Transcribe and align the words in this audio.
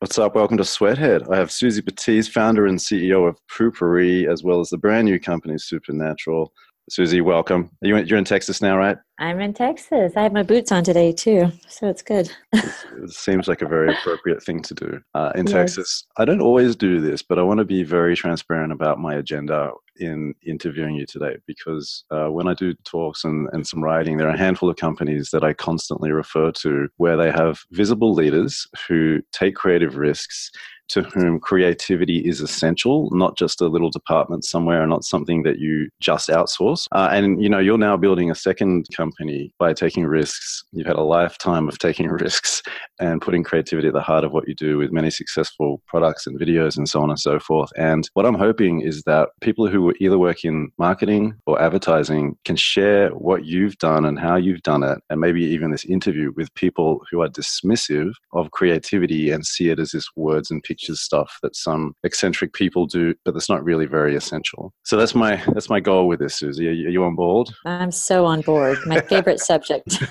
What's 0.00 0.18
up? 0.18 0.34
Welcome 0.34 0.56
to 0.56 0.64
Sweathead. 0.64 1.28
I 1.30 1.36
have 1.36 1.52
Suzy 1.52 1.82
Batiz, 1.82 2.26
founder 2.26 2.64
and 2.64 2.78
CEO 2.78 3.28
of 3.28 3.36
Poo-Pourri, 3.48 4.26
as 4.26 4.42
well 4.42 4.58
as 4.58 4.70
the 4.70 4.78
brand 4.78 5.04
new 5.04 5.20
company 5.20 5.58
Supernatural. 5.58 6.54
Suzy, 6.88 7.20
welcome. 7.20 7.70
You, 7.82 7.98
you're 7.98 8.18
in 8.18 8.24
Texas 8.24 8.60
now, 8.60 8.76
right? 8.76 8.96
I'm 9.18 9.40
in 9.40 9.52
Texas. 9.52 10.14
I 10.16 10.22
have 10.22 10.32
my 10.32 10.42
boots 10.42 10.72
on 10.72 10.82
today 10.82 11.12
too, 11.12 11.52
so 11.68 11.88
it's 11.88 12.02
good. 12.02 12.32
it 12.52 13.10
seems 13.10 13.46
like 13.46 13.62
a 13.62 13.68
very 13.68 13.94
appropriate 13.94 14.42
thing 14.42 14.62
to 14.62 14.74
do 14.74 15.00
uh, 15.14 15.30
in 15.34 15.46
yes. 15.46 15.52
Texas. 15.52 16.06
I 16.16 16.24
don't 16.24 16.40
always 16.40 16.74
do 16.74 17.00
this, 17.00 17.22
but 17.22 17.38
I 17.38 17.42
want 17.42 17.58
to 17.58 17.64
be 17.64 17.84
very 17.84 18.16
transparent 18.16 18.72
about 18.72 18.98
my 18.98 19.14
agenda 19.14 19.70
in 20.00 20.34
interviewing 20.44 20.94
you 20.94 21.06
today 21.06 21.36
because 21.46 22.04
uh, 22.10 22.28
when 22.28 22.48
I 22.48 22.54
do 22.54 22.74
talks 22.84 23.24
and, 23.24 23.48
and 23.52 23.66
some 23.66 23.84
writing, 23.84 24.16
there 24.16 24.28
are 24.28 24.34
a 24.34 24.38
handful 24.38 24.70
of 24.70 24.76
companies 24.76 25.30
that 25.32 25.44
I 25.44 25.52
constantly 25.52 26.10
refer 26.10 26.50
to 26.52 26.88
where 26.96 27.16
they 27.16 27.30
have 27.30 27.60
visible 27.70 28.14
leaders 28.14 28.66
who 28.88 29.20
take 29.32 29.54
creative 29.54 29.96
risks 29.96 30.50
to 30.90 31.02
whom 31.02 31.38
creativity 31.38 32.18
is 32.18 32.40
essential, 32.40 33.08
not 33.12 33.36
just 33.36 33.60
a 33.60 33.68
little 33.68 33.90
department 33.90 34.44
somewhere, 34.44 34.82
and 34.82 34.90
not 34.90 35.04
something 35.04 35.42
that 35.44 35.58
you 35.58 35.88
just 36.00 36.28
outsource. 36.28 36.86
Uh, 36.92 37.08
and 37.12 37.42
you 37.42 37.48
know, 37.48 37.58
you're 37.58 37.78
now 37.78 37.96
building 37.96 38.30
a 38.30 38.34
second 38.34 38.86
company 38.96 39.52
by 39.58 39.72
taking 39.72 40.04
risks. 40.04 40.64
You've 40.72 40.86
had 40.86 40.96
a 40.96 41.02
lifetime 41.02 41.68
of 41.68 41.78
taking 41.78 42.08
risks 42.26 42.62
and 42.98 43.22
putting 43.22 43.44
creativity 43.44 43.88
at 43.88 43.94
the 43.94 44.00
heart 44.00 44.24
of 44.24 44.32
what 44.32 44.48
you 44.48 44.54
do 44.54 44.78
with 44.78 44.92
many 44.92 45.10
successful 45.10 45.80
products 45.86 46.26
and 46.26 46.38
videos 46.38 46.76
and 46.76 46.88
so 46.88 47.00
on 47.00 47.10
and 47.10 47.20
so 47.20 47.38
forth. 47.38 47.70
And 47.76 48.08
what 48.14 48.26
I'm 48.26 48.34
hoping 48.34 48.80
is 48.80 49.02
that 49.02 49.28
people 49.40 49.68
who 49.68 49.94
either 50.00 50.18
work 50.18 50.44
in 50.44 50.70
marketing 50.78 51.34
or 51.46 51.60
advertising 51.60 52.36
can 52.44 52.56
share 52.56 53.10
what 53.10 53.44
you've 53.44 53.78
done 53.78 54.04
and 54.04 54.18
how 54.18 54.36
you've 54.36 54.62
done 54.62 54.82
it, 54.82 54.98
and 55.08 55.20
maybe 55.20 55.42
even 55.42 55.70
this 55.70 55.84
interview 55.84 56.32
with 56.36 56.52
people 56.54 57.02
who 57.10 57.22
are 57.22 57.28
dismissive 57.28 58.12
of 58.32 58.50
creativity 58.50 59.30
and 59.30 59.46
see 59.46 59.70
it 59.70 59.78
as 59.78 59.92
this 59.92 60.08
words 60.16 60.50
and 60.50 60.62
pictures 60.62 60.79
features 60.80 61.00
stuff 61.00 61.38
that 61.42 61.56
some 61.56 61.94
eccentric 62.04 62.52
people 62.52 62.86
do, 62.86 63.14
but 63.24 63.34
that's 63.34 63.48
not 63.48 63.64
really 63.64 63.86
very 63.86 64.16
essential. 64.16 64.72
So 64.84 64.96
that's 64.96 65.14
my 65.14 65.42
that's 65.48 65.68
my 65.68 65.80
goal 65.80 66.08
with 66.08 66.20
this, 66.20 66.36
Suzy. 66.36 66.68
Are 66.68 66.72
you 66.72 67.04
on 67.04 67.14
board? 67.14 67.50
I'm 67.64 67.90
so 67.90 68.24
on 68.24 68.40
board. 68.42 68.78
My 68.86 69.00
favorite 69.00 69.40
subject. 69.50 70.02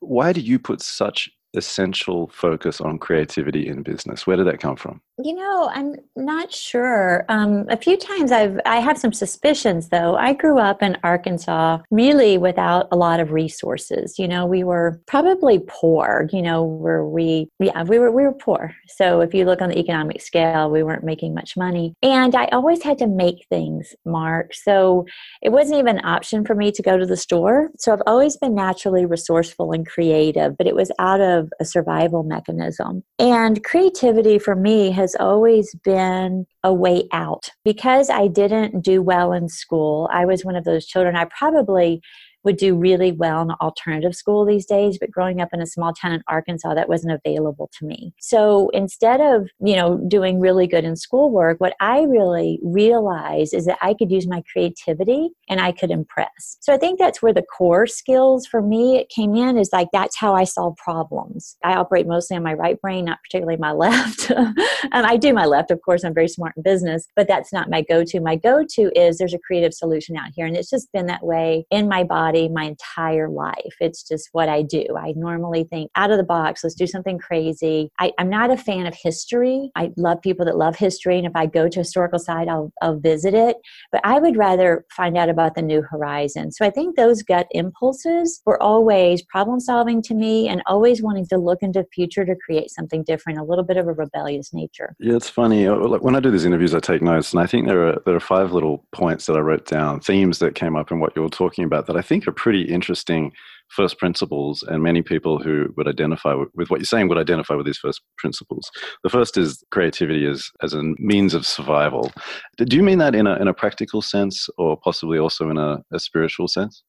Why 0.00 0.32
do 0.32 0.40
you 0.40 0.58
put 0.58 0.82
such 0.82 1.30
essential 1.54 2.28
focus 2.28 2.80
on 2.80 2.98
creativity 2.98 3.68
in 3.68 3.82
business? 3.82 4.26
Where 4.26 4.36
did 4.36 4.46
that 4.46 4.60
come 4.60 4.76
from? 4.76 5.00
You 5.20 5.34
know, 5.34 5.68
I'm 5.72 5.96
not 6.14 6.52
sure. 6.52 7.24
Um, 7.28 7.66
a 7.68 7.76
few 7.76 7.96
times 7.96 8.30
I've 8.30 8.60
I 8.64 8.76
have 8.78 8.98
some 8.98 9.12
suspicions 9.12 9.88
though. 9.88 10.16
I 10.16 10.32
grew 10.32 10.58
up 10.58 10.80
in 10.80 10.96
Arkansas 11.02 11.78
really 11.90 12.38
without 12.38 12.86
a 12.92 12.96
lot 12.96 13.18
of 13.18 13.32
resources. 13.32 14.16
You 14.18 14.28
know, 14.28 14.46
we 14.46 14.62
were 14.62 15.00
probably 15.06 15.60
poor. 15.66 16.28
You 16.32 16.42
know, 16.42 16.62
where 16.62 17.04
we 17.04 17.48
yeah 17.58 17.82
we 17.82 17.98
were 17.98 18.12
we 18.12 18.22
were 18.22 18.32
poor. 18.32 18.74
So 18.86 19.20
if 19.20 19.34
you 19.34 19.44
look 19.44 19.60
on 19.60 19.70
the 19.70 19.78
economic 19.78 20.20
scale, 20.22 20.70
we 20.70 20.84
weren't 20.84 21.04
making 21.04 21.34
much 21.34 21.56
money, 21.56 21.94
and 22.02 22.36
I 22.36 22.46
always 22.52 22.82
had 22.82 22.98
to 22.98 23.08
make 23.08 23.46
things, 23.50 23.96
Mark. 24.04 24.54
So 24.54 25.04
it 25.42 25.50
wasn't 25.50 25.80
even 25.80 25.98
an 25.98 26.04
option 26.04 26.44
for 26.44 26.54
me 26.54 26.70
to 26.72 26.82
go 26.82 26.96
to 26.96 27.06
the 27.06 27.16
store. 27.16 27.70
So 27.78 27.92
I've 27.92 28.02
always 28.06 28.36
been 28.36 28.54
naturally 28.54 29.04
resourceful 29.04 29.72
and 29.72 29.84
creative, 29.86 30.56
but 30.56 30.68
it 30.68 30.76
was 30.76 30.92
out 31.00 31.20
of 31.20 31.37
a 31.60 31.64
survival 31.64 32.22
mechanism. 32.22 33.02
And 33.18 33.62
creativity 33.64 34.38
for 34.38 34.54
me 34.54 34.90
has 34.92 35.14
always 35.18 35.74
been 35.84 36.46
a 36.64 36.72
way 36.72 37.08
out. 37.12 37.50
Because 37.64 38.10
I 38.10 38.28
didn't 38.28 38.82
do 38.82 39.02
well 39.02 39.32
in 39.32 39.48
school, 39.48 40.08
I 40.12 40.24
was 40.24 40.44
one 40.44 40.56
of 40.56 40.64
those 40.64 40.86
children. 40.86 41.16
I 41.16 41.26
probably 41.26 42.00
would 42.44 42.56
do 42.56 42.76
really 42.76 43.12
well 43.12 43.42
in 43.42 43.50
alternative 43.60 44.14
school 44.14 44.44
these 44.44 44.66
days, 44.66 44.98
but 44.98 45.10
growing 45.10 45.40
up 45.40 45.48
in 45.52 45.60
a 45.60 45.66
small 45.66 45.92
town 45.92 46.12
in 46.12 46.22
Arkansas, 46.28 46.74
that 46.74 46.88
wasn't 46.88 47.12
available 47.12 47.70
to 47.78 47.86
me. 47.86 48.12
So 48.20 48.70
instead 48.70 49.20
of, 49.20 49.48
you 49.60 49.76
know, 49.76 49.98
doing 50.08 50.40
really 50.40 50.66
good 50.66 50.84
in 50.84 50.96
schoolwork, 50.96 51.60
what 51.60 51.74
I 51.80 52.02
really 52.02 52.60
realized 52.62 53.54
is 53.54 53.66
that 53.66 53.78
I 53.82 53.94
could 53.94 54.10
use 54.10 54.26
my 54.26 54.42
creativity 54.52 55.30
and 55.48 55.60
I 55.60 55.72
could 55.72 55.90
impress. 55.90 56.56
So 56.60 56.72
I 56.72 56.78
think 56.78 56.98
that's 56.98 57.22
where 57.22 57.34
the 57.34 57.42
core 57.42 57.86
skills 57.86 58.46
for 58.46 58.62
me 58.62 59.06
came 59.14 59.34
in 59.34 59.58
is 59.58 59.70
like 59.72 59.88
that's 59.92 60.16
how 60.16 60.34
I 60.34 60.44
solve 60.44 60.76
problems. 60.76 61.56
I 61.64 61.74
operate 61.74 62.06
mostly 62.06 62.36
on 62.36 62.42
my 62.42 62.54
right 62.54 62.80
brain, 62.80 63.06
not 63.06 63.18
particularly 63.22 63.58
my 63.58 63.72
left. 63.78 64.30
and 64.30 64.54
I 64.92 65.16
do 65.16 65.32
my 65.32 65.46
left, 65.46 65.70
of 65.70 65.82
course, 65.82 66.04
I'm 66.04 66.14
very 66.14 66.28
smart 66.28 66.54
in 66.56 66.62
business, 66.62 67.06
but 67.16 67.28
that's 67.28 67.52
not 67.52 67.70
my 67.70 67.82
go-to. 67.82 68.20
My 68.20 68.36
go-to 68.36 68.90
is 68.98 69.18
there's 69.18 69.34
a 69.34 69.38
creative 69.38 69.74
solution 69.74 70.16
out 70.16 70.30
here. 70.34 70.46
And 70.46 70.56
it's 70.56 70.70
just 70.70 70.90
been 70.92 71.06
that 71.06 71.24
way 71.24 71.66
in 71.70 71.88
my 71.88 72.04
body 72.04 72.27
body 72.28 72.48
my 72.48 72.64
entire 72.64 73.28
life. 73.28 73.74
It's 73.80 74.02
just 74.02 74.28
what 74.32 74.48
I 74.48 74.62
do. 74.62 74.84
I 74.98 75.12
normally 75.16 75.64
think 75.64 75.90
out 75.96 76.10
of 76.10 76.18
the 76.18 76.24
box, 76.24 76.62
let's 76.62 76.74
do 76.74 76.86
something 76.86 77.18
crazy. 77.18 77.90
I, 77.98 78.12
am 78.18 78.28
not 78.28 78.50
a 78.50 78.56
fan 78.56 78.86
of 78.86 78.94
history. 79.00 79.70
I 79.76 79.90
love 79.96 80.20
people 80.22 80.44
that 80.46 80.56
love 80.56 80.76
history. 80.76 81.18
And 81.18 81.26
if 81.26 81.32
I 81.34 81.46
go 81.46 81.68
to 81.68 81.80
a 81.80 81.82
historical 81.82 82.18
site, 82.18 82.48
I'll, 82.48 82.72
I'll 82.82 82.98
visit 82.98 83.34
it. 83.34 83.56
But 83.92 84.00
I 84.04 84.18
would 84.18 84.36
rather 84.36 84.84
find 84.94 85.16
out 85.16 85.28
about 85.28 85.54
the 85.54 85.62
new 85.62 85.82
horizon. 85.82 86.52
So 86.52 86.66
I 86.66 86.70
think 86.70 86.96
those 86.96 87.22
gut 87.22 87.46
impulses 87.52 88.40
were 88.44 88.62
always 88.62 89.22
problem 89.22 89.60
solving 89.60 90.02
to 90.02 90.14
me 90.14 90.48
and 90.48 90.62
always 90.66 91.02
wanting 91.02 91.26
to 91.28 91.38
look 91.38 91.62
into 91.62 91.80
the 91.80 91.88
future 91.94 92.24
to 92.24 92.34
create 92.44 92.70
something 92.70 93.04
different, 93.04 93.38
a 93.38 93.44
little 93.44 93.64
bit 93.64 93.76
of 93.76 93.86
a 93.86 93.92
rebellious 93.92 94.52
nature. 94.52 94.94
Yeah, 94.98 95.16
it's 95.16 95.28
funny. 95.28 95.66
Uh, 95.66 95.76
when 95.76 96.16
I 96.16 96.20
do 96.20 96.30
these 96.30 96.44
interviews, 96.44 96.74
I 96.74 96.80
take 96.80 97.02
notes. 97.02 97.32
And 97.32 97.40
I 97.40 97.46
think 97.46 97.66
there 97.66 97.88
are, 97.88 98.02
there 98.04 98.16
are 98.16 98.20
five 98.20 98.52
little 98.52 98.84
points 98.92 99.26
that 99.26 99.36
I 99.36 99.40
wrote 99.40 99.66
down, 99.66 100.00
themes 100.00 100.38
that 100.40 100.54
came 100.54 100.76
up 100.76 100.90
in 100.90 101.00
what 101.00 101.14
you 101.16 101.22
were 101.22 101.28
talking 101.28 101.64
about 101.64 101.86
that 101.86 101.96
I 101.96 102.02
think 102.02 102.17
are 102.26 102.32
pretty 102.32 102.62
interesting 102.62 103.32
first 103.68 103.98
principles, 103.98 104.62
and 104.62 104.82
many 104.82 105.02
people 105.02 105.38
who 105.38 105.72
would 105.76 105.86
identify 105.86 106.34
with, 106.34 106.70
what 106.70 106.80
you're 106.80 106.86
saying 106.86 107.08
would 107.08 107.18
identify 107.18 107.54
with 107.54 107.66
these 107.66 107.78
first 107.78 108.00
principles. 108.16 108.70
The 109.04 109.10
first 109.10 109.36
is 109.36 109.62
creativity 109.70 110.26
as, 110.26 110.50
as 110.62 110.72
a 110.72 110.82
means 110.98 111.34
of 111.34 111.46
survival. 111.46 112.10
Do 112.56 112.76
you 112.76 112.82
mean 112.82 112.98
that 112.98 113.14
in 113.14 113.26
a, 113.26 113.36
in 113.36 113.46
a 113.46 113.54
practical 113.54 114.00
sense 114.00 114.48
or 114.56 114.76
possibly 114.76 115.18
also 115.18 115.50
in 115.50 115.58
a, 115.58 115.82
a 115.92 115.98
spiritual 115.98 116.48
sense? 116.48 116.82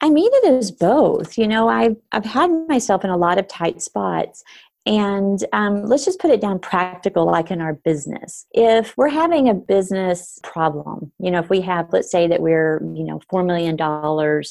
I 0.00 0.10
mean 0.10 0.30
it 0.32 0.52
as 0.52 0.70
both. 0.70 1.36
You 1.36 1.48
know, 1.48 1.68
I've 1.68 1.96
I've 2.12 2.24
had 2.24 2.50
myself 2.68 3.04
in 3.04 3.10
a 3.10 3.16
lot 3.16 3.38
of 3.38 3.48
tight 3.48 3.82
spots, 3.82 4.44
and 4.86 5.44
um, 5.52 5.84
let's 5.84 6.04
just 6.04 6.18
put 6.18 6.30
it 6.30 6.40
down 6.40 6.58
practical, 6.58 7.26
like 7.26 7.50
in 7.50 7.60
our 7.60 7.74
business. 7.74 8.46
If 8.52 8.96
we're 8.96 9.08
having 9.08 9.48
a 9.48 9.54
business 9.54 10.38
problem, 10.42 11.12
you 11.18 11.30
know, 11.30 11.40
if 11.40 11.50
we 11.50 11.60
have, 11.60 11.92
let's 11.92 12.10
say 12.10 12.26
that 12.26 12.40
we're, 12.40 12.80
you 12.94 13.04
know, 13.04 13.20
$4 13.30 13.44
million 13.44 13.76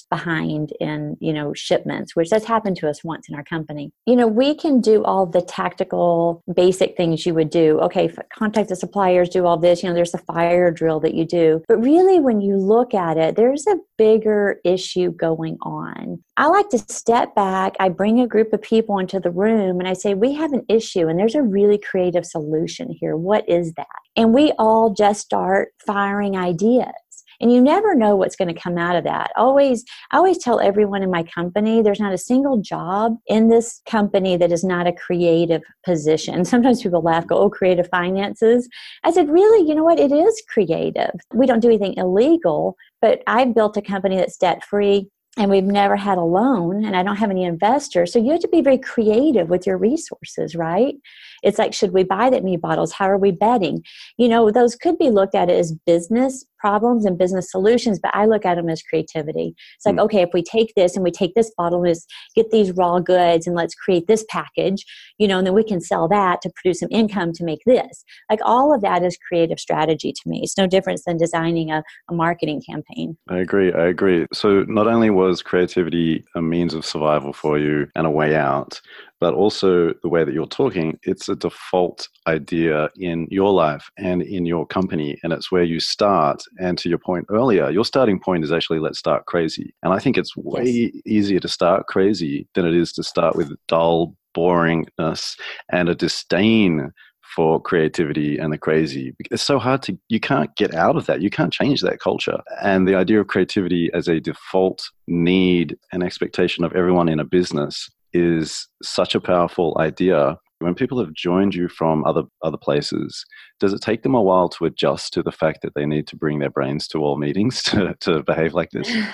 behind 0.09 0.73
in, 0.79 1.17
you 1.19 1.33
know, 1.33 1.53
shipments, 1.53 2.15
which 2.15 2.29
has 2.31 2.45
happened 2.45 2.77
to 2.77 2.89
us 2.89 3.03
once 3.03 3.27
in 3.29 3.35
our 3.35 3.43
company, 3.43 3.91
you 4.05 4.15
know, 4.15 4.27
we 4.27 4.53
can 4.53 4.79
do 4.79 5.03
all 5.03 5.25
the 5.25 5.41
tactical, 5.41 6.43
basic 6.53 6.95
things 6.95 7.25
you 7.25 7.33
would 7.33 7.49
do. 7.49 7.79
Okay, 7.79 8.13
contact 8.31 8.69
the 8.69 8.75
suppliers, 8.75 9.29
do 9.29 9.45
all 9.45 9.57
this, 9.57 9.81
you 9.81 9.89
know, 9.89 9.95
there's 9.95 10.13
a 10.13 10.19
fire 10.19 10.69
drill 10.69 10.99
that 10.99 11.15
you 11.15 11.25
do. 11.25 11.63
But 11.67 11.77
really, 11.77 12.19
when 12.19 12.41
you 12.41 12.57
look 12.57 12.93
at 12.93 13.17
it, 13.17 13.35
there's 13.35 13.65
a 13.65 13.77
bigger 13.97 14.59
issue 14.63 15.11
going 15.11 15.57
on. 15.61 16.23
I 16.39 16.45
like 16.45 16.69
to 16.69 16.77
step 16.77 17.33
back, 17.33 17.75
I 17.79 17.89
bring 17.89 18.19
a 18.19 18.27
group 18.27 18.53
of 18.53 18.61
people 18.61 18.99
into 18.99 19.19
the 19.19 19.31
room, 19.31 19.79
and 19.79 19.87
I 19.89 19.93
say, 19.93 20.13
we 20.13 20.33
have 20.35 20.53
an 20.53 20.63
issue 20.69 21.07
and 21.07 21.17
there's 21.17 21.33
a 21.33 21.41
really 21.41 21.79
creative 21.79 22.27
solution 22.27 22.91
here. 22.91 23.17
What 23.17 23.47
is 23.49 23.73
that? 23.73 23.87
And 24.15 24.35
we 24.35 24.51
all 24.59 24.93
just 24.93 25.21
start 25.21 25.69
firing 25.83 26.37
ideas. 26.37 26.93
And 27.39 27.51
you 27.51 27.61
never 27.61 27.93
know 27.93 28.15
what's 28.15 28.35
going 28.35 28.53
to 28.53 28.59
come 28.59 28.77
out 28.79 28.95
of 28.95 29.03
that. 29.03 29.31
Always 29.35 29.83
i 30.11 30.17
always 30.17 30.39
tell 30.39 30.59
everyone 30.59 31.03
in 31.03 31.11
my 31.11 31.23
company 31.23 31.81
there's 31.81 31.99
not 31.99 32.13
a 32.13 32.17
single 32.17 32.57
job 32.57 33.15
in 33.27 33.49
this 33.49 33.81
company 33.87 34.37
that 34.37 34.51
is 34.51 34.63
not 34.63 34.87
a 34.87 34.93
creative 34.93 35.61
position. 35.85 36.45
Sometimes 36.45 36.81
people 36.81 37.01
laugh 37.01 37.27
go 37.27 37.37
oh 37.37 37.49
creative 37.49 37.87
finances. 37.89 38.67
I 39.03 39.11
said 39.11 39.29
really? 39.29 39.67
You 39.67 39.75
know 39.75 39.83
what? 39.83 39.99
It 39.99 40.11
is 40.11 40.41
creative. 40.51 41.11
We 41.33 41.45
don't 41.45 41.59
do 41.61 41.69
anything 41.69 41.95
illegal 41.97 42.75
but 43.01 43.21
i've 43.27 43.53
built 43.53 43.77
a 43.77 43.81
company 43.81 44.15
that's 44.15 44.37
debt 44.37 44.63
free 44.63 45.07
and 45.37 45.51
we've 45.51 45.63
never 45.63 45.95
had 45.95 46.17
a 46.17 46.23
loan 46.23 46.83
and 46.83 46.95
i 46.95 47.03
don't 47.03 47.17
have 47.17 47.29
any 47.29 47.43
investors 47.43 48.11
so 48.11 48.19
you 48.19 48.31
have 48.31 48.41
to 48.41 48.47
be 48.47 48.61
very 48.61 48.77
creative 48.77 49.49
with 49.49 49.65
your 49.65 49.77
resources 49.77 50.55
right 50.55 50.95
it's 51.43 51.59
like 51.59 51.73
should 51.73 51.93
we 51.93 52.03
buy 52.03 52.29
that 52.29 52.43
many 52.43 52.57
bottles 52.57 52.93
how 52.93 53.09
are 53.09 53.17
we 53.17 53.31
betting 53.31 53.83
you 54.17 54.27
know 54.27 54.51
those 54.51 54.75
could 54.75 54.97
be 54.97 55.09
looked 55.09 55.35
at 55.35 55.49
as 55.49 55.73
business 55.85 56.45
problems 56.57 57.05
and 57.05 57.17
business 57.17 57.51
solutions, 57.51 57.99
but 57.99 58.11
I 58.13 58.25
look 58.25 58.45
at 58.45 58.55
them 58.55 58.69
as 58.69 58.81
creativity. 58.81 59.55
It's 59.75 59.85
like, 59.85 59.95
mm. 59.95 60.01
okay, 60.01 60.21
if 60.21 60.29
we 60.33 60.43
take 60.43 60.73
this 60.75 60.95
and 60.95 61.03
we 61.03 61.11
take 61.11 61.33
this 61.35 61.51
bottle 61.57 61.83
and 61.83 61.95
get 62.35 62.51
these 62.51 62.71
raw 62.71 62.99
goods 62.99 63.47
and 63.47 63.55
let's 63.55 63.75
create 63.75 64.07
this 64.07 64.25
package, 64.29 64.85
you 65.17 65.27
know, 65.27 65.37
and 65.37 65.47
then 65.47 65.53
we 65.53 65.63
can 65.63 65.79
sell 65.79 66.07
that 66.07 66.41
to 66.41 66.51
produce 66.55 66.79
some 66.79 66.89
income 66.91 67.31
to 67.33 67.43
make 67.43 67.61
this. 67.65 68.03
Like 68.29 68.39
all 68.43 68.73
of 68.73 68.81
that 68.81 69.03
is 69.03 69.17
creative 69.27 69.59
strategy 69.59 70.11
to 70.11 70.29
me. 70.29 70.41
It's 70.43 70.57
no 70.57 70.67
different 70.67 71.01
than 71.05 71.17
designing 71.17 71.71
a, 71.71 71.83
a 72.09 72.13
marketing 72.13 72.61
campaign. 72.67 73.17
I 73.29 73.37
agree. 73.37 73.71
I 73.71 73.87
agree. 73.87 74.25
So 74.33 74.63
not 74.63 74.87
only 74.87 75.09
was 75.09 75.41
creativity 75.41 76.25
a 76.35 76.41
means 76.41 76.73
of 76.73 76.85
survival 76.85 77.33
for 77.33 77.59
you 77.59 77.87
and 77.95 78.07
a 78.07 78.11
way 78.11 78.35
out, 78.35 78.81
but 79.19 79.33
also 79.33 79.93
the 80.03 80.09
way 80.09 80.23
that 80.23 80.33
you're 80.33 80.45
talking, 80.45 80.99
it's 81.03 81.29
a 81.29 81.35
default 81.35 82.07
idea 82.27 82.89
in 82.97 83.27
your 83.29 83.51
life 83.51 83.89
and 83.97 84.21
in 84.21 84.45
your 84.45 84.65
company. 84.65 85.17
And 85.23 85.33
it's 85.33 85.51
where 85.51 85.63
you 85.63 85.79
start. 85.79 86.43
And 86.59 86.77
to 86.79 86.89
your 86.89 86.99
point 86.99 87.25
earlier, 87.29 87.69
your 87.69 87.85
starting 87.85 88.19
point 88.19 88.43
is 88.43 88.51
actually 88.51 88.79
let's 88.79 88.99
start 88.99 89.25
crazy. 89.25 89.73
And 89.83 89.93
I 89.93 89.99
think 89.99 90.17
it's 90.17 90.35
way 90.35 90.91
yes. 90.93 91.01
easier 91.05 91.39
to 91.39 91.47
start 91.47 91.87
crazy 91.87 92.47
than 92.53 92.65
it 92.65 92.75
is 92.75 92.93
to 92.93 93.03
start 93.03 93.35
with 93.35 93.51
dull, 93.67 94.15
boringness 94.35 95.35
and 95.71 95.89
a 95.89 95.95
disdain 95.95 96.91
for 97.35 97.61
creativity 97.61 98.37
and 98.37 98.53
the 98.53 98.57
crazy. 98.57 99.13
It's 99.31 99.43
so 99.43 99.59
hard 99.59 99.81
to, 99.83 99.97
you 100.07 100.19
can't 100.19 100.55
get 100.55 100.73
out 100.73 100.95
of 100.95 101.07
that. 101.07 101.21
You 101.21 101.29
can't 101.29 101.51
change 101.51 101.81
that 101.81 101.99
culture. 101.99 102.39
And 102.61 102.87
the 102.87 102.95
idea 102.95 103.19
of 103.19 103.27
creativity 103.27 103.89
as 103.93 104.07
a 104.07 104.19
default 104.19 104.89
need 105.07 105.77
and 105.91 106.03
expectation 106.03 106.63
of 106.63 106.73
everyone 106.73 107.09
in 107.09 107.19
a 107.19 107.25
business 107.25 107.89
is 108.13 108.67
such 108.83 109.15
a 109.15 109.21
powerful 109.21 109.77
idea. 109.79 110.37
When 110.59 110.73
people 110.73 110.99
have 110.99 111.13
joined 111.13 111.53
you 111.53 111.67
from 111.67 112.03
other 112.05 112.23
other 112.43 112.57
places, 112.57 113.23
does 113.59 113.73
it 113.73 113.81
take 113.81 114.03
them 114.03 114.15
a 114.15 114.21
while 114.21 114.49
to 114.49 114.65
adjust 114.65 115.13
to 115.13 115.23
the 115.23 115.31
fact 115.31 115.61
that 115.61 115.73
they 115.75 115.85
need 115.85 116.07
to 116.07 116.15
bring 116.15 116.39
their 116.39 116.49
brains 116.49 116.87
to 116.89 116.99
all 116.99 117.17
meetings 117.17 117.61
to, 117.63 117.95
to 118.01 118.23
behave 118.23 118.53
like 118.53 118.71
this? 118.71 118.91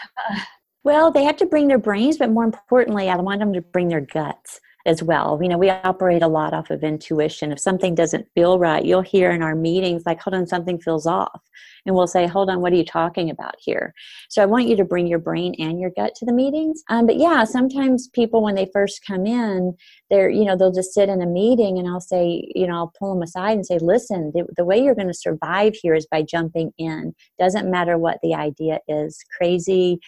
Well, 0.86 1.12
they 1.12 1.24
have 1.24 1.38
to 1.38 1.46
bring 1.46 1.70
their 1.70 1.78
brains, 1.78 2.18
but 2.18 2.30
more 2.30 2.44
importantly, 2.44 3.10
I 3.10 3.16
want 3.16 3.40
them 3.40 3.54
to 3.54 3.62
bring 3.62 3.88
their 3.88 4.02
guts 4.02 4.60
as 4.86 5.02
well. 5.02 5.40
You 5.42 5.48
know, 5.48 5.58
we 5.58 5.70
operate 5.70 6.22
a 6.22 6.28
lot 6.28 6.54
off 6.54 6.70
of 6.70 6.84
intuition. 6.84 7.52
If 7.52 7.60
something 7.60 7.96
doesn't 7.96 8.28
feel 8.36 8.60
right, 8.60 8.84
you'll 8.84 9.02
hear 9.02 9.32
in 9.32 9.42
our 9.42 9.56
meetings, 9.56 10.04
like, 10.06 10.22
hold 10.22 10.34
on, 10.34 10.46
something 10.46 10.80
feels 10.80 11.06
off. 11.06 11.42
And 11.86 11.96
we'll 11.96 12.08
say, 12.08 12.28
hold 12.28 12.50
on, 12.50 12.62
what 12.62 12.74
are 12.74 12.78
you 12.78 12.86
talking 12.86 13.30
about 13.30 13.56
here? 13.60 13.94
So 14.30 14.42
I 14.42 14.46
want 14.46 14.68
you 14.68 14.76
to 14.78 14.86
bring 14.86 15.08
your 15.08 15.20
brain 15.20 15.54
and 15.60 15.80
your 15.80 15.92
gut 15.96 16.16
to 16.16 16.26
the 16.26 16.34
meetings. 16.34 16.82
Um, 16.90 17.06
but 17.06 17.18
yeah, 17.18 17.44
sometimes 17.44 18.10
people, 18.10 18.42
when 18.42 18.56
they 18.56 18.70
first 18.74 19.06
come 19.06 19.26
in, 19.26 19.74
they're, 20.10 20.30
you 20.30 20.46
know, 20.46 20.58
they'll 20.58 20.72
just 20.72 20.94
sit 20.94 21.10
in 21.10 21.22
a 21.22 21.26
meeting 21.26 21.78
and 21.78 21.88
I'll 21.88 22.02
say, 22.02 22.50
you 22.56 22.68
know, 22.68 22.76
I'll 22.76 22.94
pull 22.98 23.14
them 23.14 23.24
aside 23.24 23.54
and 23.54 23.66
say, 23.66 23.80
listen, 23.80 24.32
the, 24.34 24.46
the 24.56 24.66
way 24.66 24.82
you're 24.82 24.96
going 24.96 25.08
to 25.08 25.14
survive 25.14 25.76
here 25.82 25.94
is 25.94 26.08
by 26.10 26.24
jumping 26.24 26.72
in. 26.78 27.14
Doesn't 27.40 27.70
matter 27.70 27.98
what 27.98 28.20
the 28.22 28.34
idea 28.34 28.80
is 28.88 29.24
crazy 29.38 30.00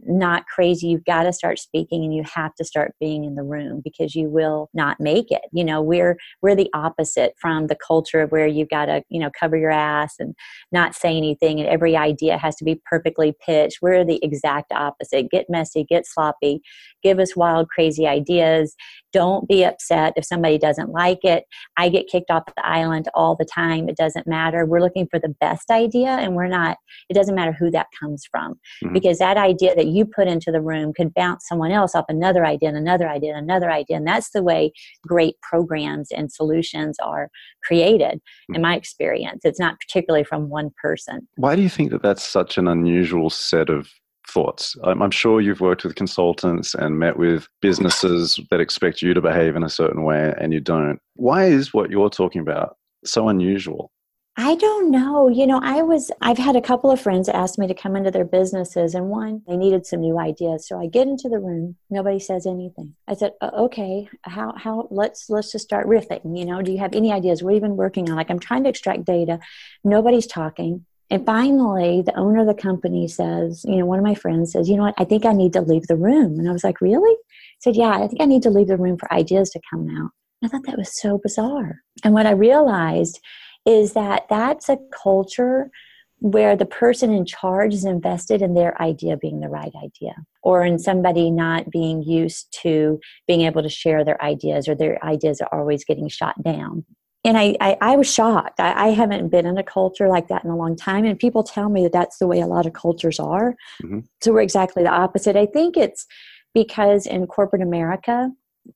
not 0.00 0.46
crazy. 0.46 0.88
You've 0.88 1.04
got 1.04 1.24
to 1.24 1.32
start 1.32 1.58
speaking 1.58 2.04
and 2.04 2.14
you 2.14 2.22
have 2.34 2.54
to 2.56 2.64
start 2.64 2.94
being 3.00 3.24
in 3.24 3.34
the 3.34 3.42
room 3.42 3.80
because 3.82 4.14
you 4.14 4.28
will 4.28 4.70
not 4.74 4.98
make 5.00 5.30
it. 5.30 5.42
You 5.52 5.64
know 5.64 5.82
we're 5.82 6.16
we're 6.42 6.56
the 6.56 6.70
opposite 6.74 7.34
from 7.38 7.66
the 7.66 7.76
culture 7.76 8.20
of 8.20 8.32
where 8.32 8.46
you've 8.46 8.68
got 8.68 8.86
to 8.86 9.02
you 9.08 9.20
know 9.20 9.30
cover 9.38 9.56
your 9.56 9.70
ass 9.70 10.14
and 10.18 10.34
not 10.72 10.94
say 10.94 11.16
anything 11.16 11.60
and 11.60 11.68
every 11.68 11.96
idea 11.96 12.38
has 12.38 12.56
to 12.56 12.64
be 12.64 12.80
perfectly 12.86 13.34
pitched. 13.44 13.78
We're 13.82 14.04
the 14.04 14.20
exact 14.22 14.72
opposite. 14.72 15.30
Get 15.30 15.46
messy 15.48 15.84
get 15.84 16.06
sloppy 16.06 16.60
give 17.04 17.20
us 17.20 17.36
wild 17.36 17.68
crazy 17.68 18.06
ideas 18.06 18.74
don't 19.14 19.48
be 19.48 19.64
upset 19.64 20.12
if 20.16 20.24
somebody 20.24 20.58
doesn't 20.58 20.90
like 20.90 21.24
it 21.24 21.44
i 21.78 21.88
get 21.88 22.08
kicked 22.08 22.30
off 22.30 22.44
the 22.46 22.66
island 22.66 23.08
all 23.14 23.34
the 23.34 23.46
time 23.46 23.88
it 23.88 23.96
doesn't 23.96 24.26
matter 24.26 24.66
we're 24.66 24.80
looking 24.80 25.08
for 25.10 25.18
the 25.18 25.34
best 25.40 25.70
idea 25.70 26.08
and 26.08 26.34
we're 26.34 26.48
not 26.48 26.76
it 27.08 27.14
doesn't 27.14 27.34
matter 27.34 27.52
who 27.52 27.70
that 27.70 27.86
comes 27.98 28.24
from 28.30 28.54
mm-hmm. 28.82 28.92
because 28.92 29.18
that 29.18 29.36
idea 29.36 29.74
that 29.74 29.86
you 29.86 30.04
put 30.04 30.28
into 30.28 30.50
the 30.50 30.60
room 30.60 30.92
could 30.92 31.14
bounce 31.14 31.46
someone 31.48 31.70
else 31.70 31.94
off 31.94 32.06
another 32.08 32.44
idea 32.44 32.68
and 32.68 32.78
another 32.78 33.08
idea 33.08 33.34
and 33.34 33.44
another 33.44 33.70
idea. 33.70 33.96
And 33.96 34.06
that's 34.06 34.30
the 34.30 34.42
way 34.42 34.72
great 35.06 35.36
programs 35.42 36.10
and 36.10 36.32
solutions 36.32 36.96
are 37.02 37.30
created, 37.62 38.20
in 38.52 38.62
my 38.62 38.76
experience. 38.76 39.42
It's 39.44 39.60
not 39.60 39.78
particularly 39.80 40.24
from 40.24 40.48
one 40.48 40.70
person. 40.80 41.28
Why 41.36 41.56
do 41.56 41.62
you 41.62 41.68
think 41.68 41.90
that 41.90 42.02
that's 42.02 42.24
such 42.24 42.58
an 42.58 42.68
unusual 42.68 43.30
set 43.30 43.68
of 43.68 43.88
thoughts? 44.26 44.76
I'm, 44.84 45.02
I'm, 45.02 45.10
sure 45.10 45.40
you've 45.40 45.60
worked 45.60 45.84
with 45.84 45.94
consultants 45.94 46.74
and 46.74 46.98
met 46.98 47.16
with 47.16 47.48
businesses 47.60 48.38
that 48.50 48.60
expect 48.60 49.02
you 49.02 49.14
to 49.14 49.20
behave 49.20 49.56
in 49.56 49.62
a 49.62 49.70
certain 49.70 50.02
way 50.02 50.34
and 50.38 50.52
you 50.52 50.60
don't. 50.60 50.98
Why 51.14 51.44
is 51.44 51.72
what 51.72 51.90
you're 51.90 52.10
talking 52.10 52.40
about 52.40 52.76
so 53.04 53.28
unusual? 53.28 53.90
I 54.36 54.56
don't 54.56 54.90
know. 54.90 55.28
You 55.28 55.46
know, 55.46 55.60
I 55.62 55.82
was, 55.82 56.10
I've 56.20 56.38
had 56.38 56.56
a 56.56 56.60
couple 56.60 56.90
of 56.90 57.00
friends 57.00 57.28
ask 57.28 57.56
me 57.56 57.68
to 57.68 57.74
come 57.74 57.94
into 57.94 58.10
their 58.10 58.24
businesses, 58.24 58.96
and 58.96 59.08
one, 59.08 59.42
they 59.46 59.56
needed 59.56 59.86
some 59.86 60.00
new 60.00 60.18
ideas. 60.18 60.66
So 60.66 60.80
I 60.80 60.86
get 60.88 61.06
into 61.06 61.28
the 61.28 61.38
room, 61.38 61.76
nobody 61.88 62.18
says 62.18 62.44
anything. 62.44 62.96
I 63.06 63.14
said, 63.14 63.34
okay, 63.40 64.08
how, 64.22 64.52
how, 64.56 64.88
let's, 64.90 65.30
let's 65.30 65.52
just 65.52 65.64
start 65.64 65.86
riffing. 65.86 66.36
You 66.36 66.46
know, 66.46 66.62
do 66.62 66.72
you 66.72 66.78
have 66.78 66.96
any 66.96 67.12
ideas? 67.12 67.44
What 67.44 67.54
have 67.54 67.62
you 67.62 67.68
been 67.68 67.76
working 67.76 68.10
on? 68.10 68.16
Like, 68.16 68.28
I'm 68.28 68.40
trying 68.40 68.64
to 68.64 68.70
extract 68.70 69.04
data. 69.04 69.38
Nobody's 69.84 70.26
talking. 70.26 70.84
And 71.10 71.24
finally, 71.26 72.02
the 72.02 72.16
owner 72.16 72.40
of 72.40 72.46
the 72.46 72.54
company 72.54 73.06
says, 73.08 73.64
you 73.64 73.76
know, 73.76 73.86
one 73.86 73.98
of 73.98 74.04
my 74.04 74.14
friends 74.14 74.52
says, 74.52 74.68
you 74.68 74.76
know 74.76 74.84
what, 74.84 74.94
I 74.98 75.04
think 75.04 75.24
I 75.24 75.32
need 75.32 75.52
to 75.52 75.60
leave 75.60 75.86
the 75.86 75.96
room. 75.96 76.38
And 76.38 76.48
I 76.48 76.52
was 76.52 76.64
like, 76.64 76.80
really? 76.80 77.12
He 77.12 77.58
said, 77.60 77.76
yeah, 77.76 77.90
I 77.90 78.08
think 78.08 78.20
I 78.20 78.24
need 78.24 78.42
to 78.42 78.50
leave 78.50 78.68
the 78.68 78.78
room 78.78 78.96
for 78.98 79.12
ideas 79.12 79.50
to 79.50 79.60
come 79.70 79.88
out. 79.96 80.10
I 80.42 80.48
thought 80.48 80.64
that 80.66 80.78
was 80.78 81.00
so 81.00 81.18
bizarre. 81.22 81.82
And 82.02 82.14
what 82.14 82.26
I 82.26 82.32
realized 82.32 83.20
is 83.66 83.92
that 83.92 84.24
that's 84.28 84.68
a 84.68 84.78
culture 85.02 85.70
where 86.18 86.56
the 86.56 86.66
person 86.66 87.12
in 87.12 87.26
charge 87.26 87.74
is 87.74 87.84
invested 87.84 88.40
in 88.40 88.54
their 88.54 88.80
idea 88.80 89.16
being 89.16 89.40
the 89.40 89.48
right 89.48 89.72
idea 89.82 90.14
or 90.42 90.64
in 90.64 90.78
somebody 90.78 91.30
not 91.30 91.70
being 91.70 92.02
used 92.02 92.46
to 92.62 92.98
being 93.26 93.42
able 93.42 93.62
to 93.62 93.68
share 93.68 94.04
their 94.04 94.22
ideas 94.22 94.66
or 94.66 94.74
their 94.74 95.02
ideas 95.04 95.40
are 95.40 95.58
always 95.58 95.84
getting 95.84 96.08
shot 96.08 96.42
down 96.42 96.84
and 97.24 97.38
I, 97.38 97.56
I, 97.60 97.76
I 97.80 97.96
was 97.96 98.12
shocked. 98.12 98.60
I, 98.60 98.88
I, 98.88 98.88
haven't 98.88 99.28
been 99.30 99.46
in 99.46 99.56
a 99.56 99.62
culture 99.62 100.08
like 100.08 100.28
that 100.28 100.44
in 100.44 100.50
a 100.50 100.56
long 100.56 100.76
time. 100.76 101.04
And 101.04 101.18
people 101.18 101.42
tell 101.42 101.70
me 101.70 101.82
that 101.84 101.92
that's 101.92 102.18
the 102.18 102.26
way 102.26 102.40
a 102.40 102.46
lot 102.46 102.66
of 102.66 102.74
cultures 102.74 103.18
are. 103.18 103.54
Mm-hmm. 103.82 104.00
So 104.22 104.32
we're 104.32 104.42
exactly 104.42 104.82
the 104.82 104.90
opposite. 104.90 105.34
I 105.34 105.46
think 105.46 105.76
it's 105.76 106.06
because 106.52 107.06
in 107.06 107.26
corporate 107.26 107.62
America, 107.62 108.30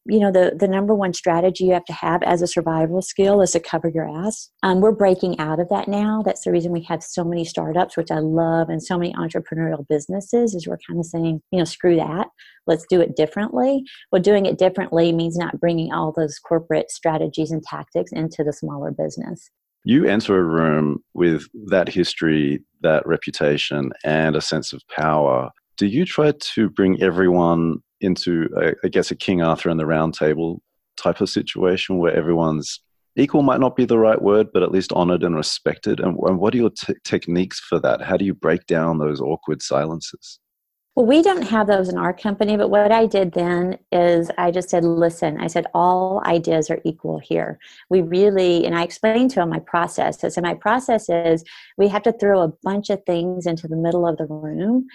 you 0.04 0.20
know 0.20 0.30
the 0.30 0.54
the 0.58 0.68
number 0.68 0.94
one 0.94 1.12
strategy 1.12 1.64
you 1.64 1.72
have 1.72 1.84
to 1.86 1.92
have 1.92 2.22
as 2.22 2.42
a 2.42 2.46
survival 2.46 3.02
skill 3.02 3.40
is 3.40 3.52
to 3.52 3.60
cover 3.60 3.88
your 3.88 4.08
ass. 4.08 4.50
Um, 4.62 4.80
we're 4.80 4.92
breaking 4.92 5.38
out 5.38 5.60
of 5.60 5.68
that 5.68 5.88
now. 5.88 6.22
That's 6.24 6.44
the 6.44 6.52
reason 6.52 6.72
we 6.72 6.82
have 6.84 7.02
so 7.02 7.24
many 7.24 7.44
startups 7.44 7.96
which 7.96 8.10
i 8.10 8.18
love 8.18 8.68
and 8.68 8.82
so 8.82 8.98
many 8.98 9.12
entrepreneurial 9.14 9.86
businesses 9.88 10.54
is 10.54 10.66
we're 10.66 10.78
kind 10.86 11.00
of 11.00 11.06
saying 11.06 11.40
you 11.50 11.58
know 11.58 11.64
screw 11.64 11.96
that. 11.96 12.28
Let's 12.66 12.86
do 12.88 13.00
it 13.00 13.16
differently. 13.16 13.82
Well 14.12 14.22
doing 14.22 14.46
it 14.46 14.58
differently 14.58 15.12
means 15.12 15.36
not 15.36 15.60
bringing 15.60 15.92
all 15.92 16.12
those 16.12 16.38
corporate 16.38 16.90
strategies 16.90 17.50
and 17.50 17.62
tactics 17.62 18.12
into 18.12 18.44
the 18.44 18.52
smaller 18.52 18.90
business. 18.90 19.50
You 19.84 20.04
enter 20.04 20.38
a 20.38 20.42
room 20.42 21.02
with 21.14 21.46
that 21.68 21.88
history 21.88 22.62
that 22.82 23.06
reputation 23.06 23.90
and 24.04 24.36
a 24.36 24.40
sense 24.40 24.72
of 24.72 24.82
power 24.94 25.50
do 25.78 25.86
you 25.86 26.04
try 26.04 26.32
to 26.32 26.68
bring 26.68 27.00
everyone 27.00 27.78
into, 28.00 28.48
I 28.84 28.88
guess, 28.88 29.10
a 29.10 29.16
King 29.16 29.42
Arthur 29.42 29.70
and 29.70 29.80
the 29.80 29.86
Round 29.86 30.12
Table 30.12 30.60
type 30.96 31.20
of 31.20 31.30
situation 31.30 31.98
where 31.98 32.14
everyone's 32.14 32.80
equal 33.16 33.42
might 33.42 33.60
not 33.60 33.76
be 33.76 33.84
the 33.84 33.98
right 33.98 34.20
word, 34.20 34.48
but 34.52 34.62
at 34.62 34.72
least 34.72 34.92
honored 34.92 35.22
and 35.22 35.36
respected. 35.36 36.00
And, 36.00 36.18
and 36.18 36.38
what 36.38 36.54
are 36.54 36.58
your 36.58 36.70
t- 36.70 36.94
techniques 37.04 37.60
for 37.60 37.78
that? 37.80 38.02
How 38.02 38.16
do 38.16 38.24
you 38.24 38.34
break 38.34 38.66
down 38.66 38.98
those 38.98 39.20
awkward 39.20 39.62
silences? 39.62 40.40
Well, 40.94 41.06
we 41.06 41.22
don't 41.22 41.42
have 41.42 41.68
those 41.68 41.88
in 41.88 41.96
our 41.96 42.12
company, 42.12 42.56
but 42.56 42.70
what 42.70 42.90
I 42.90 43.06
did 43.06 43.32
then 43.32 43.78
is 43.92 44.32
I 44.36 44.50
just 44.50 44.68
said, 44.68 44.82
listen, 44.82 45.38
I 45.40 45.46
said, 45.46 45.66
all 45.72 46.20
ideas 46.26 46.70
are 46.70 46.80
equal 46.84 47.20
here. 47.20 47.60
We 47.88 48.02
really, 48.02 48.66
and 48.66 48.76
I 48.76 48.82
explained 48.82 49.30
to 49.32 49.42
him 49.42 49.50
my 49.50 49.60
process. 49.60 50.20
So, 50.20 50.40
my 50.40 50.54
process 50.54 51.08
is 51.08 51.44
we 51.76 51.86
have 51.86 52.02
to 52.02 52.12
throw 52.12 52.42
a 52.42 52.52
bunch 52.64 52.90
of 52.90 53.00
things 53.04 53.46
into 53.46 53.68
the 53.68 53.76
middle 53.76 54.08
of 54.08 54.16
the 54.16 54.26
room 54.26 54.88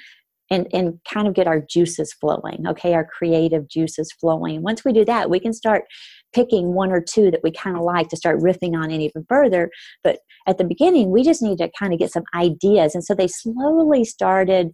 and, 0.53 0.67
and 0.71 0.99
kind 1.11 1.27
of 1.27 1.33
get 1.33 1.47
our 1.47 1.61
juices 1.67 2.13
flowing, 2.13 2.65
okay, 2.67 2.93
our 2.93 3.05
creative 3.05 3.67
juices 3.67 4.11
flowing. 4.21 4.61
Once 4.61 4.85
we 4.85 4.93
do 4.93 5.03
that, 5.03 5.29
we 5.29 5.39
can 5.39 5.51
start 5.51 5.85
picking 6.31 6.73
one 6.73 6.91
or 6.91 7.01
two 7.01 7.31
that 7.31 7.41
we 7.43 7.51
kind 7.51 7.75
of 7.75 7.83
like 7.83 8.07
to 8.09 8.17
start 8.17 8.39
riffing 8.39 8.75
on 8.75 8.91
it 8.91 9.01
even 9.01 9.25
further. 9.27 9.71
But 10.03 10.19
at 10.47 10.59
the 10.59 10.63
beginning, 10.63 11.09
we 11.09 11.23
just 11.23 11.41
need 11.41 11.57
to 11.57 11.71
kind 11.77 11.91
of 11.91 11.99
get 11.99 12.11
some 12.11 12.23
ideas. 12.35 12.93
And 12.93 13.03
so 13.03 13.15
they 13.15 13.27
slowly 13.27 14.05
started 14.05 14.71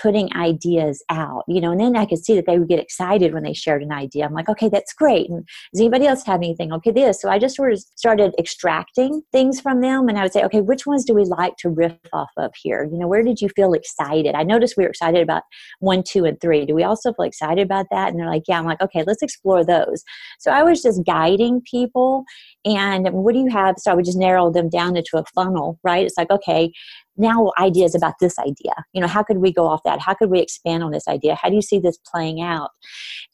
putting 0.00 0.34
ideas 0.34 1.02
out, 1.10 1.44
you 1.46 1.60
know, 1.60 1.72
and 1.72 1.80
then 1.80 1.96
I 1.96 2.06
could 2.06 2.24
see 2.24 2.34
that 2.36 2.46
they 2.46 2.58
would 2.58 2.68
get 2.68 2.80
excited 2.80 3.34
when 3.34 3.42
they 3.42 3.52
shared 3.52 3.82
an 3.82 3.92
idea. 3.92 4.24
I'm 4.24 4.32
like, 4.32 4.48
okay, 4.48 4.68
that's 4.68 4.92
great. 4.94 5.28
And 5.28 5.46
does 5.72 5.80
anybody 5.80 6.06
else 6.06 6.24
have 6.24 6.40
anything? 6.40 6.72
Okay, 6.72 6.90
this. 6.90 7.20
So 7.20 7.28
I 7.28 7.38
just 7.38 7.56
sort 7.56 7.72
of 7.72 7.80
started 7.96 8.34
extracting 8.38 9.22
things 9.32 9.60
from 9.60 9.80
them 9.80 10.08
and 10.08 10.18
I 10.18 10.22
would 10.22 10.32
say, 10.32 10.44
okay, 10.44 10.60
which 10.60 10.86
ones 10.86 11.04
do 11.04 11.14
we 11.14 11.24
like 11.24 11.56
to 11.58 11.68
riff 11.68 11.96
off 12.12 12.30
of 12.36 12.52
here? 12.62 12.88
You 12.90 12.98
know, 12.98 13.08
where 13.08 13.22
did 13.22 13.40
you 13.40 13.48
feel 13.50 13.74
excited? 13.74 14.34
I 14.34 14.42
noticed 14.42 14.76
we 14.76 14.84
were 14.84 14.90
excited 14.90 15.22
about 15.22 15.42
one, 15.80 16.02
two, 16.02 16.24
and 16.24 16.40
three. 16.40 16.64
Do 16.64 16.74
we 16.74 16.84
also 16.84 17.12
feel 17.12 17.26
excited 17.26 17.62
about 17.62 17.86
that? 17.90 18.08
And 18.08 18.18
they're 18.18 18.30
like, 18.30 18.44
yeah. 18.48 18.58
I'm 18.58 18.66
like, 18.66 18.80
okay, 18.80 19.04
let's 19.06 19.22
explore 19.22 19.64
those. 19.64 20.02
So 20.38 20.50
I 20.50 20.62
was 20.62 20.82
just 20.82 21.04
guiding 21.04 21.62
people 21.70 22.24
and 22.64 23.08
what 23.10 23.34
do 23.34 23.40
you 23.40 23.50
have? 23.50 23.76
So 23.78 23.90
I 23.90 23.94
would 23.94 24.04
just 24.04 24.18
narrow 24.18 24.50
them 24.50 24.68
down 24.68 24.96
into 24.96 25.18
a 25.18 25.24
funnel, 25.34 25.78
right? 25.82 26.04
It's 26.04 26.18
like, 26.18 26.30
okay, 26.30 26.72
now 27.20 27.52
ideas 27.58 27.94
about 27.94 28.14
this 28.20 28.38
idea 28.38 28.72
you 28.92 29.00
know 29.00 29.06
how 29.06 29.22
could 29.22 29.38
we 29.38 29.52
go 29.52 29.66
off 29.66 29.82
that 29.84 30.00
how 30.00 30.14
could 30.14 30.30
we 30.30 30.40
expand 30.40 30.82
on 30.82 30.90
this 30.90 31.06
idea 31.08 31.34
how 31.34 31.48
do 31.48 31.54
you 31.54 31.62
see 31.62 31.78
this 31.78 31.98
playing 32.10 32.40
out 32.40 32.70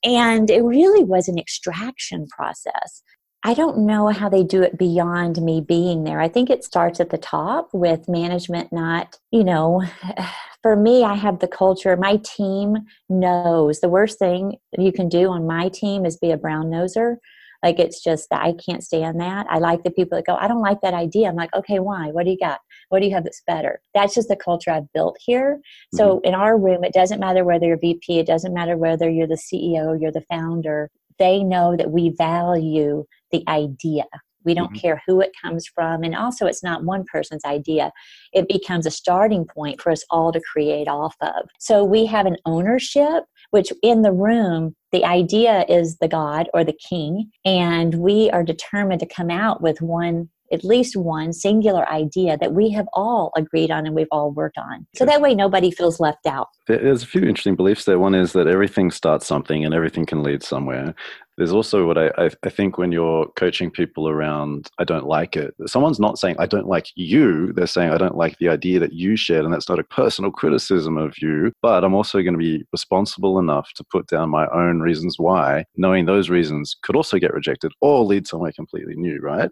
and 0.03 0.51
it 0.51 0.63
really 0.63 1.05
was 1.05 1.29
an 1.29 1.39
extraction 1.39 2.27
process 2.27 3.03
I 3.47 3.55
don't 3.55 3.87
know 3.87 4.09
how 4.09 4.29
they 4.29 4.43
do 4.43 4.63
it 4.63 4.77
beyond 4.77 5.41
me 5.41 5.61
being 5.61 6.03
there. 6.03 6.21
I 6.21 6.27
think 6.27 6.51
it 6.51 6.65
starts 6.65 6.99
at 6.99 7.11
the 7.11 7.19
top 7.19 7.69
with 7.73 8.09
management 8.09 8.73
not, 8.73 9.21
you 9.31 9.45
know, 9.45 9.85
for 10.63 10.75
me, 10.75 11.05
I 11.05 11.15
have 11.15 11.39
the 11.39 11.47
culture. 11.47 11.97
My 11.97 12.17
team 12.25 12.77
knows 13.09 13.79
the 13.79 13.89
worst 13.89 14.19
thing 14.19 14.57
you 14.77 14.91
can 14.91 15.09
do 15.09 15.31
on 15.31 15.47
my 15.47 15.69
team 15.69 16.05
is 16.05 16.17
be 16.17 16.33
a 16.33 16.37
brown 16.37 16.67
noser. 16.67 17.19
Like 17.63 17.79
it's 17.79 18.03
just 18.03 18.31
that 18.31 18.43
I 18.43 18.55
can't 18.55 18.83
stand 18.83 19.21
that. 19.21 19.47
I 19.49 19.59
like 19.59 19.85
the 19.85 19.93
people 19.93 20.19
that 20.19 20.27
go, 20.27 20.35
I 20.35 20.49
don't 20.49 20.61
like 20.61 20.81
that 20.83 20.95
idea. 20.95 21.29
I'm 21.29 21.37
like, 21.37 21.55
okay, 21.55 21.79
why? 21.79 22.09
What 22.09 22.25
do 22.25 22.33
you 22.33 22.39
got? 22.39 22.59
What 22.89 23.01
do 23.01 23.07
you 23.07 23.15
have 23.15 23.25
that's 23.25 23.43
better? 23.47 23.81
That's 23.95 24.15
just 24.15 24.29
the 24.29 24.37
culture 24.37 24.71
I've 24.71 24.93
built 24.93 25.17
here. 25.21 25.61
So 25.95 26.17
mm-hmm. 26.17 26.27
in 26.27 26.35
our 26.35 26.59
room, 26.59 26.85
it 26.85 26.93
doesn't 26.93 27.21
matter 27.21 27.45
whether 27.45 27.67
you're 27.67 27.79
VP, 27.79 28.19
it 28.19 28.27
doesn't 28.27 28.55
matter 28.55 28.77
whether 28.77 29.09
you're 29.11 29.27
the 29.27 29.35
CEO, 29.35 30.01
you're 30.01 30.13
the 30.13 30.25
founder. 30.31 30.91
They 31.19 31.43
know 31.43 31.77
that 31.77 31.91
we 31.91 32.11
value 32.11 33.05
the 33.33 33.43
idea. 33.49 34.05
We 34.47 34.55
don't 34.55 34.69
mm-hmm. 34.69 34.79
care 34.79 35.03
who 35.07 35.21
it 35.21 35.33
comes 35.43 35.67
from. 35.67 36.05
And 36.05 36.15
also, 36.15 36.47
it's 36.47 36.63
not 36.63 36.85
one 36.85 37.05
person's 37.13 37.45
idea. 37.45 37.91
It 38.33 38.49
becomes 38.49 38.87
a 38.87 38.91
starting 38.91 39.45
point 39.45 39.83
for 39.83 39.91
us 39.91 40.05
all 40.09 40.33
to 40.33 40.41
create 40.41 40.89
off 40.89 41.17
of. 41.21 41.49
So 41.59 41.85
we 41.85 42.07
have 42.07 42.27
an 42.27 42.37
ownership, 42.47 43.25
which 43.51 43.73
in 43.83 44.03
the 44.03 44.13
room, 44.13 44.75
the 44.93 45.05
idea 45.05 45.67
is 45.69 45.99
the 45.99 46.09
God 46.09 46.49
or 46.55 46.63
the 46.63 46.79
king. 46.89 47.31
And 47.45 47.97
we 47.97 48.31
are 48.31 48.45
determined 48.45 49.01
to 49.01 49.07
come 49.07 49.31
out 49.31 49.61
with 49.61 49.83
one 49.83 50.31
at 50.53 50.65
least 50.65 50.97
one 50.97 51.33
singular 51.33 51.89
idea 51.89 52.37
that 52.39 52.53
we 52.53 52.71
have 52.71 52.87
all 52.93 53.33
agreed 53.37 53.71
on 53.71 53.87
and 53.87 53.95
we've 53.95 54.07
all 54.11 54.31
worked 54.31 54.59
on. 54.59 54.87
So 54.95 55.05
that 55.05 55.21
way 55.21 55.35
nobody 55.35 55.71
feels 55.71 56.01
left 56.01 56.27
out. 56.27 56.49
There's 56.67 57.03
a 57.03 57.07
few 57.07 57.23
interesting 57.23 57.57
beliefs 57.57 57.85
there. 57.85 57.99
One 57.99 58.15
is 58.15 58.33
that 58.33 58.47
everything 58.47 58.91
starts 58.91 59.27
something 59.27 59.65
and 59.65 59.75
everything 59.75 60.07
can 60.07 60.23
lead 60.23 60.43
somewhere. 60.43 60.95
There's 61.37 61.53
also 61.53 61.87
what 61.87 61.99
I, 61.99 62.31
I, 62.43 62.49
think 62.49 62.79
when 62.79 62.93
you're 62.93 63.27
coaching 63.37 63.71
people 63.71 64.09
around, 64.09 64.71
I 64.79 64.85
don't 64.85 65.07
like 65.07 65.37
it, 65.37 65.55
someone's 65.67 66.01
not 66.01 66.19
saying, 66.19 66.37
I 66.39 66.47
don't 66.47 66.67
like 66.67 66.87
you. 66.95 67.53
They're 67.53 67.67
saying, 67.67 67.91
I 67.91 67.99
don't 67.99 68.17
like 68.17 68.39
the 68.39 68.49
idea 68.49 68.81
that 68.81 68.95
you 68.95 69.17
shared. 69.17 69.45
And 69.45 69.53
that's 69.53 69.69
not 69.69 69.79
a 69.79 69.85
personal 69.85 70.31
criticism 70.31 70.97
of 70.97 71.15
you, 71.19 71.53
but 71.61 71.85
I'm 71.85 71.95
also 71.95 72.23
going 72.23 72.33
to 72.33 72.39
be 72.39 72.65
responsible 72.73 73.39
enough 73.39 73.71
to 73.75 73.85
put 73.85 74.07
down 74.07 74.31
my 74.31 74.47
own 74.49 74.81
reasons 74.81 75.19
why, 75.19 75.65
knowing 75.77 76.07
those 76.07 76.31
reasons 76.31 76.75
could 76.83 76.97
also 76.97 77.19
get 77.19 77.35
rejected 77.35 77.71
or 77.83 78.03
lead 78.03 78.27
somewhere 78.27 78.53
completely 78.53 78.97
new, 78.97 79.21
right? 79.21 79.51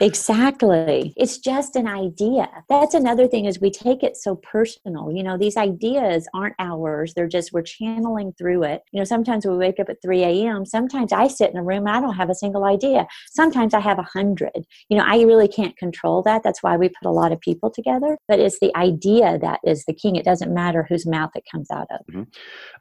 Exactly. 0.00 1.12
It's 1.16 1.38
just 1.38 1.76
an 1.76 1.86
idea. 1.86 2.48
That's 2.68 2.94
another 2.94 3.26
thing 3.26 3.46
is 3.46 3.60
we 3.60 3.70
take 3.70 4.02
it 4.02 4.16
so 4.16 4.36
personal. 4.36 5.10
You 5.10 5.22
know, 5.22 5.38
these 5.38 5.56
ideas 5.56 6.28
aren't 6.34 6.54
ours. 6.58 7.14
They're 7.14 7.28
just 7.28 7.52
we're 7.52 7.62
channeling 7.62 8.32
through 8.38 8.64
it. 8.64 8.82
You 8.92 9.00
know, 9.00 9.04
sometimes 9.04 9.46
we 9.46 9.56
wake 9.56 9.80
up 9.80 9.88
at 9.88 10.02
3 10.02 10.22
a.m. 10.22 10.66
Sometimes 10.66 11.12
I 11.12 11.28
sit 11.28 11.50
in 11.50 11.56
a 11.56 11.62
room 11.62 11.86
I 11.86 12.00
don't 12.00 12.14
have 12.14 12.30
a 12.30 12.34
single 12.34 12.64
idea. 12.64 13.06
Sometimes 13.30 13.74
I 13.74 13.80
have 13.80 13.98
a 13.98 14.02
hundred. 14.02 14.66
You 14.88 14.98
know, 14.98 15.04
I 15.06 15.22
really 15.22 15.48
can't 15.48 15.76
control 15.76 16.22
that. 16.22 16.42
That's 16.42 16.62
why 16.62 16.76
we 16.76 16.88
put 16.88 17.08
a 17.08 17.10
lot 17.10 17.32
of 17.32 17.40
people 17.40 17.70
together. 17.70 18.18
But 18.28 18.40
it's 18.40 18.58
the 18.60 18.74
idea 18.76 19.38
that 19.38 19.60
is 19.64 19.84
the 19.86 19.94
king. 19.94 20.16
It 20.16 20.24
doesn't 20.24 20.52
matter 20.52 20.86
whose 20.88 21.06
mouth 21.06 21.30
it 21.34 21.44
comes 21.50 21.70
out 21.70 21.86
of. 21.90 22.00
Mm-hmm. 22.10 22.22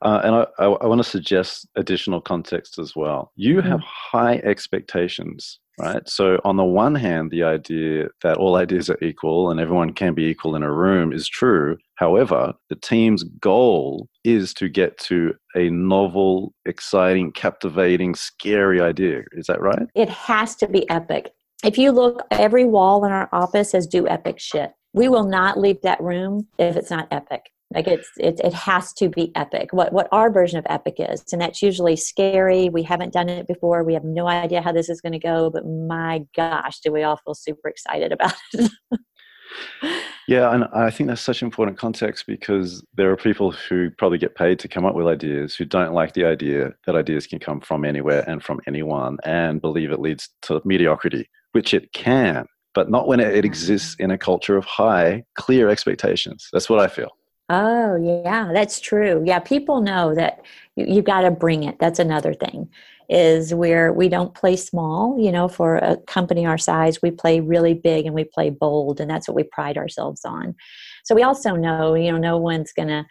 Uh, 0.01 0.21
and 0.23 0.35
I, 0.35 0.45
I, 0.59 0.65
I 0.65 0.87
want 0.87 0.99
to 0.99 1.09
suggest 1.09 1.67
additional 1.75 2.21
context 2.21 2.77
as 2.79 2.95
well. 2.95 3.31
You 3.35 3.57
mm-hmm. 3.57 3.69
have 3.69 3.81
high 3.81 4.37
expectations 4.43 5.59
right? 5.77 6.07
So, 6.07 6.39
on 6.43 6.57
the 6.57 6.63
one 6.63 6.95
hand, 6.95 7.31
the 7.31 7.43
idea 7.43 8.07
that 8.23 8.37
all 8.37 8.55
ideas 8.55 8.89
are 8.89 8.97
equal 9.01 9.51
and 9.51 9.59
everyone 9.59 9.93
can 9.93 10.13
be 10.13 10.25
equal 10.25 10.55
in 10.55 10.63
a 10.63 10.71
room 10.71 11.11
is 11.13 11.27
true. 11.27 11.77
However, 11.95 12.53
the 12.69 12.75
team's 12.75 13.23
goal 13.23 14.07
is 14.23 14.53
to 14.55 14.69
get 14.69 14.97
to 14.99 15.33
a 15.55 15.69
novel, 15.69 16.53
exciting, 16.65 17.31
captivating, 17.31 18.15
scary 18.15 18.81
idea. 18.81 19.23
Is 19.33 19.47
that 19.47 19.61
right? 19.61 19.87
It 19.95 20.09
has 20.09 20.55
to 20.57 20.67
be 20.67 20.89
epic. 20.89 21.31
If 21.63 21.77
you 21.77 21.91
look, 21.91 22.21
every 22.31 22.65
wall 22.65 23.05
in 23.05 23.11
our 23.11 23.29
office 23.31 23.71
says 23.71 23.87
do 23.87 24.07
epic 24.07 24.39
shit. 24.39 24.71
We 24.93 25.07
will 25.07 25.25
not 25.25 25.59
leave 25.59 25.81
that 25.81 26.01
room 26.01 26.47
if 26.57 26.75
it's 26.75 26.89
not 26.89 27.07
epic. 27.11 27.51
Like 27.73 27.87
it's 27.87 28.09
it, 28.17 28.39
it 28.43 28.53
has 28.53 28.93
to 28.93 29.09
be 29.09 29.31
epic. 29.35 29.73
What 29.73 29.91
what 29.91 30.07
our 30.11 30.31
version 30.31 30.59
of 30.59 30.65
epic 30.69 30.95
is, 30.99 31.23
and 31.33 31.41
that's 31.41 31.61
usually 31.61 31.95
scary. 31.95 32.69
We 32.69 32.83
haven't 32.83 33.13
done 33.13 33.27
it 33.27 33.47
before. 33.47 33.83
We 33.83 33.93
have 33.95 34.03
no 34.03 34.27
idea 34.27 34.61
how 34.61 34.71
this 34.71 34.89
is 34.89 35.01
going 35.01 35.13
to 35.13 35.19
go, 35.19 35.49
but 35.49 35.65
my 35.65 36.25
gosh, 36.35 36.79
do 36.79 36.91
we 36.91 37.03
all 37.03 37.17
feel 37.17 37.33
super 37.33 37.67
excited 37.67 38.11
about 38.11 38.33
it? 38.53 38.71
yeah, 40.27 40.53
and 40.53 40.65
I 40.73 40.91
think 40.91 41.07
that's 41.09 41.21
such 41.21 41.41
important 41.41 41.77
context 41.77 42.25
because 42.27 42.83
there 42.93 43.11
are 43.11 43.17
people 43.17 43.51
who 43.51 43.89
probably 43.91 44.19
get 44.19 44.35
paid 44.35 44.59
to 44.59 44.67
come 44.67 44.85
up 44.85 44.95
with 44.95 45.07
ideas 45.07 45.55
who 45.55 45.65
don't 45.65 45.93
like 45.93 46.13
the 46.13 46.25
idea 46.25 46.71
that 46.85 46.95
ideas 46.95 47.25
can 47.25 47.39
come 47.39 47.61
from 47.61 47.83
anywhere 47.83 48.23
and 48.29 48.43
from 48.43 48.61
anyone, 48.67 49.17
and 49.23 49.59
believe 49.59 49.91
it 49.91 49.99
leads 49.99 50.29
to 50.43 50.61
mediocrity, 50.65 51.29
which 51.53 51.73
it 51.73 51.91
can, 51.93 52.45
but 52.75 52.91
not 52.91 53.07
when 53.07 53.19
it 53.19 53.33
mm-hmm. 53.33 53.45
exists 53.45 53.95
in 53.97 54.11
a 54.11 54.17
culture 54.17 54.55
of 54.55 54.65
high, 54.65 55.23
clear 55.35 55.67
expectations. 55.69 56.47
That's 56.53 56.69
what 56.69 56.79
I 56.79 56.87
feel. 56.87 57.09
Oh, 57.49 57.95
yeah, 57.97 58.49
that's 58.53 58.79
true. 58.79 59.21
Yeah, 59.25 59.39
people 59.39 59.81
know 59.81 60.15
that 60.15 60.43
you, 60.75 60.85
you 60.87 61.01
got 61.01 61.21
to 61.21 61.31
bring 61.31 61.63
it. 61.63 61.77
That's 61.79 61.99
another 61.99 62.33
thing 62.33 62.69
is 63.07 63.53
where 63.53 63.93
we 63.93 64.09
don't 64.09 64.33
play 64.33 64.55
small, 64.55 65.15
you 65.19 65.31
know, 65.31 65.47
for 65.47 65.75
a 65.75 65.95
company 66.07 66.43
our 66.43 66.57
size, 66.57 67.03
we 67.03 67.11
play 67.11 67.39
really 67.39 67.75
big 67.75 68.07
and 68.07 68.15
we 68.15 68.23
play 68.23 68.49
bold 68.49 68.99
and 68.99 69.07
that's 69.07 69.27
what 69.27 69.35
we 69.35 69.43
pride 69.43 69.77
ourselves 69.77 70.25
on. 70.25 70.55
So 71.03 71.13
we 71.13 71.21
also 71.21 71.55
know, 71.55 71.93
you 71.93 72.11
know, 72.11 72.17
no 72.17 72.37
one's 72.39 72.73
going 72.73 72.87
to 72.87 73.05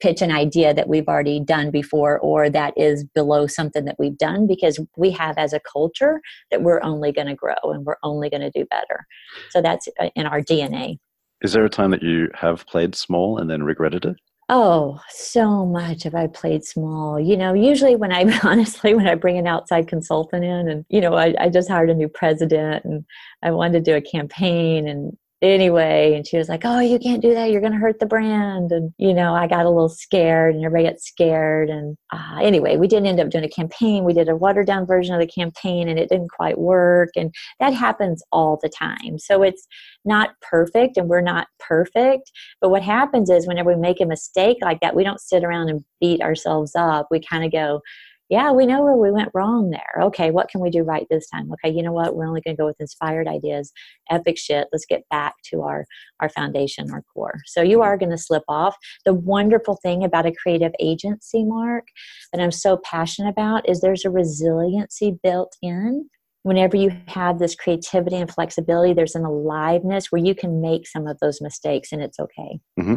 pitch 0.00 0.20
an 0.20 0.30
idea 0.30 0.74
that 0.74 0.88
we've 0.88 1.08
already 1.08 1.40
done 1.40 1.70
before 1.70 2.18
or 2.20 2.50
that 2.50 2.74
is 2.76 3.04
below 3.14 3.46
something 3.46 3.86
that 3.86 3.96
we've 3.98 4.18
done 4.18 4.46
because 4.46 4.78
we 4.98 5.10
have 5.10 5.38
as 5.38 5.54
a 5.54 5.60
culture 5.60 6.20
that 6.50 6.62
we're 6.62 6.82
only 6.82 7.10
going 7.10 7.26
to 7.26 7.34
grow 7.34 7.56
and 7.64 7.86
we're 7.86 7.96
only 8.02 8.28
going 8.28 8.42
to 8.42 8.50
do 8.50 8.66
better. 8.66 9.06
So 9.48 9.62
that's 9.62 9.88
uh, 9.98 10.10
in 10.14 10.26
our 10.26 10.42
DNA. 10.42 10.98
Is 11.42 11.52
there 11.52 11.64
a 11.64 11.70
time 11.70 11.90
that 11.92 12.02
you 12.02 12.28
have 12.34 12.66
played 12.66 12.94
small 12.94 13.38
and 13.38 13.48
then 13.48 13.62
regretted 13.62 14.04
it? 14.04 14.16
Oh, 14.50 14.98
so 15.10 15.66
much 15.66 16.04
have 16.04 16.14
I 16.14 16.26
played 16.26 16.64
small. 16.64 17.20
You 17.20 17.36
know, 17.36 17.52
usually 17.52 17.96
when 17.96 18.12
I 18.12 18.24
honestly 18.42 18.94
when 18.94 19.06
I 19.06 19.14
bring 19.14 19.38
an 19.38 19.46
outside 19.46 19.88
consultant 19.88 20.44
in 20.44 20.68
and 20.68 20.84
you 20.88 21.00
know, 21.00 21.14
I, 21.14 21.34
I 21.38 21.48
just 21.48 21.68
hired 21.68 21.90
a 21.90 21.94
new 21.94 22.08
president 22.08 22.84
and 22.84 23.04
I 23.42 23.50
wanted 23.50 23.84
to 23.84 23.90
do 23.90 23.96
a 23.96 24.00
campaign 24.00 24.88
and 24.88 25.16
anyway 25.40 26.14
and 26.14 26.26
she 26.26 26.36
was 26.36 26.48
like 26.48 26.62
oh 26.64 26.80
you 26.80 26.98
can't 26.98 27.22
do 27.22 27.34
that. 27.34 27.50
You're 27.50 27.60
going 27.60 27.72
to 27.72 27.78
hurt 27.78 28.00
the 28.00 28.06
brand. 28.06 28.72
And 28.72 28.92
you 28.98 29.14
know 29.14 29.34
i 29.34 29.46
got 29.46 29.66
a 29.66 29.70
little 29.70 29.88
scared 29.88 30.54
and 30.54 30.64
everybody 30.64 30.90
got 30.90 31.00
scared. 31.00 31.70
And 31.70 31.96
uh, 32.12 32.38
anyway 32.42 32.76
we 32.76 32.88
didn't 32.88 33.06
end 33.06 33.20
up 33.20 33.30
doing 33.30 33.44
a 33.44 33.48
campaign. 33.48 34.04
We 34.04 34.14
did 34.14 34.28
a 34.28 34.36
watered 34.36 34.66
down 34.66 34.86
version 34.86 35.14
of 35.14 35.20
the 35.20 35.26
campaign 35.26 35.88
and 35.88 35.98
it 35.98 36.08
didn't 36.08 36.30
quite 36.30 36.58
work. 36.58 37.10
And 37.16 37.34
that 37.60 37.72
happens 37.72 38.22
all 38.32 38.58
the 38.62 38.68
time. 38.68 39.18
So 39.18 39.42
it's 39.42 39.66
not 40.04 40.30
perfect 40.42 40.96
and 40.96 41.08
we're 41.08 41.20
not 41.20 41.46
perfect. 41.60 42.30
But 42.60 42.70
what 42.70 42.82
happens 42.82 43.30
is 43.30 43.46
whenever 43.46 43.74
we 43.74 43.80
make 43.80 44.00
a 44.00 44.06
mistake 44.06 44.58
like 44.62 44.80
that 44.80 44.96
we 44.96 45.04
don't 45.04 45.20
sit 45.20 45.44
around 45.44 45.68
and 45.68 45.84
beat 46.00 46.20
ourselves 46.20 46.72
up. 46.74 47.08
We 47.10 47.20
kind 47.20 47.44
of 47.44 47.52
go 47.52 47.80
yeah, 48.28 48.52
we 48.52 48.66
know 48.66 48.82
where 48.82 48.96
we 48.96 49.10
went 49.10 49.30
wrong 49.32 49.70
there. 49.70 50.02
Okay, 50.02 50.30
what 50.30 50.48
can 50.48 50.60
we 50.60 50.70
do 50.70 50.82
right 50.82 51.06
this 51.08 51.28
time? 51.28 51.50
Okay, 51.52 51.74
you 51.74 51.82
know 51.82 51.92
what? 51.92 52.14
We're 52.14 52.26
only 52.26 52.42
going 52.42 52.56
to 52.56 52.60
go 52.60 52.66
with 52.66 52.80
inspired 52.80 53.26
ideas, 53.26 53.72
epic 54.10 54.36
shit. 54.38 54.68
Let's 54.70 54.84
get 54.84 55.08
back 55.10 55.34
to 55.50 55.62
our 55.62 55.86
our 56.20 56.28
foundation, 56.28 56.90
our 56.90 57.02
core. 57.14 57.40
So 57.46 57.62
you 57.62 57.80
are 57.82 57.96
going 57.96 58.10
to 58.10 58.18
slip 58.18 58.44
off. 58.48 58.76
The 59.04 59.14
wonderful 59.14 59.78
thing 59.82 60.04
about 60.04 60.26
a 60.26 60.34
creative 60.42 60.72
agency, 60.78 61.44
Mark, 61.44 61.86
that 62.32 62.42
I'm 62.42 62.52
so 62.52 62.78
passionate 62.84 63.30
about 63.30 63.68
is 63.68 63.80
there's 63.80 64.04
a 64.04 64.10
resiliency 64.10 65.18
built 65.22 65.56
in 65.62 66.08
whenever 66.42 66.76
you 66.76 66.90
have 67.08 67.38
this 67.38 67.54
creativity 67.54 68.16
and 68.16 68.32
flexibility, 68.32 68.94
there's 68.94 69.16
an 69.16 69.24
aliveness 69.24 70.10
where 70.10 70.22
you 70.22 70.34
can 70.34 70.62
make 70.62 70.86
some 70.86 71.06
of 71.06 71.18
those 71.20 71.40
mistakes 71.40 71.92
and 71.92 72.00
it's 72.00 72.18
okay. 72.18 72.60
Mm-hmm 72.78 72.96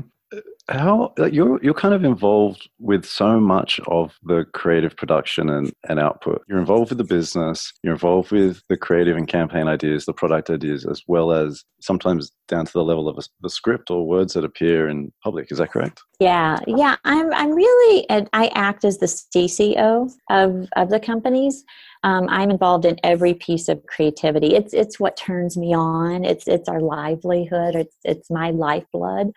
how 0.69 1.13
you're 1.31 1.61
you're 1.61 1.73
kind 1.73 1.93
of 1.93 2.03
involved 2.03 2.69
with 2.79 3.05
so 3.05 3.39
much 3.39 3.79
of 3.87 4.17
the 4.23 4.45
creative 4.53 4.95
production 4.95 5.49
and, 5.49 5.73
and 5.89 5.99
output 5.99 6.43
you're 6.47 6.59
involved 6.59 6.89
with 6.89 6.97
the 6.97 7.03
business 7.03 7.73
you're 7.83 7.93
involved 7.93 8.31
with 8.31 8.61
the 8.69 8.77
creative 8.77 9.17
and 9.17 9.27
campaign 9.27 9.67
ideas 9.67 10.05
the 10.05 10.13
product 10.13 10.49
ideas 10.49 10.85
as 10.85 11.03
well 11.07 11.31
as 11.31 11.63
sometimes 11.81 12.31
down 12.47 12.65
to 12.65 12.71
the 12.71 12.83
level 12.83 13.09
of 13.09 13.25
the 13.41 13.49
script 13.49 13.91
or 13.91 14.07
words 14.07 14.33
that 14.33 14.45
appear 14.45 14.87
in 14.87 15.11
public 15.23 15.51
is 15.51 15.57
that 15.57 15.71
correct 15.71 16.01
yeah 16.19 16.57
yeah 16.67 16.95
i'm 17.03 17.33
i'm 17.33 17.51
really 17.51 18.05
i 18.33 18.49
act 18.53 18.85
as 18.85 18.99
the 18.99 19.07
cco 19.07 20.09
of 20.29 20.69
of 20.75 20.89
the 20.89 20.99
companies 20.99 21.65
um, 22.03 22.27
I'm 22.29 22.49
involved 22.49 22.85
in 22.85 22.97
every 23.03 23.35
piece 23.35 23.69
of 23.69 23.85
creativity. 23.85 24.55
It's 24.55 24.73
it's 24.73 24.99
what 24.99 25.17
turns 25.17 25.55
me 25.55 25.75
on. 25.75 26.25
It's 26.25 26.47
it's 26.47 26.67
our 26.67 26.81
livelihood. 26.81 27.75
It's 27.75 27.95
it's 28.03 28.31
my 28.31 28.49
lifeblood. 28.49 29.31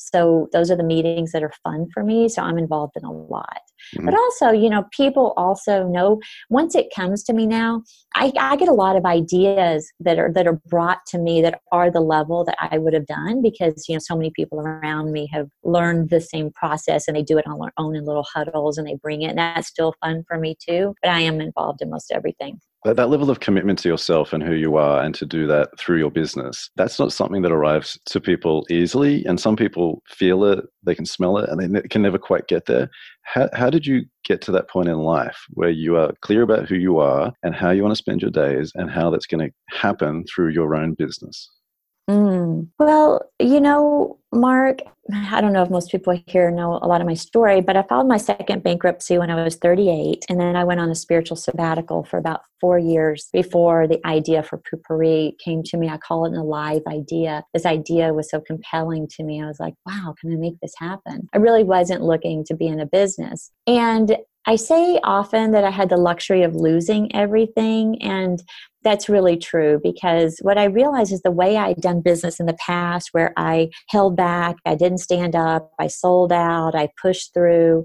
So 0.00 0.48
those 0.52 0.70
are 0.70 0.76
the 0.76 0.82
meetings 0.82 1.32
that 1.32 1.42
are 1.42 1.52
fun 1.62 1.86
for 1.92 2.02
me. 2.02 2.28
So 2.28 2.42
I'm 2.42 2.56
involved 2.56 2.94
in 2.96 3.04
a 3.04 3.12
lot. 3.12 3.60
Mm-hmm. 3.94 4.06
But 4.06 4.14
also, 4.14 4.50
you 4.50 4.70
know, 4.70 4.84
people 4.92 5.34
also 5.36 5.86
know 5.86 6.20
once 6.48 6.74
it 6.74 6.88
comes 6.94 7.22
to 7.24 7.32
me 7.32 7.46
now, 7.46 7.82
I, 8.14 8.32
I 8.38 8.56
get 8.56 8.68
a 8.68 8.72
lot 8.72 8.96
of 8.96 9.04
ideas 9.04 9.90
that 10.00 10.18
are 10.18 10.32
that 10.32 10.46
are 10.46 10.60
brought 10.68 11.04
to 11.08 11.18
me 11.18 11.42
that 11.42 11.60
are 11.70 11.90
the 11.90 12.00
level 12.00 12.44
that 12.44 12.56
I 12.58 12.78
would 12.78 12.94
have 12.94 13.06
done 13.06 13.42
because 13.42 13.86
you 13.88 13.94
know 13.94 14.00
so 14.00 14.16
many 14.16 14.30
people 14.30 14.60
around 14.60 15.12
me 15.12 15.28
have 15.32 15.48
learned 15.64 16.10
the 16.10 16.20
same 16.20 16.50
process 16.52 17.06
and 17.06 17.16
they 17.16 17.22
do 17.22 17.38
it 17.38 17.46
on 17.46 17.58
their 17.58 17.72
own 17.76 17.94
in 17.94 18.04
little 18.04 18.26
huddles 18.34 18.78
and 18.78 18.86
they 18.86 18.96
bring 18.96 19.22
it 19.22 19.30
and 19.30 19.38
that's 19.38 19.68
still 19.68 19.94
fun 20.00 20.24
for 20.26 20.38
me 20.38 20.56
too. 20.66 20.94
But 21.02 21.10
I 21.10 21.20
am 21.20 21.40
involved 21.40 21.82
in 21.82 21.90
most 21.90 22.10
everything. 22.12 22.60
That, 22.84 23.10
level 23.10 23.30
of 23.30 23.40
commitment 23.40 23.78
to 23.80 23.88
yourself 23.88 24.32
and 24.32 24.42
who 24.42 24.54
you 24.54 24.76
are 24.76 25.02
and 25.02 25.14
to 25.16 25.26
do 25.26 25.46
that 25.46 25.68
through 25.78 25.98
your 25.98 26.10
business 26.10 26.70
that's 26.76 26.98
not 26.98 27.12
something 27.12 27.42
that 27.42 27.52
arrives 27.52 27.98
to 28.06 28.20
people 28.20 28.66
easily 28.70 29.24
and 29.24 29.40
some 29.40 29.56
people 29.56 30.02
feel 30.08 30.44
it 30.44 30.64
they 30.82 30.94
can 30.94 31.04
smell 31.04 31.38
it 31.38 31.48
and 31.48 31.74
they 31.74 31.82
can 31.82 32.02
never 32.02 32.18
quite 32.18 32.48
get 32.48 32.66
there. 32.66 32.88
How, 33.22 33.48
how 33.52 33.70
did 33.70 33.86
you 33.86 34.04
get 34.24 34.40
to 34.42 34.52
that 34.52 34.68
point 34.68 34.88
in 34.88 34.98
life 34.98 35.38
where 35.50 35.70
you 35.70 35.96
are 35.96 36.12
clear 36.22 36.42
about 36.42 36.68
who 36.68 36.76
you 36.76 36.98
are 36.98 37.32
and 37.42 37.54
how 37.54 37.70
you 37.70 37.82
want 37.82 37.92
to 37.92 37.96
spend 37.96 38.22
your 38.22 38.30
days 38.30 38.72
and 38.74 38.90
how 38.90 39.10
that's 39.10 39.26
going 39.26 39.46
to 39.46 39.76
happen 39.76 40.24
through 40.24 40.50
your 40.50 40.74
own 40.74 40.94
business 40.94 41.50
Mm. 42.10 42.68
Well, 42.78 43.30
you 43.38 43.60
know, 43.60 44.18
Mark, 44.32 44.80
I 45.12 45.40
don't 45.40 45.52
know 45.52 45.62
if 45.62 45.70
most 45.70 45.92
people 45.92 46.20
here 46.26 46.50
know 46.50 46.78
a 46.82 46.88
lot 46.88 47.00
of 47.00 47.06
my 47.06 47.14
story, 47.14 47.60
but 47.60 47.76
I 47.76 47.82
filed 47.82 48.08
my 48.08 48.16
second 48.16 48.64
bankruptcy 48.64 49.16
when 49.16 49.30
I 49.30 49.42
was 49.42 49.54
38. 49.56 50.24
And 50.28 50.40
then 50.40 50.56
I 50.56 50.64
went 50.64 50.80
on 50.80 50.90
a 50.90 50.94
spiritual 50.94 51.36
sabbatical 51.36 52.02
for 52.02 52.18
about 52.18 52.40
four 52.60 52.80
years 52.80 53.28
before 53.32 53.86
the 53.86 54.04
idea 54.04 54.42
for 54.42 54.58
Poo-Pourri 54.58 55.36
came 55.42 55.62
to 55.64 55.76
me. 55.76 55.88
I 55.88 55.98
call 55.98 56.26
it 56.26 56.32
an 56.32 56.38
alive 56.38 56.82
idea. 56.88 57.44
This 57.54 57.64
idea 57.64 58.12
was 58.12 58.28
so 58.28 58.40
compelling 58.40 59.06
to 59.16 59.22
me. 59.22 59.40
I 59.40 59.46
was 59.46 59.60
like, 59.60 59.74
wow, 59.86 60.14
can 60.20 60.32
I 60.32 60.36
make 60.36 60.58
this 60.60 60.74
happen? 60.78 61.28
I 61.32 61.38
really 61.38 61.64
wasn't 61.64 62.02
looking 62.02 62.44
to 62.46 62.56
be 62.56 62.66
in 62.66 62.80
a 62.80 62.86
business. 62.86 63.52
And 63.68 64.16
I 64.46 64.56
say 64.56 64.98
often 65.04 65.52
that 65.52 65.64
I 65.64 65.70
had 65.70 65.90
the 65.90 65.96
luxury 65.96 66.42
of 66.42 66.54
losing 66.54 67.14
everything. 67.14 68.00
And 68.02 68.42
that's 68.82 69.08
really 69.08 69.36
true 69.36 69.78
because 69.82 70.38
what 70.40 70.56
I 70.58 70.64
realized 70.64 71.12
is 71.12 71.20
the 71.22 71.30
way 71.30 71.56
I'd 71.56 71.80
done 71.80 72.00
business 72.00 72.40
in 72.40 72.46
the 72.46 72.54
past, 72.54 73.10
where 73.12 73.32
I 73.36 73.68
held 73.88 74.16
back, 74.16 74.56
I 74.64 74.74
didn't 74.74 74.98
stand 74.98 75.36
up, 75.36 75.70
I 75.78 75.86
sold 75.86 76.32
out, 76.32 76.74
I 76.74 76.88
pushed 77.00 77.34
through, 77.34 77.84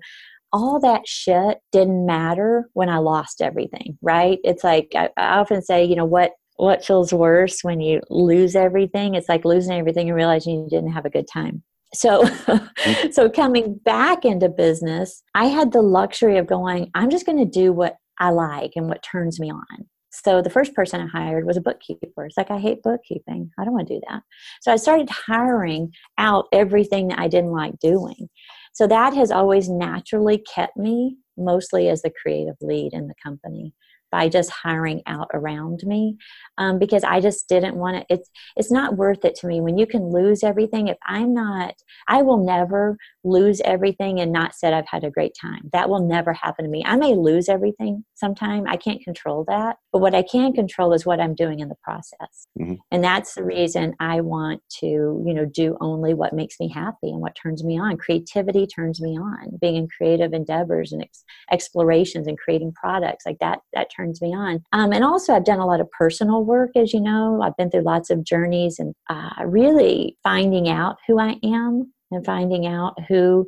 all 0.53 0.79
that 0.79 1.05
shit 1.05 1.57
didn't 1.73 2.05
matter 2.05 2.69
when 2.73 2.87
I 2.87 2.99
lost 2.99 3.41
everything, 3.41 3.97
right? 4.01 4.39
It's 4.45 4.63
like 4.63 4.93
I, 4.95 5.09
I 5.17 5.39
often 5.39 5.61
say, 5.61 5.83
you 5.83 5.97
know, 5.97 6.05
what 6.05 6.31
what 6.57 6.85
feels 6.85 7.13
worse 7.13 7.59
when 7.63 7.81
you 7.81 7.99
lose 8.09 8.55
everything? 8.55 9.15
It's 9.15 9.27
like 9.27 9.43
losing 9.43 9.77
everything 9.77 10.07
and 10.07 10.15
realizing 10.15 10.63
you 10.63 10.69
didn't 10.69 10.93
have 10.93 11.03
a 11.03 11.09
good 11.09 11.27
time. 11.27 11.63
So, 11.93 12.23
mm-hmm. 12.23 13.09
so 13.11 13.29
coming 13.29 13.79
back 13.85 14.25
into 14.25 14.49
business, 14.49 15.23
I 15.33 15.45
had 15.45 15.71
the 15.71 15.81
luxury 15.81 16.37
of 16.37 16.47
going, 16.47 16.91
I'm 16.93 17.09
just 17.09 17.25
going 17.25 17.37
to 17.37 17.45
do 17.45 17.71
what 17.71 17.95
I 18.19 18.29
like 18.29 18.71
and 18.75 18.87
what 18.87 19.03
turns 19.03 19.39
me 19.39 19.51
on. 19.51 19.87
So 20.11 20.41
the 20.41 20.49
first 20.49 20.73
person 20.73 21.01
I 21.01 21.07
hired 21.07 21.45
was 21.45 21.57
a 21.57 21.61
bookkeeper. 21.61 22.25
It's 22.25 22.37
like 22.37 22.49
I 22.49 22.57
hate 22.57 22.81
bookkeeping. 22.83 23.51
I 23.59 23.65
don't 23.65 23.73
want 23.73 23.87
to 23.89 23.95
do 23.95 24.01
that. 24.09 24.21
So 24.61 24.71
I 24.71 24.77
started 24.77 25.09
hiring 25.09 25.91
out 26.17 26.45
everything 26.53 27.09
that 27.09 27.19
I 27.19 27.27
didn't 27.27 27.51
like 27.51 27.77
doing. 27.79 28.29
So 28.73 28.87
that 28.87 29.13
has 29.13 29.29
always 29.29 29.69
naturally 29.69 30.37
kept 30.37 30.77
me 30.77 31.17
mostly 31.37 31.89
as 31.89 32.01
the 32.01 32.13
creative 32.21 32.55
lead 32.61 32.93
in 32.93 33.07
the 33.07 33.13
company 33.21 33.73
by 34.15 34.29
just 34.29 34.49
hiring 34.49 35.01
out 35.07 35.27
around 35.33 35.81
me 35.83 36.15
um, 36.57 36.79
because 36.79 37.03
I 37.03 37.19
just 37.19 37.49
didn't 37.49 37.75
want 37.75 37.97
to. 37.97 38.05
It's 38.07 38.29
it's 38.55 38.71
not 38.71 38.95
worth 38.95 39.25
it 39.25 39.35
to 39.41 39.47
me 39.47 39.59
when 39.59 39.77
you 39.77 39.85
can 39.85 40.09
lose 40.09 40.41
everything. 40.41 40.87
If 40.87 40.95
I'm 41.05 41.33
not, 41.33 41.75
I 42.07 42.21
will 42.21 42.37
never 42.37 42.97
lose 43.25 43.59
everything 43.65 44.21
and 44.21 44.31
not 44.31 44.55
said 44.55 44.71
I've 44.71 44.87
had 44.87 45.03
a 45.03 45.11
great 45.11 45.33
time. 45.39 45.69
That 45.73 45.89
will 45.89 46.07
never 46.07 46.31
happen 46.31 46.63
to 46.63 46.71
me. 46.71 46.81
I 46.85 46.95
may 46.95 47.13
lose 47.13 47.49
everything 47.49 48.05
sometime. 48.13 48.63
I 48.69 48.77
can't 48.77 49.03
control 49.03 49.43
that, 49.49 49.79
but 49.91 49.99
what 49.99 50.15
I 50.15 50.21
can 50.21 50.53
control 50.53 50.93
is 50.93 51.05
what 51.05 51.19
I'm 51.19 51.35
doing 51.35 51.59
in 51.59 51.67
the 51.67 51.81
process, 51.83 52.47
mm-hmm. 52.57 52.75
and 52.91 53.03
that's 53.03 53.33
the 53.33 53.43
reason 53.43 53.95
I 53.99 54.21
want 54.21 54.61
to 54.79 54.85
you 55.25 55.33
know 55.33 55.43
do 55.43 55.75
only 55.81 56.13
what 56.13 56.31
makes 56.31 56.57
me 56.57 56.69
happy 56.69 57.09
and 57.09 57.19
what 57.19 57.35
turns 57.35 57.65
me 57.65 57.77
on. 57.77 57.97
Creativity 57.97 58.65
turns 58.65 59.01
me 59.01 59.17
on. 59.17 59.57
Being 59.59 59.75
in 59.75 59.89
creative 59.89 60.31
endeavors 60.31 60.93
and 60.93 61.01
ex- 61.01 61.25
explorations 61.51 62.27
and 62.27 62.37
creating 62.37 62.71
products 62.71 63.25
like 63.25 63.39
that 63.39 63.59
that 63.73 63.89
turns 63.93 64.04
turns 64.05 64.21
me 64.21 64.33
on. 64.33 64.63
Um, 64.73 64.93
and 64.93 65.03
also, 65.03 65.33
I've 65.33 65.45
done 65.45 65.59
a 65.59 65.65
lot 65.65 65.81
of 65.81 65.89
personal 65.91 66.43
work, 66.43 66.71
as 66.75 66.93
you 66.93 67.01
know. 67.01 67.41
I've 67.41 67.57
been 67.57 67.69
through 67.69 67.81
lots 67.81 68.09
of 68.09 68.23
journeys 68.23 68.79
and 68.79 68.93
uh, 69.09 69.45
really 69.45 70.17
finding 70.23 70.69
out 70.69 70.97
who 71.07 71.19
I 71.19 71.37
am 71.43 71.91
and 72.11 72.25
finding 72.25 72.67
out 72.67 72.93
who 73.07 73.47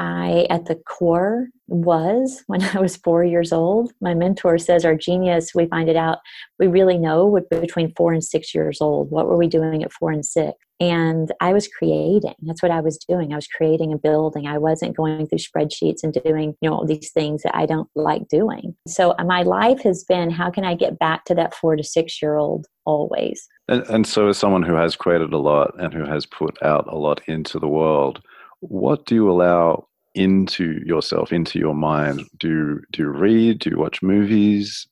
I, 0.00 0.46
at 0.48 0.64
the 0.64 0.76
core, 0.76 1.48
was 1.68 2.42
when 2.46 2.62
I 2.74 2.80
was 2.80 2.96
four 2.96 3.22
years 3.24 3.52
old. 3.52 3.92
My 4.00 4.14
mentor 4.14 4.58
says 4.58 4.84
our 4.84 4.96
genius, 4.96 5.54
we 5.54 5.66
find 5.66 5.88
it 5.88 5.96
out, 5.96 6.18
we 6.58 6.66
really 6.66 6.98
know 6.98 7.38
between 7.50 7.94
four 7.94 8.12
and 8.12 8.24
six 8.24 8.54
years 8.54 8.80
old. 8.80 9.10
What 9.10 9.28
were 9.28 9.36
we 9.36 9.46
doing 9.46 9.84
at 9.84 9.92
four 9.92 10.10
and 10.10 10.24
six? 10.24 10.58
And 10.80 11.30
I 11.42 11.52
was 11.52 11.68
creating. 11.68 12.32
That's 12.40 12.62
what 12.62 12.72
I 12.72 12.80
was 12.80 12.96
doing. 12.96 13.34
I 13.34 13.36
was 13.36 13.46
creating 13.46 13.92
and 13.92 14.00
building. 14.00 14.46
I 14.46 14.56
wasn't 14.56 14.96
going 14.96 15.26
through 15.26 15.38
spreadsheets 15.38 16.02
and 16.02 16.14
doing, 16.24 16.56
you 16.62 16.70
know, 16.70 16.76
all 16.76 16.86
these 16.86 17.10
things 17.10 17.42
that 17.42 17.54
I 17.54 17.66
don't 17.66 17.88
like 17.94 18.28
doing. 18.28 18.74
So 18.88 19.14
uh, 19.18 19.24
my 19.24 19.42
life 19.42 19.82
has 19.82 20.04
been 20.04 20.30
how 20.30 20.50
can 20.50 20.64
I 20.64 20.74
get 20.74 20.98
back 20.98 21.26
to 21.26 21.34
that 21.34 21.54
four 21.54 21.76
to 21.76 21.84
six 21.84 22.22
year 22.22 22.36
old 22.36 22.66
always? 22.86 23.46
And, 23.68 23.82
and 23.90 24.06
so, 24.06 24.28
as 24.28 24.38
someone 24.38 24.62
who 24.62 24.74
has 24.74 24.96
created 24.96 25.34
a 25.34 25.38
lot 25.38 25.78
and 25.78 25.92
who 25.92 26.06
has 26.06 26.24
put 26.24 26.60
out 26.62 26.90
a 26.90 26.96
lot 26.96 27.20
into 27.28 27.58
the 27.58 27.68
world, 27.68 28.22
what 28.60 29.04
do 29.04 29.14
you 29.14 29.30
allow 29.30 29.86
into 30.14 30.82
yourself, 30.84 31.32
into 31.32 31.58
your 31.58 31.74
mind? 31.74 32.22
Do 32.38 32.80
do 32.90 33.02
you 33.02 33.08
read? 33.08 33.60
Do 33.60 33.70
you 33.70 33.78
watch 33.78 34.02
movies? 34.02 34.86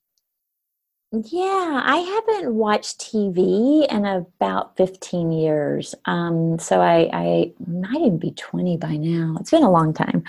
Yeah, 1.10 1.82
I 1.86 1.96
haven't 1.96 2.54
watched 2.54 3.00
TV 3.00 3.90
in 3.90 4.04
about 4.04 4.76
15 4.76 5.32
years. 5.32 5.94
Um, 6.04 6.58
so 6.58 6.82
I, 6.82 7.08
I 7.14 7.52
might 7.66 8.02
even 8.02 8.18
be 8.18 8.32
20 8.32 8.76
by 8.76 8.98
now. 8.98 9.38
It's 9.40 9.50
been 9.50 9.62
a 9.62 9.70
long 9.70 9.94
time. 9.94 10.22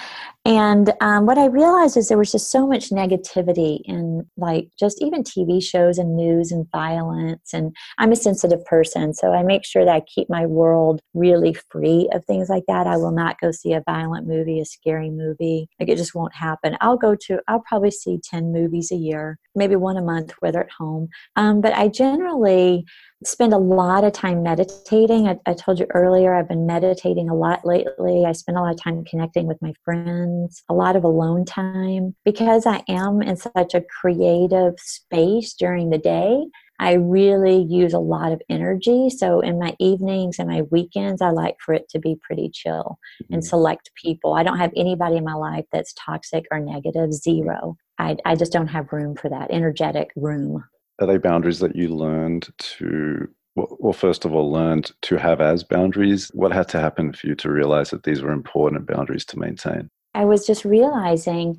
And 0.49 0.91
um, 0.99 1.27
what 1.27 1.37
I 1.37 1.45
realized 1.45 1.95
is 1.95 2.07
there 2.07 2.17
was 2.17 2.31
just 2.31 2.49
so 2.49 2.65
much 2.65 2.89
negativity 2.89 3.81
in, 3.85 4.27
like, 4.35 4.69
just 4.79 4.99
even 4.99 5.21
TV 5.21 5.61
shows 5.61 5.99
and 5.99 6.15
news 6.15 6.51
and 6.51 6.65
violence. 6.71 7.53
And 7.53 7.75
I'm 7.99 8.11
a 8.11 8.15
sensitive 8.15 8.65
person, 8.65 9.13
so 9.13 9.31
I 9.31 9.43
make 9.43 9.63
sure 9.63 9.85
that 9.85 9.93
I 9.93 9.99
keep 9.99 10.27
my 10.27 10.47
world 10.47 11.01
really 11.13 11.55
free 11.69 12.09
of 12.13 12.25
things 12.25 12.49
like 12.49 12.63
that. 12.67 12.87
I 12.87 12.97
will 12.97 13.11
not 13.11 13.39
go 13.39 13.51
see 13.51 13.73
a 13.73 13.83
violent 13.85 14.25
movie, 14.25 14.59
a 14.59 14.65
scary 14.65 15.11
movie. 15.11 15.69
Like, 15.79 15.87
it 15.87 15.97
just 15.97 16.15
won't 16.15 16.33
happen. 16.33 16.77
I'll 16.81 16.97
go 16.97 17.15
to, 17.27 17.39
I'll 17.47 17.61
probably 17.67 17.91
see 17.91 18.17
10 18.17 18.51
movies 18.51 18.91
a 18.91 18.95
year, 18.95 19.37
maybe 19.53 19.75
one 19.75 19.97
a 19.97 20.01
month, 20.01 20.33
whether 20.39 20.61
at 20.61 20.71
home. 20.71 21.09
Um, 21.35 21.61
but 21.61 21.73
I 21.75 21.89
generally, 21.89 22.85
spend 23.23 23.53
a 23.53 23.57
lot 23.57 24.03
of 24.03 24.13
time 24.13 24.43
meditating. 24.43 25.27
I, 25.27 25.37
I, 25.45 25.53
told 25.53 25.79
you 25.79 25.85
earlier, 25.93 26.33
I've 26.33 26.47
been 26.47 26.65
meditating 26.65 27.29
a 27.29 27.35
lot 27.35 27.65
lately. 27.65 28.25
I 28.25 28.31
spend 28.31 28.57
a 28.57 28.61
lot 28.61 28.73
of 28.73 28.81
time 28.81 29.03
connecting 29.03 29.45
with 29.45 29.61
my 29.61 29.73
friends, 29.83 30.38
a 30.69 30.73
lot 30.73 30.95
of 30.95 31.03
alone 31.03 31.45
time. 31.45 32.15
Because 32.25 32.65
I 32.65 32.83
am 32.87 33.21
in 33.21 33.35
such 33.35 33.73
a 33.73 33.83
creative 34.01 34.75
space 34.77 35.53
during 35.53 35.89
the 35.89 35.97
day, 35.97 36.45
I 36.81 36.93
really 36.93 37.65
use 37.69 37.93
a 37.93 37.99
lot 37.99 38.31
of 38.31 38.41
energy. 38.49 39.09
So 39.09 39.41
in 39.41 39.59
my 39.59 39.75
evenings 39.79 40.39
and 40.39 40.47
my 40.47 40.61
weekends, 40.71 41.21
I 41.21 41.31
like 41.31 41.57
for 41.63 41.73
it 41.73 41.89
to 41.89 41.99
be 41.99 42.17
pretty 42.21 42.49
chill 42.53 42.97
and 43.29 43.41
mm-hmm. 43.41 43.47
select 43.47 43.91
people. 44.01 44.33
I 44.33 44.43
don't 44.43 44.59
have 44.59 44.71
anybody 44.77 45.17
in 45.17 45.25
my 45.25 45.33
life 45.33 45.65
that's 45.73 45.93
toxic 45.93 46.45
or 46.51 46.59
negative, 46.59 47.11
zero. 47.11 47.75
I, 47.97 48.15
I 48.23 48.35
just 48.35 48.53
don't 48.53 48.67
have 48.67 48.93
room 48.93 49.15
for 49.15 49.29
that 49.29 49.51
energetic 49.51 50.11
room 50.15 50.63
are 50.99 51.07
they 51.07 51.17
boundaries 51.17 51.59
that 51.59 51.75
you 51.75 51.87
learned 51.89 52.49
to 52.57 53.27
well, 53.55 53.93
first 53.93 54.23
of 54.23 54.33
all, 54.33 54.49
learned 54.51 54.91
to 55.01 55.17
have 55.17 55.41
as 55.41 55.63
boundaries? 55.63 56.29
What 56.33 56.53
had 56.53 56.69
to 56.69 56.79
happen 56.79 57.11
for 57.11 57.27
you 57.27 57.35
to 57.35 57.51
realize 57.51 57.89
that 57.89 58.03
these 58.03 58.21
were 58.21 58.31
important 58.31 58.87
boundaries 58.87 59.25
to 59.25 59.39
maintain? 59.39 59.89
I 60.13 60.25
was 60.25 60.45
just 60.45 60.65
realizing 60.65 61.57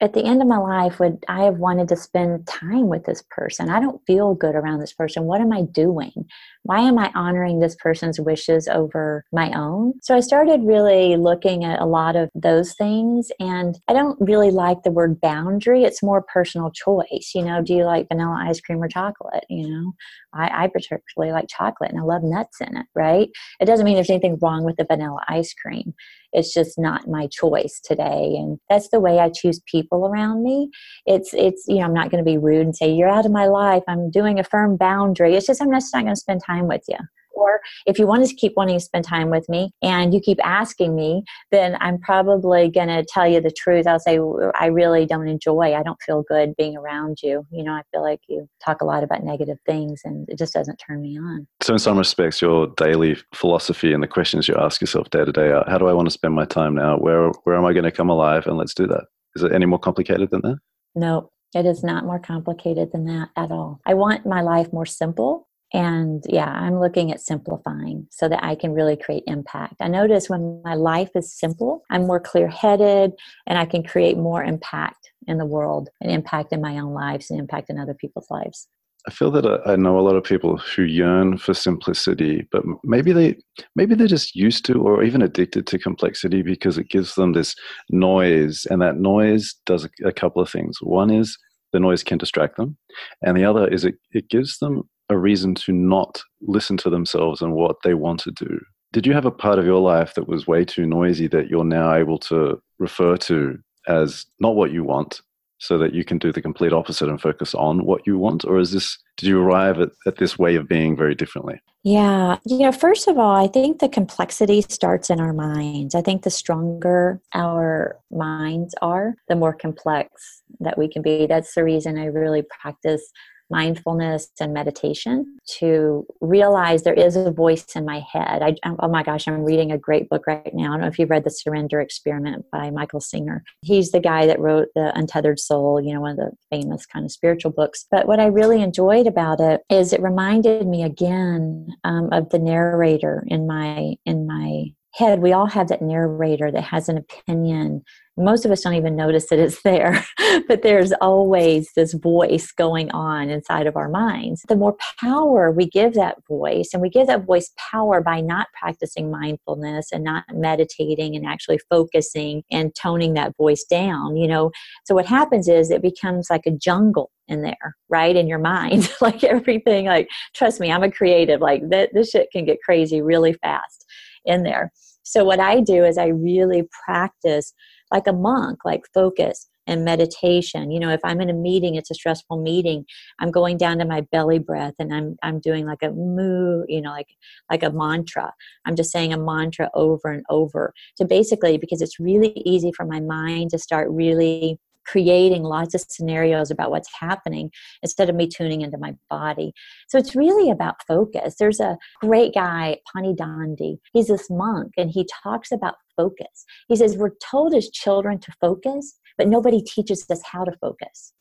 at 0.00 0.12
the 0.12 0.24
end 0.24 0.42
of 0.42 0.48
my 0.48 0.58
life 0.58 0.98
would 0.98 1.24
i 1.28 1.44
have 1.44 1.58
wanted 1.58 1.88
to 1.88 1.96
spend 1.96 2.46
time 2.46 2.88
with 2.88 3.04
this 3.04 3.22
person. 3.30 3.70
I 3.70 3.80
don't 3.80 4.04
feel 4.06 4.34
good 4.34 4.54
around 4.54 4.80
this 4.80 4.92
person. 4.92 5.24
What 5.24 5.40
am 5.40 5.52
i 5.52 5.62
doing 5.62 6.28
why 6.64 6.80
am 6.80 6.98
i 6.98 7.10
honoring 7.14 7.60
this 7.60 7.76
person's 7.76 8.20
wishes 8.20 8.68
over 8.68 9.24
my 9.32 9.50
own 9.52 9.92
so 10.02 10.16
i 10.16 10.20
started 10.20 10.60
really 10.62 11.16
looking 11.16 11.64
at 11.64 11.80
a 11.80 11.86
lot 11.86 12.16
of 12.16 12.30
those 12.34 12.74
things 12.74 13.30
and 13.40 13.78
i 13.88 13.92
don't 13.92 14.18
really 14.20 14.50
like 14.50 14.82
the 14.82 14.90
word 14.90 15.20
boundary 15.20 15.84
it's 15.84 16.02
more 16.02 16.22
personal 16.22 16.70
choice 16.70 17.32
you 17.34 17.42
know 17.42 17.62
do 17.62 17.74
you 17.74 17.84
like 17.84 18.08
vanilla 18.08 18.44
ice 18.46 18.60
cream 18.60 18.82
or 18.82 18.88
chocolate 18.88 19.44
you 19.48 19.68
know 19.68 19.92
I, 20.34 20.64
I 20.64 20.68
particularly 20.68 21.32
like 21.32 21.48
chocolate 21.48 21.90
and 21.90 22.00
I 22.00 22.04
love 22.04 22.22
nuts 22.22 22.60
in 22.60 22.76
it, 22.76 22.86
right? 22.94 23.28
It 23.60 23.66
doesn't 23.66 23.84
mean 23.84 23.94
there's 23.94 24.10
anything 24.10 24.38
wrong 24.40 24.64
with 24.64 24.76
the 24.76 24.86
vanilla 24.88 25.20
ice 25.28 25.54
cream. 25.54 25.94
It's 26.32 26.54
just 26.54 26.78
not 26.78 27.08
my 27.08 27.26
choice 27.26 27.80
today. 27.84 28.34
And 28.38 28.58
that's 28.70 28.88
the 28.88 29.00
way 29.00 29.18
I 29.18 29.28
choose 29.28 29.60
people 29.70 30.06
around 30.06 30.42
me. 30.42 30.70
It's, 31.04 31.34
it's, 31.34 31.64
you 31.68 31.76
know, 31.76 31.82
I'm 31.84 31.92
not 31.92 32.10
going 32.10 32.24
to 32.24 32.30
be 32.30 32.38
rude 32.38 32.62
and 32.62 32.74
say, 32.74 32.90
you're 32.90 33.08
out 33.08 33.26
of 33.26 33.32
my 33.32 33.46
life. 33.46 33.82
I'm 33.86 34.10
doing 34.10 34.38
a 34.38 34.44
firm 34.44 34.78
boundary. 34.78 35.34
It's 35.34 35.46
just, 35.46 35.60
I'm 35.60 35.70
just 35.70 35.94
not 35.94 36.04
going 36.04 36.14
to 36.14 36.20
spend 36.20 36.42
time 36.42 36.51
with 36.60 36.82
you 36.88 36.98
or 37.34 37.60
if 37.86 37.98
you 37.98 38.06
want 38.06 38.26
to 38.26 38.34
keep 38.34 38.52
wanting 38.56 38.78
to 38.78 38.84
spend 38.84 39.04
time 39.04 39.30
with 39.30 39.48
me 39.48 39.72
and 39.82 40.14
you 40.14 40.20
keep 40.20 40.38
asking 40.44 40.94
me, 40.94 41.24
then 41.50 41.76
I'm 41.80 41.98
probably 41.98 42.70
going 42.70 42.88
to 42.88 43.04
tell 43.04 43.26
you 43.26 43.40
the 43.40 43.50
truth. 43.50 43.86
I'll 43.86 43.98
say, 43.98 44.18
I 44.58 44.66
really 44.66 45.06
don't 45.06 45.28
enjoy, 45.28 45.74
I 45.74 45.82
don't 45.82 46.00
feel 46.04 46.22
good 46.28 46.54
being 46.56 46.76
around 46.76 47.18
you. 47.22 47.46
You 47.50 47.64
know, 47.64 47.72
I 47.72 47.82
feel 47.90 48.02
like 48.02 48.20
you 48.28 48.48
talk 48.64 48.80
a 48.80 48.84
lot 48.84 49.02
about 49.02 49.24
negative 49.24 49.58
things 49.66 50.02
and 50.04 50.28
it 50.28 50.38
just 50.38 50.54
doesn't 50.54 50.76
turn 50.76 51.02
me 51.02 51.18
on. 51.18 51.46
So, 51.62 51.74
in 51.74 51.78
some 51.78 51.98
respects, 51.98 52.40
your 52.40 52.68
daily 52.76 53.16
philosophy 53.34 53.92
and 53.92 54.02
the 54.02 54.08
questions 54.08 54.48
you 54.48 54.54
ask 54.56 54.80
yourself 54.80 55.10
day 55.10 55.24
to 55.24 55.32
day 55.32 55.50
are 55.50 55.64
how 55.68 55.78
do 55.78 55.88
I 55.88 55.92
want 55.92 56.06
to 56.06 56.12
spend 56.12 56.34
my 56.34 56.44
time 56.44 56.74
now? 56.74 56.96
Where, 56.98 57.30
where 57.44 57.56
am 57.56 57.64
I 57.64 57.72
going 57.72 57.84
to 57.84 57.90
come 57.90 58.10
alive? 58.10 58.46
And 58.46 58.56
let's 58.56 58.74
do 58.74 58.86
that. 58.86 59.04
Is 59.34 59.42
it 59.42 59.52
any 59.52 59.66
more 59.66 59.78
complicated 59.78 60.30
than 60.30 60.42
that? 60.42 60.58
No, 60.94 61.30
It 61.54 61.66
is 61.66 61.82
not 61.82 62.04
more 62.04 62.18
complicated 62.18 62.92
than 62.92 63.06
that 63.06 63.30
at 63.36 63.50
all. 63.50 63.80
I 63.86 63.94
want 63.94 64.26
my 64.26 64.42
life 64.42 64.72
more 64.72 64.86
simple. 64.86 65.48
And 65.72 66.22
yeah, 66.28 66.50
I'm 66.50 66.80
looking 66.80 67.10
at 67.12 67.20
simplifying 67.20 68.06
so 68.10 68.28
that 68.28 68.44
I 68.44 68.54
can 68.54 68.74
really 68.74 68.96
create 68.96 69.24
impact. 69.26 69.76
I 69.80 69.88
notice 69.88 70.28
when 70.28 70.60
my 70.62 70.74
life 70.74 71.10
is 71.14 71.32
simple, 71.32 71.82
I'm 71.90 72.06
more 72.06 72.20
clear 72.20 72.48
headed 72.48 73.12
and 73.46 73.58
I 73.58 73.64
can 73.64 73.82
create 73.82 74.18
more 74.18 74.44
impact 74.44 75.10
in 75.26 75.38
the 75.38 75.46
world 75.46 75.88
and 76.00 76.10
impact 76.10 76.52
in 76.52 76.60
my 76.60 76.78
own 76.78 76.92
lives 76.92 77.30
and 77.30 77.40
impact 77.40 77.70
in 77.70 77.78
other 77.78 77.94
people's 77.94 78.30
lives. 78.30 78.68
I 79.06 79.10
feel 79.10 79.32
that 79.32 79.44
uh, 79.44 79.58
I 79.66 79.74
know 79.76 79.98
a 79.98 80.00
lot 80.02 80.14
of 80.14 80.22
people 80.22 80.58
who 80.58 80.82
yearn 80.82 81.36
for 81.36 81.54
simplicity, 81.54 82.46
but 82.52 82.62
maybe 82.84 83.12
they 83.12 83.36
maybe 83.74 83.96
they're 83.96 84.06
just 84.06 84.36
used 84.36 84.64
to 84.66 84.74
or 84.74 85.02
even 85.02 85.22
addicted 85.22 85.66
to 85.66 85.78
complexity 85.78 86.42
because 86.42 86.78
it 86.78 86.88
gives 86.88 87.16
them 87.16 87.32
this 87.32 87.56
noise, 87.90 88.64
and 88.70 88.80
that 88.80 88.98
noise 88.98 89.56
does 89.66 89.88
a 90.04 90.12
couple 90.12 90.40
of 90.40 90.48
things. 90.48 90.78
One 90.80 91.10
is 91.10 91.36
the 91.72 91.80
noise 91.80 92.04
can 92.04 92.18
distract 92.18 92.56
them, 92.56 92.76
and 93.22 93.36
the 93.36 93.44
other 93.44 93.66
is 93.66 93.84
it, 93.84 93.96
it 94.12 94.28
gives 94.28 94.58
them 94.58 94.88
a 95.12 95.18
reason 95.18 95.54
to 95.54 95.72
not 95.72 96.22
listen 96.40 96.76
to 96.78 96.90
themselves 96.90 97.42
and 97.42 97.52
what 97.54 97.76
they 97.84 97.94
want 97.94 98.20
to 98.20 98.30
do. 98.32 98.60
Did 98.92 99.06
you 99.06 99.12
have 99.12 99.24
a 99.24 99.30
part 99.30 99.58
of 99.58 99.64
your 99.64 99.80
life 99.80 100.14
that 100.14 100.28
was 100.28 100.46
way 100.46 100.64
too 100.64 100.86
noisy 100.86 101.26
that 101.28 101.48
you're 101.48 101.64
now 101.64 101.94
able 101.94 102.18
to 102.18 102.60
refer 102.78 103.16
to 103.18 103.58
as 103.88 104.26
not 104.40 104.54
what 104.54 104.72
you 104.72 104.84
want, 104.84 105.22
so 105.58 105.78
that 105.78 105.94
you 105.94 106.04
can 106.04 106.18
do 106.18 106.32
the 106.32 106.42
complete 106.42 106.72
opposite 106.72 107.08
and 107.08 107.20
focus 107.20 107.54
on 107.54 107.84
what 107.84 108.04
you 108.04 108.18
want? 108.18 108.44
Or 108.44 108.58
is 108.58 108.72
this, 108.72 108.98
did 109.16 109.28
you 109.28 109.40
arrive 109.40 109.78
at, 109.80 109.90
at 110.06 110.16
this 110.16 110.36
way 110.36 110.56
of 110.56 110.68
being 110.68 110.96
very 110.96 111.14
differently? 111.14 111.60
Yeah. 111.84 112.38
You 112.44 112.58
know, 112.58 112.72
first 112.72 113.06
of 113.06 113.16
all, 113.16 113.34
I 113.34 113.46
think 113.46 113.78
the 113.78 113.88
complexity 113.88 114.62
starts 114.62 115.08
in 115.08 115.20
our 115.20 115.32
minds. 115.32 115.94
I 115.94 116.02
think 116.02 116.22
the 116.22 116.30
stronger 116.30 117.20
our 117.32 117.96
minds 118.10 118.74
are, 118.82 119.14
the 119.28 119.36
more 119.36 119.54
complex 119.54 120.42
that 120.60 120.76
we 120.76 120.88
can 120.88 121.00
be. 121.00 121.26
That's 121.26 121.54
the 121.54 121.64
reason 121.64 121.96
I 121.96 122.06
really 122.06 122.42
practice 122.60 123.10
mindfulness 123.52 124.30
and 124.40 124.52
meditation 124.52 125.38
to 125.58 126.06
realize 126.20 126.82
there 126.82 126.94
is 126.94 127.14
a 127.14 127.30
voice 127.30 127.76
in 127.76 127.84
my 127.84 128.00
head. 128.00 128.42
I, 128.42 128.56
oh 128.64 128.88
my 128.88 129.02
gosh, 129.02 129.28
I'm 129.28 129.44
reading 129.44 129.70
a 129.70 129.78
great 129.78 130.08
book 130.08 130.26
right 130.26 130.50
now. 130.54 130.64
I 130.64 130.68
don't 130.68 130.80
know 130.80 130.86
if 130.86 130.98
you've 130.98 131.10
read 131.10 131.24
The 131.24 131.30
Surrender 131.30 131.80
Experiment 131.80 132.46
by 132.50 132.70
Michael 132.70 133.00
Singer. 133.00 133.44
He's 133.60 133.92
the 133.92 134.00
guy 134.00 134.26
that 134.26 134.40
wrote 134.40 134.68
The 134.74 134.90
Untethered 134.96 135.38
Soul, 135.38 135.80
you 135.80 135.92
know, 135.92 136.00
one 136.00 136.12
of 136.12 136.16
the 136.16 136.32
famous 136.50 136.86
kind 136.86 137.04
of 137.04 137.12
spiritual 137.12 137.52
books. 137.52 137.86
But 137.90 138.08
what 138.08 138.18
I 138.18 138.26
really 138.26 138.62
enjoyed 138.62 139.06
about 139.06 139.40
it 139.40 139.60
is 139.68 139.92
it 139.92 140.02
reminded 140.02 140.66
me 140.66 140.82
again 140.82 141.68
um, 141.84 142.08
of 142.10 142.30
the 142.30 142.38
narrator 142.38 143.24
in 143.28 143.46
my 143.46 143.94
in 144.06 144.26
my 144.26 144.72
head 144.94 145.20
we 145.20 145.32
all 145.32 145.46
have 145.46 145.68
that 145.68 145.82
narrator 145.82 146.50
that 146.50 146.64
has 146.64 146.88
an 146.88 146.98
opinion. 146.98 147.82
Most 148.18 148.44
of 148.44 148.50
us 148.50 148.60
don't 148.60 148.74
even 148.74 148.94
notice 148.94 149.30
that 149.30 149.38
it's 149.38 149.62
there 149.62 150.04
but 150.48 150.62
there's 150.62 150.92
always 151.00 151.70
this 151.74 151.94
voice 151.94 152.52
going 152.52 152.90
on 152.90 153.30
inside 153.30 153.66
of 153.66 153.76
our 153.76 153.88
minds. 153.88 154.44
The 154.48 154.56
more 154.56 154.76
power 155.00 155.50
we 155.50 155.66
give 155.66 155.94
that 155.94 156.18
voice 156.28 156.70
and 156.72 156.82
we 156.82 156.90
give 156.90 157.06
that 157.06 157.24
voice 157.24 157.50
power 157.56 158.02
by 158.02 158.20
not 158.20 158.48
practicing 158.58 159.10
mindfulness 159.10 159.92
and 159.92 160.04
not 160.04 160.24
meditating 160.32 161.16
and 161.16 161.26
actually 161.26 161.58
focusing 161.70 162.42
and 162.50 162.74
toning 162.74 163.14
that 163.14 163.36
voice 163.36 163.64
down 163.64 164.16
you 164.16 164.28
know? 164.28 164.50
So 164.84 164.94
what 164.94 165.06
happens 165.06 165.48
is 165.48 165.70
it 165.70 165.82
becomes 165.82 166.28
like 166.28 166.42
a 166.46 166.50
jungle 166.50 167.10
in 167.28 167.42
there 167.42 167.76
right 167.88 168.14
in 168.14 168.26
your 168.26 168.38
mind. 168.38 168.90
Like 169.00 169.24
everything 169.24 169.86
like 169.86 170.08
trust 170.32 170.60
me 170.60 170.70
i'm 170.70 170.84
a 170.84 170.90
creative 170.90 171.40
like 171.40 171.68
that 171.70 171.90
this 171.92 172.10
shit 172.10 172.28
can 172.30 172.44
get 172.44 172.62
crazy 172.62 173.02
really 173.02 173.32
fast 173.32 173.84
in 174.24 174.42
there 174.42 174.72
so 175.02 175.24
what 175.24 175.40
i 175.40 175.60
do 175.60 175.84
is 175.84 175.98
i 175.98 176.06
really 176.06 176.68
practice 176.84 177.52
like 177.92 178.06
a 178.06 178.12
monk, 178.12 178.64
like 178.64 178.82
focus 178.92 179.48
and 179.68 179.84
meditation. 179.84 180.72
You 180.72 180.80
know, 180.80 180.90
if 180.90 181.00
I'm 181.04 181.20
in 181.20 181.30
a 181.30 181.34
meeting, 181.34 181.76
it's 181.76 181.90
a 181.90 181.94
stressful 181.94 182.42
meeting, 182.42 182.84
I'm 183.20 183.30
going 183.30 183.58
down 183.58 183.78
to 183.78 183.84
my 183.84 184.00
belly 184.10 184.40
breath 184.40 184.74
and 184.80 184.92
I'm 184.92 185.16
I'm 185.22 185.38
doing 185.38 185.66
like 185.66 185.82
a 185.82 185.92
moo, 185.92 186.64
you 186.66 186.80
know, 186.80 186.90
like 186.90 187.08
like 187.50 187.62
a 187.62 187.70
mantra. 187.70 188.32
I'm 188.66 188.74
just 188.74 188.90
saying 188.90 189.12
a 189.12 189.18
mantra 189.18 189.70
over 189.74 190.10
and 190.10 190.24
over 190.30 190.72
to 190.96 191.04
basically 191.04 191.58
because 191.58 191.80
it's 191.80 192.00
really 192.00 192.32
easy 192.44 192.72
for 192.76 192.86
my 192.86 193.00
mind 193.00 193.50
to 193.50 193.58
start 193.58 193.88
really 193.90 194.58
creating 194.86 195.42
lots 195.42 195.74
of 195.74 195.80
scenarios 195.80 196.50
about 196.50 196.70
what's 196.70 196.90
happening 196.98 197.50
instead 197.82 198.08
of 198.08 198.16
me 198.16 198.26
tuning 198.26 198.62
into 198.62 198.78
my 198.78 198.94
body. 199.08 199.52
So 199.88 199.98
it's 199.98 200.14
really 200.14 200.50
about 200.50 200.76
focus. 200.86 201.36
There's 201.38 201.60
a 201.60 201.76
great 202.00 202.34
guy, 202.34 202.78
Pani 202.92 203.14
Dandi. 203.14 203.78
He's 203.92 204.08
this 204.08 204.28
monk 204.30 204.72
and 204.76 204.90
he 204.90 205.06
talks 205.22 205.52
about 205.52 205.74
focus. 205.96 206.44
He 206.68 206.76
says, 206.76 206.96
We're 206.96 207.14
told 207.30 207.54
as 207.54 207.70
children 207.70 208.18
to 208.20 208.32
focus, 208.40 208.98
but 209.18 209.28
nobody 209.28 209.62
teaches 209.62 210.06
us 210.10 210.22
how 210.24 210.44
to 210.44 210.52
focus. 210.60 211.12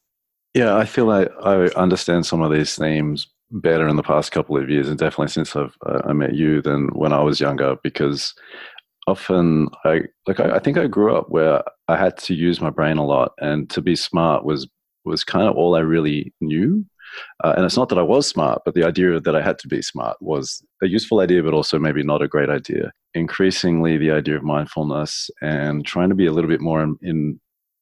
Yeah, 0.53 0.75
I 0.75 0.85
feel 0.85 1.05
like 1.05 1.29
I 1.43 1.67
understand 1.77 2.25
some 2.25 2.41
of 2.41 2.51
these 2.51 2.75
themes 2.75 3.27
better 3.51 3.87
in 3.87 3.95
the 3.95 4.03
past 4.03 4.31
couple 4.31 4.57
of 4.57 4.69
years, 4.69 4.89
and 4.89 4.97
definitely 4.97 5.27
since 5.27 5.55
I've 5.55 5.75
uh, 5.85 6.01
I 6.05 6.13
met 6.13 6.33
you 6.33 6.61
than 6.61 6.87
when 6.89 7.13
I 7.13 7.21
was 7.21 7.39
younger. 7.39 7.75
Because 7.83 8.33
often 9.07 9.67
I 9.83 10.01
like 10.27 10.39
I, 10.39 10.55
I 10.55 10.59
think 10.59 10.77
I 10.77 10.87
grew 10.87 11.15
up 11.15 11.29
where 11.29 11.63
I 11.87 11.97
had 11.97 12.17
to 12.19 12.33
use 12.33 12.61
my 12.61 12.69
brain 12.69 12.97
a 12.97 13.05
lot, 13.05 13.31
and 13.39 13.69
to 13.71 13.81
be 13.81 13.95
smart 13.95 14.45
was 14.45 14.67
was 15.05 15.23
kind 15.23 15.47
of 15.47 15.55
all 15.55 15.75
I 15.75 15.79
really 15.79 16.33
knew. 16.41 16.85
Uh, 17.43 17.53
and 17.57 17.65
it's 17.65 17.75
not 17.75 17.89
that 17.89 17.97
I 17.97 18.03
was 18.03 18.25
smart, 18.27 18.61
but 18.63 18.73
the 18.73 18.85
idea 18.85 19.19
that 19.19 19.35
I 19.35 19.41
had 19.41 19.59
to 19.59 19.67
be 19.67 19.81
smart 19.81 20.15
was 20.21 20.63
a 20.81 20.87
useful 20.87 21.19
idea, 21.19 21.43
but 21.43 21.53
also 21.53 21.77
maybe 21.77 22.03
not 22.03 22.21
a 22.21 22.27
great 22.27 22.49
idea. 22.49 22.91
Increasingly, 23.13 23.97
the 23.97 24.11
idea 24.11 24.37
of 24.37 24.43
mindfulness 24.43 25.29
and 25.41 25.85
trying 25.85 26.07
to 26.09 26.15
be 26.15 26.25
a 26.25 26.31
little 26.31 26.49
bit 26.49 26.61
more 26.61 26.81
in, 26.81 26.95
in 27.01 27.39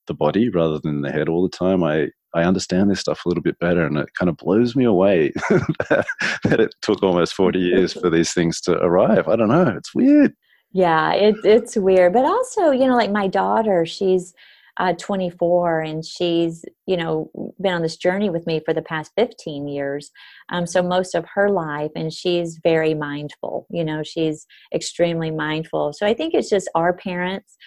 the 0.08 0.16
body 0.16 0.50
rather 0.50 0.80
than 0.80 1.02
the 1.02 1.12
head 1.12 1.30
all 1.30 1.44
the 1.44 1.56
time, 1.56 1.84
I, 1.84 2.08
I 2.34 2.44
understand 2.44 2.90
this 2.90 3.02
stuff 3.02 3.24
a 3.26 3.30
little 3.30 3.44
bit 3.44 3.60
better, 3.60 3.86
and 3.86 3.98
it 3.98 4.14
kind 4.16 4.30
of 4.30 4.38
blows 4.38 4.76
me 4.76 4.86
away 4.86 5.32
that, 5.50 6.06
that 6.44 6.60
it 6.60 6.74
took 6.82 7.04
almost 7.04 7.34
40 7.34 7.60
years 7.60 7.94
for 7.94 8.10
these 8.10 8.34
things 8.34 8.60
to 8.62 8.74
arrive. 8.80 9.28
I 9.28 9.36
don't 9.36 9.50
know. 9.50 9.74
It's 9.78 9.94
weird. 9.94 10.34
Yeah, 10.72 11.14
it, 11.14 11.36
it's 11.44 11.76
weird. 11.76 12.14
But 12.14 12.26
also, 12.26 12.72
you 12.72 12.86
know, 12.88 12.96
like 12.96 13.12
my 13.12 13.28
daughter, 13.28 13.86
she's 13.86 14.34
uh, 14.78 14.94
24 14.94 15.82
and 15.82 16.06
she's, 16.06 16.64
you 16.86 16.96
know, 16.96 17.30
been 17.60 17.74
on 17.74 17.82
this 17.82 17.98
journey 17.98 18.30
with 18.30 18.48
me 18.48 18.62
for 18.64 18.74
the 18.74 18.82
past 18.82 19.12
15 19.18 19.68
years. 19.68 20.12
Um, 20.52 20.66
so 20.66 20.82
most 20.82 21.16
of 21.16 21.26
her 21.34 21.50
life, 21.50 21.92
and 21.96 22.14
she's 22.14 22.60
very 22.64 22.94
mindful, 22.94 23.68
you 23.70 23.84
know, 23.84 24.04
she's 24.04 24.46
extremely 24.74 25.32
mindful. 25.32 25.92
So 25.94 26.06
I 26.06 26.14
think 26.14 26.34
it's 26.34 26.50
just 26.50 26.70
our 26.76 26.94
parents 26.94 27.58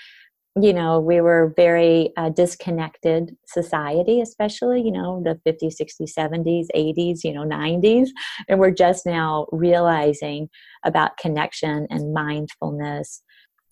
you 0.60 0.72
know 0.72 1.00
we 1.00 1.20
were 1.20 1.54
very 1.56 2.12
uh, 2.18 2.28
disconnected 2.28 3.34
society 3.46 4.20
especially 4.20 4.82
you 4.82 4.92
know 4.92 5.22
the 5.24 5.40
50s 5.50 5.76
60s 5.80 6.12
70s 6.14 6.66
80s 6.76 7.24
you 7.24 7.32
know 7.32 7.44
90s 7.44 8.08
and 8.48 8.60
we're 8.60 8.70
just 8.70 9.06
now 9.06 9.46
realizing 9.50 10.50
about 10.84 11.16
connection 11.16 11.86
and 11.90 12.12
mindfulness. 12.12 13.22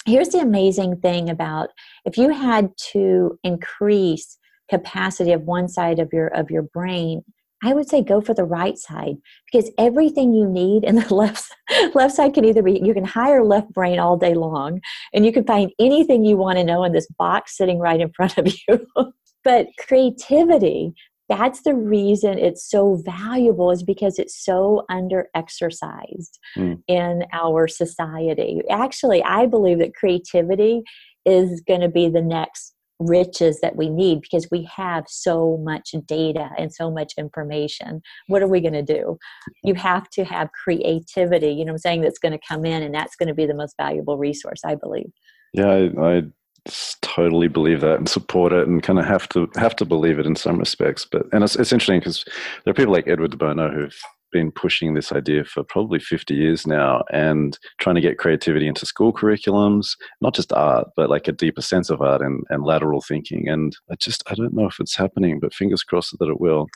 Here's 0.06 0.30
the 0.30 0.40
amazing 0.40 1.00
thing 1.00 1.28
about 1.28 1.70
if 2.04 2.16
you 2.16 2.30
had 2.30 2.70
to 2.92 3.38
increase 3.44 4.38
capacity 4.70 5.32
of 5.32 5.42
one 5.42 5.68
side 5.68 5.98
of 5.98 6.08
your 6.12 6.28
of 6.28 6.50
your 6.50 6.62
brain 6.62 7.22
I 7.62 7.74
would 7.74 7.88
say 7.88 8.02
go 8.02 8.20
for 8.20 8.34
the 8.34 8.44
right 8.44 8.78
side 8.78 9.16
because 9.50 9.70
everything 9.78 10.32
you 10.32 10.48
need 10.48 10.84
in 10.84 10.96
the 10.96 11.14
left 11.14 11.52
left 11.94 12.14
side 12.14 12.34
can 12.34 12.44
either 12.44 12.62
be 12.62 12.80
you 12.82 12.94
can 12.94 13.04
hire 13.04 13.44
left 13.44 13.72
brain 13.72 13.98
all 13.98 14.16
day 14.16 14.34
long 14.34 14.80
and 15.12 15.24
you 15.24 15.32
can 15.32 15.44
find 15.44 15.72
anything 15.78 16.24
you 16.24 16.36
want 16.36 16.58
to 16.58 16.64
know 16.64 16.84
in 16.84 16.92
this 16.92 17.08
box 17.18 17.56
sitting 17.56 17.78
right 17.78 18.00
in 18.00 18.12
front 18.12 18.38
of 18.38 18.46
you. 18.68 18.86
but 19.44 19.66
creativity, 19.78 20.92
that's 21.28 21.62
the 21.62 21.74
reason 21.74 22.38
it's 22.38 22.68
so 22.68 23.00
valuable 23.04 23.70
is 23.70 23.84
because 23.84 24.18
it's 24.18 24.44
so 24.44 24.84
under 24.90 25.28
exercised 25.34 26.38
mm. 26.56 26.76
in 26.88 27.24
our 27.32 27.68
society. 27.68 28.60
Actually, 28.68 29.22
I 29.22 29.46
believe 29.46 29.78
that 29.78 29.94
creativity 29.94 30.82
is 31.24 31.62
going 31.68 31.82
to 31.82 31.88
be 31.88 32.08
the 32.08 32.22
next 32.22 32.74
riches 33.00 33.60
that 33.60 33.76
we 33.76 33.88
need 33.88 34.20
because 34.20 34.48
we 34.50 34.68
have 34.74 35.04
so 35.08 35.56
much 35.62 35.94
data 36.06 36.50
and 36.58 36.72
so 36.72 36.90
much 36.90 37.14
information. 37.18 38.02
What 38.28 38.42
are 38.42 38.48
we 38.48 38.60
going 38.60 38.74
to 38.74 38.82
do? 38.82 39.18
You 39.64 39.74
have 39.74 40.08
to 40.10 40.24
have 40.24 40.50
creativity, 40.52 41.50
you 41.50 41.64
know 41.64 41.72
I'm 41.72 41.78
saying, 41.78 42.02
that's 42.02 42.18
going 42.18 42.32
to 42.32 42.46
come 42.46 42.64
in 42.64 42.82
and 42.82 42.94
that's 42.94 43.16
going 43.16 43.28
to 43.28 43.34
be 43.34 43.46
the 43.46 43.54
most 43.54 43.74
valuable 43.76 44.18
resource, 44.18 44.60
I 44.64 44.74
believe. 44.74 45.10
Yeah, 45.52 45.70
I, 45.70 46.16
I 46.16 46.22
totally 47.00 47.48
believe 47.48 47.80
that 47.80 47.98
and 47.98 48.08
support 48.08 48.52
it 48.52 48.68
and 48.68 48.82
kind 48.82 48.98
of 48.98 49.06
have 49.06 49.28
to 49.30 49.48
have 49.56 49.74
to 49.76 49.84
believe 49.84 50.18
it 50.18 50.26
in 50.26 50.36
some 50.36 50.58
respects. 50.58 51.06
But 51.10 51.26
and 51.32 51.42
it's, 51.42 51.56
it's 51.56 51.72
interesting 51.72 52.00
because 52.00 52.24
there 52.64 52.72
are 52.72 52.74
people 52.74 52.92
like 52.92 53.08
Edward 53.08 53.30
de 53.30 53.36
Bono 53.36 53.70
who've 53.70 53.98
been 54.30 54.50
pushing 54.50 54.94
this 54.94 55.12
idea 55.12 55.44
for 55.44 55.62
probably 55.62 55.98
50 55.98 56.34
years 56.34 56.66
now 56.66 57.02
and 57.12 57.58
trying 57.78 57.94
to 57.94 58.00
get 58.00 58.18
creativity 58.18 58.66
into 58.66 58.86
school 58.86 59.12
curriculums, 59.12 59.96
not 60.20 60.34
just 60.34 60.52
art, 60.52 60.88
but 60.96 61.10
like 61.10 61.28
a 61.28 61.32
deeper 61.32 61.62
sense 61.62 61.90
of 61.90 62.00
art 62.00 62.22
and, 62.22 62.44
and 62.50 62.64
lateral 62.64 63.00
thinking. 63.00 63.48
And 63.48 63.76
I 63.90 63.94
just, 63.96 64.22
I 64.30 64.34
don't 64.34 64.54
know 64.54 64.66
if 64.66 64.80
it's 64.80 64.96
happening, 64.96 65.40
but 65.40 65.54
fingers 65.54 65.82
crossed 65.82 66.18
that 66.18 66.28
it 66.28 66.40
will. 66.40 66.68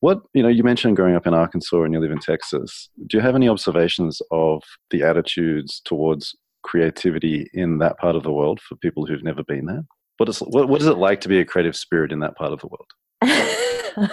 What, 0.00 0.20
you 0.34 0.42
know, 0.42 0.48
you 0.48 0.62
mentioned 0.62 0.96
growing 0.96 1.14
up 1.14 1.26
in 1.26 1.34
Arkansas 1.34 1.82
and 1.82 1.94
you 1.94 2.00
live 2.00 2.10
in 2.10 2.18
Texas. 2.18 2.90
Do 3.06 3.16
you 3.16 3.22
have 3.22 3.34
any 3.34 3.48
observations 3.48 4.20
of 4.30 4.62
the 4.90 5.02
attitudes 5.02 5.80
towards 5.84 6.36
creativity 6.62 7.48
in 7.54 7.78
that 7.78 7.98
part 7.98 8.16
of 8.16 8.22
the 8.22 8.32
world 8.32 8.60
for 8.60 8.76
people 8.76 9.06
who've 9.06 9.22
never 9.22 9.42
been 9.44 9.66
there? 9.66 9.84
What 10.18 10.28
is, 10.28 10.38
what, 10.40 10.68
what 10.68 10.80
is 10.80 10.86
it 10.86 10.98
like 10.98 11.20
to 11.22 11.28
be 11.28 11.40
a 11.40 11.44
creative 11.44 11.74
spirit 11.74 12.12
in 12.12 12.20
that 12.20 12.36
part 12.36 12.52
of 12.52 12.60
the 12.60 12.68
world? 12.68 12.90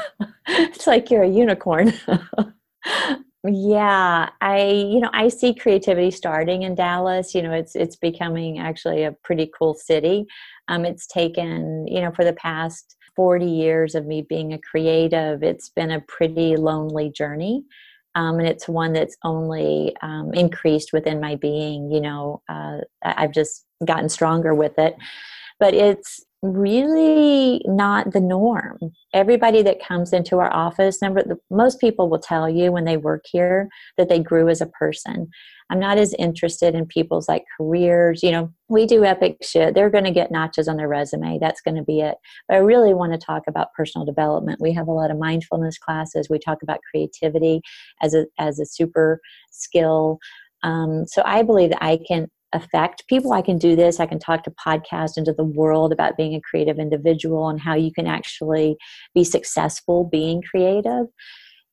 it's 0.47 0.87
like 0.87 1.11
you're 1.11 1.23
a 1.23 1.29
unicorn. 1.29 1.93
yeah, 3.43 4.29
I 4.41 4.61
you 4.63 4.99
know 4.99 5.09
I 5.13 5.27
see 5.29 5.53
creativity 5.53 6.11
starting 6.11 6.63
in 6.63 6.75
Dallas. 6.75 7.33
You 7.33 7.41
know, 7.41 7.53
it's 7.53 7.75
it's 7.75 7.95
becoming 7.95 8.59
actually 8.59 9.03
a 9.03 9.15
pretty 9.23 9.51
cool 9.57 9.73
city. 9.73 10.25
Um, 10.67 10.85
it's 10.85 11.07
taken 11.07 11.87
you 11.87 12.01
know 12.01 12.11
for 12.11 12.23
the 12.23 12.33
past 12.33 12.95
40 13.15 13.45
years 13.45 13.95
of 13.95 14.05
me 14.05 14.21
being 14.21 14.53
a 14.53 14.59
creative, 14.59 15.43
it's 15.43 15.69
been 15.69 15.91
a 15.91 16.01
pretty 16.01 16.55
lonely 16.55 17.11
journey. 17.11 17.63
Um, 18.15 18.39
and 18.39 18.47
it's 18.47 18.67
one 18.67 18.93
that's 18.93 19.15
only 19.23 19.95
um, 20.01 20.33
increased 20.33 20.91
within 20.91 21.21
my 21.21 21.35
being. 21.35 21.91
You 21.91 22.01
know, 22.01 22.41
uh, 22.49 22.79
I've 23.03 23.31
just 23.31 23.65
gotten 23.85 24.09
stronger 24.09 24.53
with 24.53 24.77
it. 24.77 24.95
But 25.59 25.73
it's 25.73 26.23
really 26.41 27.61
not 27.65 28.13
the 28.13 28.19
norm. 28.19 28.79
Everybody 29.13 29.61
that 29.61 29.83
comes 29.83 30.11
into 30.11 30.39
our 30.39 30.51
office, 30.51 31.01
number 31.01 31.23
most 31.49 31.79
people 31.79 32.09
will 32.09 32.19
tell 32.19 32.49
you 32.49 32.71
when 32.71 32.85
they 32.85 32.97
work 32.97 33.25
here 33.31 33.69
that 33.97 34.09
they 34.09 34.19
grew 34.19 34.49
as 34.49 34.61
a 34.61 34.65
person. 34.65 35.29
I'm 35.69 35.79
not 35.79 35.97
as 35.97 36.13
interested 36.15 36.75
in 36.75 36.85
people's 36.85 37.29
like 37.29 37.45
careers. 37.57 38.23
You 38.23 38.31
know, 38.31 38.53
we 38.67 38.85
do 38.85 39.05
epic 39.05 39.37
shit. 39.41 39.73
They're 39.73 39.89
going 39.89 40.03
to 40.03 40.11
get 40.11 40.31
notches 40.31 40.67
on 40.67 40.77
their 40.77 40.89
resume. 40.89 41.37
That's 41.39 41.61
going 41.61 41.77
to 41.77 41.83
be 41.83 42.01
it. 42.01 42.17
But 42.47 42.55
I 42.55 42.59
really 42.59 42.93
want 42.93 43.13
to 43.13 43.17
talk 43.17 43.43
about 43.47 43.73
personal 43.77 44.05
development. 44.05 44.59
We 44.59 44.73
have 44.73 44.87
a 44.87 44.93
lot 44.93 45.11
of 45.11 45.17
mindfulness 45.17 45.77
classes. 45.77 46.27
We 46.29 46.39
talk 46.39 46.61
about 46.63 46.79
creativity 46.89 47.61
as 48.01 48.13
a 48.13 48.25
as 48.37 48.59
a 48.59 48.65
super 48.65 49.21
skill. 49.51 50.19
Um, 50.63 51.05
so 51.07 51.21
I 51.25 51.41
believe 51.43 51.69
that 51.69 51.83
I 51.83 51.99
can 52.05 52.27
affect 52.53 53.07
people. 53.07 53.33
I 53.33 53.41
can 53.41 53.57
do 53.57 53.75
this. 53.75 53.99
I 53.99 54.05
can 54.05 54.19
talk 54.19 54.43
to 54.43 54.51
podcasts 54.51 55.17
into 55.17 55.33
the 55.33 55.43
world 55.43 55.91
about 55.91 56.17
being 56.17 56.35
a 56.35 56.41
creative 56.41 56.79
individual 56.79 57.49
and 57.49 57.59
how 57.59 57.75
you 57.75 57.91
can 57.91 58.07
actually 58.07 58.77
be 59.13 59.23
successful 59.23 60.03
being 60.03 60.41
creative. 60.41 61.05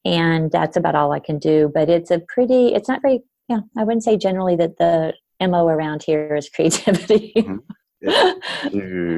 And 0.05 0.51
that's 0.51 0.77
about 0.77 0.95
all 0.95 1.13
I 1.13 1.21
can 1.21 1.39
do. 1.39 1.71
But 1.73 1.91
it's 1.91 2.11
a 2.11 2.21
pretty, 2.21 2.75
it's 2.75 2.89
not 2.89 3.03
very, 3.03 3.21
yeah, 3.49 3.61
I 3.77 3.85
wouldn't 3.85 4.05
say 4.05 4.17
generally 4.17 4.57
that 4.57 4.79
the 4.79 5.15
MO 5.41 5.67
around 5.69 6.03
here 6.03 6.35
is 6.35 6.49
creativity. 6.55 7.33
Mm-hmm. 7.37 7.57
Yeah. 8.01 8.35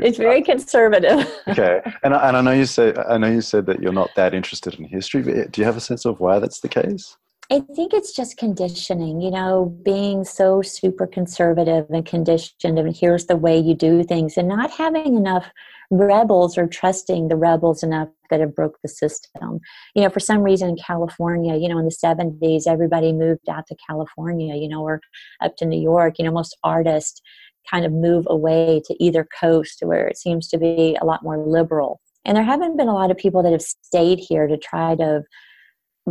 It's 0.02 0.16
very 0.16 0.42
conservative. 0.42 1.30
okay, 1.46 1.82
and 2.02 2.14
and 2.14 2.36
I 2.36 2.40
know 2.40 2.52
you 2.52 2.64
said 2.64 2.98
I 2.98 3.18
know 3.18 3.30
you 3.30 3.42
said 3.42 3.66
that 3.66 3.82
you're 3.82 3.92
not 3.92 4.10
that 4.16 4.32
interested 4.32 4.74
in 4.74 4.84
history, 4.84 5.22
but 5.22 5.52
do 5.52 5.60
you 5.60 5.66
have 5.66 5.76
a 5.76 5.80
sense 5.80 6.06
of 6.06 6.18
why 6.18 6.38
that's 6.38 6.60
the 6.60 6.68
case? 6.68 7.16
I 7.52 7.58
think 7.74 7.92
it's 7.92 8.12
just 8.12 8.36
conditioning, 8.36 9.20
you 9.20 9.32
know, 9.32 9.76
being 9.84 10.22
so 10.22 10.62
super 10.62 11.04
conservative 11.04 11.84
and 11.90 12.06
conditioned, 12.06 12.78
and 12.78 12.96
here's 12.96 13.26
the 13.26 13.36
way 13.36 13.58
you 13.58 13.74
do 13.74 14.04
things, 14.04 14.36
and 14.36 14.46
not 14.46 14.70
having 14.70 15.16
enough 15.16 15.50
rebels 15.90 16.56
or 16.56 16.68
trusting 16.68 17.26
the 17.26 17.34
rebels 17.34 17.82
enough 17.82 18.08
that 18.30 18.38
have 18.38 18.54
broke 18.54 18.78
the 18.82 18.88
system. 18.88 19.58
You 19.96 20.02
know, 20.04 20.10
for 20.10 20.20
some 20.20 20.42
reason 20.42 20.68
in 20.68 20.76
California, 20.76 21.56
you 21.56 21.68
know, 21.68 21.78
in 21.78 21.86
the 21.86 21.90
70s, 21.90 22.68
everybody 22.68 23.12
moved 23.12 23.48
out 23.48 23.66
to 23.66 23.76
California, 23.88 24.54
you 24.54 24.68
know, 24.68 24.82
or 24.82 25.00
up 25.40 25.56
to 25.56 25.66
New 25.66 25.80
York. 25.80 26.20
You 26.20 26.26
know, 26.26 26.32
most 26.32 26.56
artists 26.62 27.20
kind 27.68 27.84
of 27.84 27.90
move 27.90 28.26
away 28.30 28.80
to 28.86 29.04
either 29.04 29.26
coast 29.40 29.80
where 29.82 30.06
it 30.06 30.16
seems 30.16 30.46
to 30.48 30.58
be 30.58 30.96
a 31.00 31.04
lot 31.04 31.24
more 31.24 31.38
liberal. 31.44 32.00
And 32.24 32.36
there 32.36 32.44
haven't 32.44 32.76
been 32.76 32.88
a 32.88 32.94
lot 32.94 33.10
of 33.10 33.16
people 33.16 33.42
that 33.42 33.52
have 33.52 33.62
stayed 33.62 34.20
here 34.20 34.46
to 34.46 34.56
try 34.56 34.94
to 34.94 35.22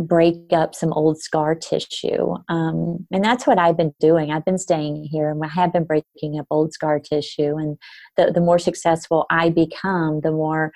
break 0.00 0.52
up 0.52 0.74
some 0.74 0.92
old 0.92 1.20
scar 1.20 1.54
tissue. 1.54 2.34
Um, 2.48 3.06
and 3.10 3.24
that's 3.24 3.46
what 3.46 3.58
I've 3.58 3.76
been 3.76 3.94
doing. 4.00 4.30
I've 4.30 4.44
been 4.44 4.58
staying 4.58 5.08
here 5.10 5.30
and 5.30 5.44
I 5.44 5.48
have 5.48 5.72
been 5.72 5.84
breaking 5.84 6.38
up 6.38 6.46
old 6.50 6.72
scar 6.72 6.98
tissue. 6.98 7.56
And 7.56 7.78
the, 8.16 8.32
the 8.32 8.40
more 8.40 8.58
successful 8.58 9.26
I 9.30 9.50
become, 9.50 10.20
the 10.20 10.32
more 10.32 10.72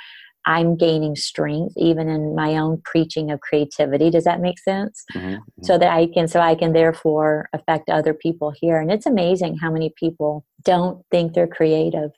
I'm 0.46 0.76
gaining 0.76 1.16
strength, 1.16 1.74
even 1.76 2.08
in 2.08 2.34
my 2.34 2.56
own 2.56 2.82
preaching 2.84 3.30
of 3.30 3.40
creativity. 3.40 4.10
Does 4.10 4.24
that 4.24 4.40
make 4.40 4.58
sense? 4.58 5.04
Mm-hmm. 5.14 5.36
So 5.62 5.78
that 5.78 5.90
I 5.90 6.06
can, 6.06 6.28
so 6.28 6.40
I 6.40 6.54
can 6.54 6.72
therefore 6.72 7.48
affect 7.52 7.88
other 7.88 8.12
people 8.12 8.52
here. 8.54 8.78
And 8.78 8.90
it's 8.90 9.06
amazing 9.06 9.56
how 9.56 9.70
many 9.70 9.92
people 9.98 10.44
don't 10.62 11.02
think 11.10 11.32
they're 11.32 11.46
creative 11.46 12.10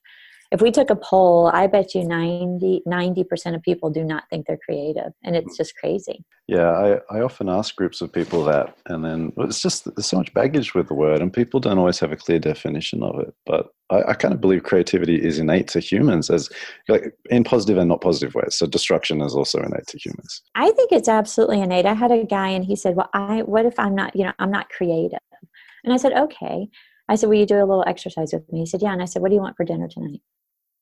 if 0.53 0.61
we 0.61 0.71
took 0.71 0.91
a 0.91 0.97
poll, 0.97 1.51
I 1.53 1.67
bet 1.67 1.95
you 1.95 2.05
90, 2.05 3.25
percent 3.25 3.57
of 3.57 3.63
people 3.63 3.91
do 3.91 4.05
not 4.05 4.25
think 4.31 4.47
they're 4.47 4.59
creative. 4.65 5.13
And 5.25 5.37
it's 5.37 5.47
mm-hmm. 5.47 5.57
just 5.57 5.77
crazy. 5.77 6.25
Yeah, 6.47 6.71
I, 7.11 7.17
I 7.17 7.21
often 7.23 7.49
ask 7.49 7.75
groups 7.75 8.01
of 8.01 8.13
people 8.13 8.45
that. 8.45 8.77
And 8.87 9.05
then 9.05 9.33
it's 9.39 9.61
just, 9.61 9.85
there's 9.85 10.07
so 10.07 10.19
much 10.19 10.33
baggage 10.33 10.75
with 10.75 10.89
the 10.89 10.95
word, 10.95 11.21
and 11.21 11.33
people 11.33 11.59
don't 11.59 11.79
always 11.79 11.99
have 11.99 12.13
a 12.13 12.17
clear 12.17 12.39
definition 12.39 13.03
of 13.03 13.19
it. 13.19 13.35
But 13.45 13.71
I, 13.91 14.03
I 14.03 14.15
kind 14.15 14.35
of 14.35 14.41
believe 14.41 14.63
creativity 14.63 15.17
is 15.17 15.39
innate 15.39 15.69
to 15.69 15.81
humans 15.81 16.31
as 16.31 16.49
like 16.89 17.15
in 17.31 17.45
positive 17.45 17.79
and 17.79 17.89
not 17.89 18.01
positive 18.01 18.35
ways. 18.35 18.55
So 18.57 18.67
destruction 18.67 19.21
is 19.21 19.35
also 19.35 19.61
innate 19.61 19.87
to 19.89 19.99
humans. 19.99 20.43
I 20.55 20.71
think 20.73 20.93
it's 20.93 21.09
absolutely 21.09 21.61
innate. 21.61 21.87
I 21.87 21.95
had 21.95 22.11
a 22.11 22.25
guy 22.25 22.49
and 22.49 22.65
he 22.65 22.77
said, 22.77 22.97
Well, 22.97 23.11
I 23.13 23.43
what 23.43 23.67
if 23.67 23.79
I'm 23.79 23.95
not, 23.95 24.15
you 24.17 24.25
know, 24.25 24.33
I'm 24.39 24.51
not 24.51 24.69
creative? 24.69 25.19
And 25.85 25.93
I 25.93 25.97
said, 25.97 26.13
Okay. 26.13 26.69
I 27.09 27.15
said, 27.15 27.29
Will 27.29 27.37
you 27.37 27.47
do 27.47 27.59
a 27.59 27.67
little 27.67 27.85
exercise 27.87 28.33
with 28.33 28.51
me? 28.53 28.61
He 28.61 28.67
said, 28.67 28.83
Yeah. 28.83 28.93
And 28.93 29.03
I 29.03 29.07
said, 29.07 29.23
What 29.23 29.29
do 29.29 29.35
you 29.35 29.41
want 29.41 29.57
for 29.57 29.65
dinner 29.65 29.89
tonight? 29.89 30.21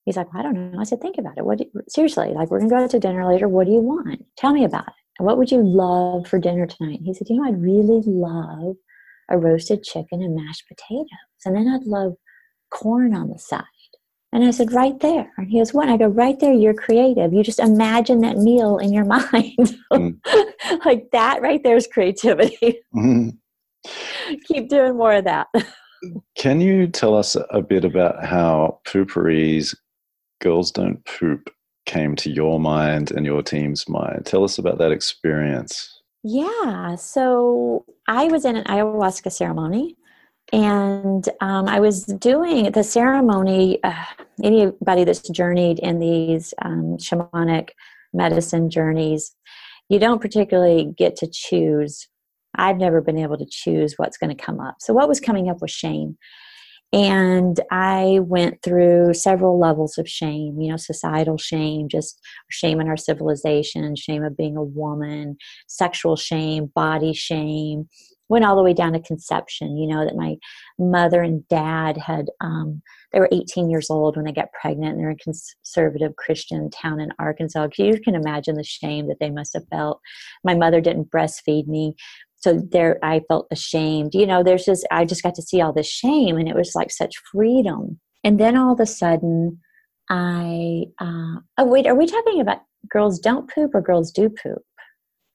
He's 0.04 0.16
like, 0.16 0.32
well, 0.32 0.40
I 0.40 0.42
don't 0.44 0.72
know. 0.72 0.80
I 0.80 0.84
said, 0.84 1.00
think 1.00 1.16
about 1.18 1.38
it. 1.38 1.44
What 1.44 1.60
you, 1.60 1.70
seriously? 1.88 2.32
Like, 2.34 2.50
we're 2.50 2.58
gonna 2.60 2.70
go 2.70 2.84
out 2.84 2.90
to 2.90 3.00
dinner 3.00 3.26
later. 3.26 3.48
What 3.48 3.66
do 3.66 3.72
you 3.72 3.80
want? 3.80 4.24
Tell 4.36 4.52
me 4.52 4.64
about 4.64 4.88
it. 4.88 4.94
And 5.18 5.26
what 5.26 5.38
would 5.38 5.50
you 5.50 5.62
love 5.62 6.26
for 6.26 6.38
dinner 6.38 6.66
tonight? 6.66 7.00
He 7.04 7.14
said, 7.14 7.28
you 7.30 7.36
know, 7.36 7.48
I'd 7.48 7.60
really 7.60 8.02
love 8.06 8.76
a 9.30 9.38
roasted 9.38 9.82
chicken 9.82 10.22
and 10.22 10.34
mashed 10.34 10.64
potatoes, 10.68 11.08
and 11.44 11.56
then 11.56 11.68
I'd 11.68 11.86
love 11.86 12.14
corn 12.70 13.14
on 13.14 13.28
the 13.28 13.38
side. 13.38 13.64
And 14.32 14.44
I 14.44 14.50
said, 14.50 14.72
right 14.72 14.98
there. 14.98 15.32
And 15.38 15.48
he 15.48 15.58
goes, 15.58 15.72
what? 15.72 15.88
I 15.88 15.96
go, 15.96 16.08
right 16.08 16.38
there, 16.40 16.52
you're 16.52 16.74
creative. 16.74 17.32
You 17.32 17.44
just 17.44 17.60
imagine 17.60 18.20
that 18.22 18.36
meal 18.38 18.78
in 18.78 18.92
your 18.92 19.04
mind. 19.32 19.78
Mm. 19.92 20.18
like 20.84 21.08
that 21.12 21.40
right 21.40 21.62
there 21.62 21.76
is 21.76 21.86
creativity. 21.86 22.80
Mm-hmm. 22.94 23.28
Keep 24.46 24.68
doing 24.68 24.96
more 24.96 25.12
of 25.14 25.24
that. 25.24 25.46
Can 26.36 26.60
you 26.60 26.88
tell 26.88 27.14
us 27.14 27.36
a 27.50 27.62
bit 27.62 27.84
about 27.84 28.24
how 28.24 28.80
Poo-Pourri's 28.86 29.74
Girls 30.40 30.70
Don't 30.70 31.04
Poop 31.04 31.50
came 31.86 32.16
to 32.16 32.30
your 32.30 32.58
mind 32.58 33.10
and 33.10 33.26
your 33.26 33.42
team's 33.42 33.88
mind. 33.88 34.26
Tell 34.26 34.44
us 34.44 34.58
about 34.58 34.78
that 34.78 34.92
experience. 34.92 36.00
Yeah, 36.22 36.96
so 36.96 37.84
I 38.08 38.24
was 38.28 38.44
in 38.44 38.56
an 38.56 38.64
ayahuasca 38.64 39.30
ceremony 39.30 39.96
and 40.52 41.28
um, 41.40 41.68
I 41.68 41.80
was 41.80 42.04
doing 42.04 42.72
the 42.72 42.84
ceremony. 42.84 43.82
Uh, 43.82 44.04
anybody 44.42 45.04
that's 45.04 45.28
journeyed 45.28 45.78
in 45.80 45.98
these 45.98 46.54
um, 46.62 46.96
shamanic 46.98 47.70
medicine 48.12 48.70
journeys, 48.70 49.34
you 49.88 49.98
don't 49.98 50.20
particularly 50.20 50.94
get 50.96 51.16
to 51.16 51.28
choose. 51.30 52.08
I've 52.54 52.76
never 52.76 53.00
been 53.00 53.18
able 53.18 53.36
to 53.36 53.46
choose 53.48 53.94
what's 53.96 54.16
going 54.16 54.34
to 54.34 54.42
come 54.42 54.60
up. 54.60 54.76
So, 54.80 54.94
what 54.94 55.08
was 55.08 55.20
coming 55.20 55.50
up 55.50 55.60
was 55.60 55.70
shame. 55.70 56.16
And 56.94 57.58
I 57.72 58.20
went 58.22 58.62
through 58.62 59.14
several 59.14 59.58
levels 59.58 59.98
of 59.98 60.08
shame, 60.08 60.60
you 60.60 60.70
know, 60.70 60.76
societal 60.76 61.36
shame, 61.36 61.88
just 61.88 62.20
shame 62.52 62.80
in 62.80 62.86
our 62.86 62.96
civilization, 62.96 63.96
shame 63.96 64.22
of 64.22 64.36
being 64.36 64.56
a 64.56 64.62
woman, 64.62 65.36
sexual 65.66 66.14
shame, 66.14 66.70
body 66.72 67.12
shame, 67.12 67.88
went 68.28 68.44
all 68.44 68.56
the 68.56 68.62
way 68.62 68.72
down 68.72 68.92
to 68.92 69.00
conception, 69.00 69.76
you 69.76 69.88
know, 69.88 70.04
that 70.04 70.14
my 70.14 70.36
mother 70.78 71.20
and 71.20 71.46
dad 71.48 71.98
had, 71.98 72.26
um, 72.40 72.80
they 73.12 73.18
were 73.18 73.28
18 73.32 73.68
years 73.68 73.90
old 73.90 74.16
when 74.16 74.24
they 74.24 74.32
got 74.32 74.52
pregnant 74.60 74.92
and 74.92 75.00
they're 75.00 75.10
in 75.10 75.16
a 75.20 75.32
conservative 75.34 76.16
Christian 76.16 76.70
town 76.70 77.00
in 77.00 77.12
Arkansas. 77.18 77.68
You 77.76 78.00
can 78.00 78.14
imagine 78.14 78.54
the 78.54 78.64
shame 78.64 79.08
that 79.08 79.18
they 79.20 79.30
must 79.30 79.52
have 79.54 79.68
felt. 79.68 80.00
My 80.42 80.54
mother 80.54 80.80
didn't 80.80 81.10
breastfeed 81.10 81.66
me 81.66 81.96
so 82.44 82.60
there 82.70 82.98
i 83.02 83.20
felt 83.26 83.46
ashamed 83.50 84.14
you 84.14 84.26
know 84.26 84.42
there's 84.42 84.66
just 84.66 84.86
i 84.90 85.04
just 85.04 85.22
got 85.22 85.34
to 85.34 85.40
see 85.40 85.62
all 85.62 85.72
this 85.72 85.88
shame 85.88 86.36
and 86.36 86.48
it 86.48 86.54
was 86.54 86.74
like 86.74 86.90
such 86.90 87.16
freedom. 87.32 87.98
And 88.22 88.40
then 88.40 88.56
all 88.56 88.72
of 88.74 88.80
a 88.80 88.86
sudden 88.86 89.58
i 90.10 90.84
uh, 91.00 91.36
oh 91.58 91.64
wait 91.64 91.86
are 91.86 91.94
we 91.94 92.06
talking 92.06 92.40
about 92.40 92.60
girls 92.90 93.18
don't 93.18 93.50
poop 93.52 93.74
or 93.74 93.80
girls 93.80 94.12
do 94.12 94.28
poop? 94.28 94.62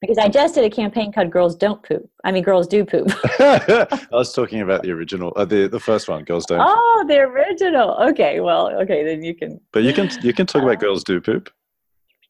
Because 0.00 0.18
i 0.18 0.28
just 0.28 0.54
did 0.54 0.64
a 0.64 0.70
campaign 0.70 1.12
called 1.12 1.30
girls 1.32 1.56
don't 1.56 1.82
poop. 1.82 2.08
I 2.24 2.30
mean 2.32 2.44
girls 2.44 2.68
do 2.68 2.84
poop. 2.84 3.08
I 3.40 3.98
was 4.12 4.32
talking 4.32 4.60
about 4.60 4.82
the 4.82 4.92
original 4.92 5.32
uh, 5.34 5.44
the 5.44 5.66
the 5.66 5.80
first 5.80 6.08
one 6.08 6.22
girls 6.24 6.46
don't 6.46 6.60
oh 6.62 7.04
the 7.08 7.18
original. 7.18 7.88
Okay 8.10 8.38
well 8.40 8.70
okay 8.82 9.04
then 9.04 9.24
you 9.24 9.34
can 9.34 9.60
but 9.72 9.82
you 9.82 9.92
can 9.92 10.08
you 10.22 10.32
can 10.32 10.46
talk 10.46 10.62
about 10.62 10.76
uh, 10.76 10.86
girls 10.86 11.02
do 11.02 11.20
poop 11.20 11.50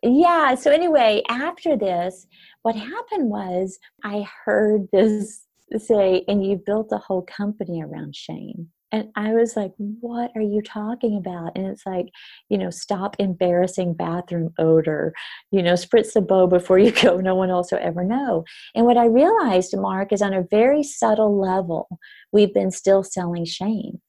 yeah 0.03 0.55
so 0.55 0.71
anyway 0.71 1.23
after 1.29 1.77
this 1.77 2.27
what 2.63 2.77
happened 2.77 3.31
was 3.31 3.79
I 4.05 4.27
heard 4.45 4.89
this 4.93 5.47
say, 5.79 6.25
and 6.27 6.45
you 6.45 6.57
built 6.57 6.89
a 6.93 6.99
whole 6.99 7.23
company 7.23 7.83
around 7.83 8.17
shame. 8.17 8.69
And 8.93 9.11
I 9.15 9.35
was 9.35 9.57
like, 9.57 9.73
what 9.77 10.33
are 10.35 10.43
you 10.43 10.63
talking 10.63 11.17
about? 11.17 11.53
And 11.55 11.65
it's 11.65 11.87
like, 11.87 12.07
you 12.49 12.59
know, 12.59 12.71
stop 12.71 13.15
embarrassing 13.21 13.95
bathroom 13.95 14.53
odor, 14.59 15.15
you 15.53 15.63
know, 15.63 15.75
spritz 15.75 16.13
the 16.13 16.21
bow 16.21 16.49
before 16.49 16.81
you 16.81 16.91
go. 17.03 17.19
No 17.19 17.37
one 17.37 17.51
else 17.51 17.71
will 17.71 17.79
ever 17.81 18.03
know. 18.03 18.45
And 18.75 18.87
what 18.87 18.97
I 18.97 19.05
realized, 19.05 19.77
Mark, 19.77 20.13
is 20.13 20.23
on 20.23 20.35
a 20.35 20.43
very 20.51 20.83
subtle 20.83 21.41
level, 21.41 21.89
we've 22.33 22.53
been 22.53 22.73
still 22.73 23.05
selling 23.05 23.45
shame. 23.45 24.01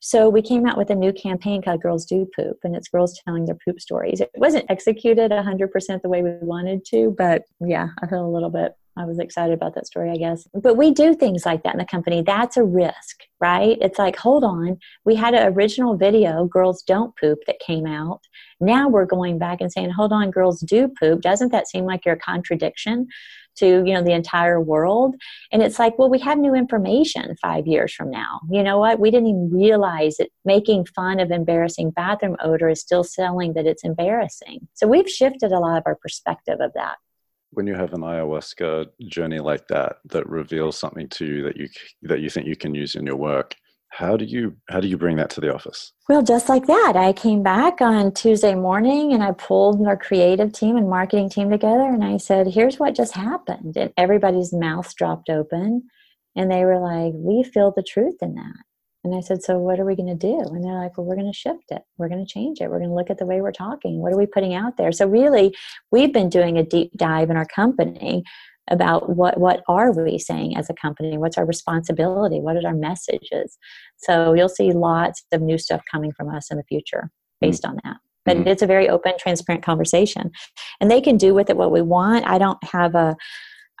So 0.00 0.28
we 0.28 0.42
came 0.42 0.66
out 0.66 0.78
with 0.78 0.90
a 0.90 0.94
new 0.94 1.12
campaign 1.12 1.62
called 1.62 1.82
Girls 1.82 2.06
Do 2.06 2.26
Poop, 2.34 2.58
and 2.64 2.74
it's 2.74 2.88
girls 2.88 3.20
telling 3.24 3.44
their 3.44 3.58
poop 3.64 3.80
stories. 3.80 4.20
It 4.20 4.30
wasn't 4.36 4.64
executed 4.70 5.30
100% 5.30 6.02
the 6.02 6.08
way 6.08 6.22
we 6.22 6.32
wanted 6.40 6.84
to, 6.86 7.14
but 7.16 7.42
yeah, 7.60 7.88
I 8.02 8.06
feel 8.06 8.26
a 8.26 8.28
little 8.28 8.50
bit 8.50 8.74
I 8.96 9.04
was 9.04 9.18
excited 9.18 9.54
about 9.54 9.74
that 9.76 9.86
story, 9.86 10.10
I 10.10 10.16
guess. 10.16 10.46
But 10.52 10.76
we 10.76 10.90
do 10.90 11.14
things 11.14 11.46
like 11.46 11.62
that 11.62 11.74
in 11.74 11.78
the 11.78 11.84
company. 11.84 12.22
That's 12.22 12.56
a 12.56 12.64
risk, 12.64 13.22
right? 13.40 13.78
It's 13.80 13.98
like, 13.98 14.16
hold 14.16 14.44
on, 14.44 14.78
we 15.04 15.14
had 15.14 15.34
an 15.34 15.52
original 15.52 15.96
video, 15.96 16.44
Girls 16.46 16.82
Don't 16.82 17.16
Poop, 17.16 17.38
that 17.46 17.60
came 17.60 17.86
out. 17.86 18.20
Now 18.60 18.88
we're 18.88 19.06
going 19.06 19.38
back 19.38 19.60
and 19.60 19.72
saying, 19.72 19.90
hold 19.90 20.12
on, 20.12 20.30
girls 20.30 20.60
do 20.60 20.88
poop. 21.00 21.22
Doesn't 21.22 21.52
that 21.52 21.68
seem 21.68 21.84
like 21.84 22.04
you're 22.04 22.16
a 22.16 22.18
contradiction? 22.18 23.06
To 23.60 23.84
you 23.86 23.94
know 23.94 24.02
the 24.02 24.12
entire 24.12 24.60
world. 24.60 25.14
And 25.52 25.62
it's 25.62 25.78
like 25.78 25.98
well 25.98 26.10
we 26.10 26.18
have 26.20 26.38
new 26.38 26.54
information 26.54 27.36
five 27.40 27.66
years 27.66 27.92
from 27.92 28.10
now. 28.10 28.40
You 28.50 28.62
know 28.62 28.78
what? 28.78 29.00
We 29.00 29.10
didn't 29.10 29.28
even 29.28 29.50
realize 29.52 30.16
that 30.16 30.30
making 30.44 30.86
fun 30.86 31.20
of 31.20 31.30
embarrassing 31.30 31.92
bathroom 31.92 32.36
odor 32.40 32.68
is 32.68 32.80
still 32.80 33.04
selling 33.04 33.54
that 33.54 33.66
it's 33.66 33.84
embarrassing. 33.84 34.68
So 34.74 34.86
we've 34.86 35.08
shifted 35.08 35.52
a 35.52 35.58
lot 35.58 35.78
of 35.78 35.84
our 35.86 35.96
perspective 35.96 36.58
of 36.60 36.72
that. 36.74 36.96
When 37.52 37.66
you 37.66 37.74
have 37.74 37.92
an 37.94 38.02
ayahuasca 38.02 38.90
journey 39.08 39.40
like 39.40 39.66
that 39.68 39.96
that 40.06 40.28
reveals 40.28 40.78
something 40.78 41.08
to 41.08 41.24
you 41.26 41.42
that 41.44 41.56
you 41.56 41.68
that 42.02 42.20
you 42.20 42.30
think 42.30 42.46
you 42.46 42.56
can 42.56 42.74
use 42.74 42.94
in 42.94 43.06
your 43.06 43.16
work 43.16 43.56
how 43.90 44.16
do 44.16 44.24
you 44.24 44.56
how 44.68 44.80
do 44.80 44.88
you 44.88 44.96
bring 44.96 45.16
that 45.16 45.30
to 45.30 45.40
the 45.40 45.52
office 45.52 45.92
well 46.08 46.22
just 46.22 46.48
like 46.48 46.66
that 46.66 46.94
i 46.96 47.12
came 47.12 47.42
back 47.42 47.80
on 47.80 48.12
tuesday 48.12 48.54
morning 48.54 49.12
and 49.12 49.22
i 49.22 49.32
pulled 49.32 49.84
our 49.86 49.96
creative 49.96 50.52
team 50.52 50.76
and 50.76 50.88
marketing 50.88 51.28
team 51.28 51.50
together 51.50 51.88
and 51.88 52.04
i 52.04 52.16
said 52.16 52.46
here's 52.46 52.78
what 52.78 52.94
just 52.94 53.14
happened 53.14 53.76
and 53.76 53.92
everybody's 53.96 54.52
mouths 54.52 54.94
dropped 54.94 55.28
open 55.28 55.82
and 56.36 56.50
they 56.50 56.64
were 56.64 56.78
like 56.78 57.12
we 57.14 57.42
feel 57.42 57.72
the 57.74 57.82
truth 57.82 58.16
in 58.22 58.34
that 58.34 58.64
and 59.02 59.14
I 59.14 59.20
said, 59.20 59.42
So 59.42 59.58
what 59.58 59.80
are 59.80 59.84
we 59.84 59.96
going 59.96 60.08
to 60.08 60.14
do? 60.14 60.38
And 60.38 60.62
they're 60.62 60.78
like, 60.78 60.96
Well, 60.96 61.06
we're 61.06 61.16
going 61.16 61.30
to 61.30 61.36
shift 61.36 61.70
it. 61.70 61.82
We're 61.96 62.08
going 62.08 62.24
to 62.24 62.30
change 62.30 62.60
it. 62.60 62.68
We're 62.68 62.78
going 62.78 62.90
to 62.90 62.94
look 62.94 63.10
at 63.10 63.18
the 63.18 63.26
way 63.26 63.40
we're 63.40 63.52
talking. 63.52 64.00
What 64.00 64.12
are 64.12 64.18
we 64.18 64.26
putting 64.26 64.54
out 64.54 64.76
there? 64.76 64.92
So, 64.92 65.06
really, 65.06 65.54
we've 65.90 66.12
been 66.12 66.28
doing 66.28 66.58
a 66.58 66.62
deep 66.62 66.92
dive 66.96 67.30
in 67.30 67.36
our 67.36 67.46
company 67.46 68.24
about 68.68 69.16
what 69.16 69.38
what 69.38 69.62
are 69.68 69.92
we 69.92 70.18
saying 70.18 70.56
as 70.56 70.68
a 70.70 70.74
company 70.74 71.18
what's 71.18 71.38
our 71.38 71.46
responsibility 71.46 72.40
what 72.40 72.56
are 72.56 72.66
our 72.66 72.74
messages 72.74 73.58
so 73.96 74.32
you'll 74.32 74.48
see 74.48 74.72
lots 74.72 75.24
of 75.32 75.40
new 75.40 75.58
stuff 75.58 75.82
coming 75.90 76.12
from 76.12 76.28
us 76.28 76.50
in 76.50 76.56
the 76.56 76.64
future 76.64 77.10
based 77.40 77.62
mm-hmm. 77.62 77.72
on 77.72 77.80
that 77.84 77.96
but 78.24 78.36
mm-hmm. 78.36 78.48
it's 78.48 78.62
a 78.62 78.66
very 78.66 78.88
open 78.88 79.12
transparent 79.18 79.64
conversation 79.64 80.30
and 80.80 80.90
they 80.90 81.00
can 81.00 81.16
do 81.16 81.34
with 81.34 81.50
it 81.50 81.56
what 81.56 81.72
we 81.72 81.82
want 81.82 82.26
i 82.26 82.38
don't 82.38 82.62
have 82.64 82.94
a 82.94 83.16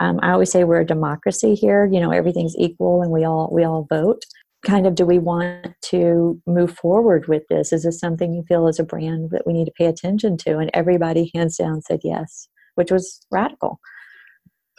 um, 0.02 0.18
I 0.22 0.30
always 0.30 0.50
say 0.50 0.64
we're 0.64 0.80
a 0.80 0.86
democracy 0.86 1.54
here 1.54 1.86
you 1.86 2.00
know 2.00 2.10
everything's 2.10 2.56
equal 2.56 3.02
and 3.02 3.12
we 3.12 3.24
all 3.24 3.50
we 3.52 3.64
all 3.64 3.86
vote 3.88 4.24
kind 4.64 4.86
of 4.86 4.94
do 4.94 5.06
we 5.06 5.18
want 5.18 5.74
to 5.82 6.40
move 6.46 6.72
forward 6.72 7.26
with 7.28 7.42
this? 7.48 7.72
Is 7.72 7.84
this 7.84 7.98
something 7.98 8.34
you 8.34 8.42
feel 8.42 8.68
as 8.68 8.78
a 8.78 8.84
brand 8.84 9.30
that 9.30 9.46
we 9.46 9.52
need 9.52 9.64
to 9.66 9.72
pay 9.72 9.86
attention 9.86 10.36
to? 10.38 10.58
And 10.58 10.70
everybody 10.74 11.30
hands 11.34 11.56
down 11.56 11.82
said 11.82 12.00
yes, 12.04 12.48
which 12.74 12.90
was 12.90 13.24
radical. 13.30 13.80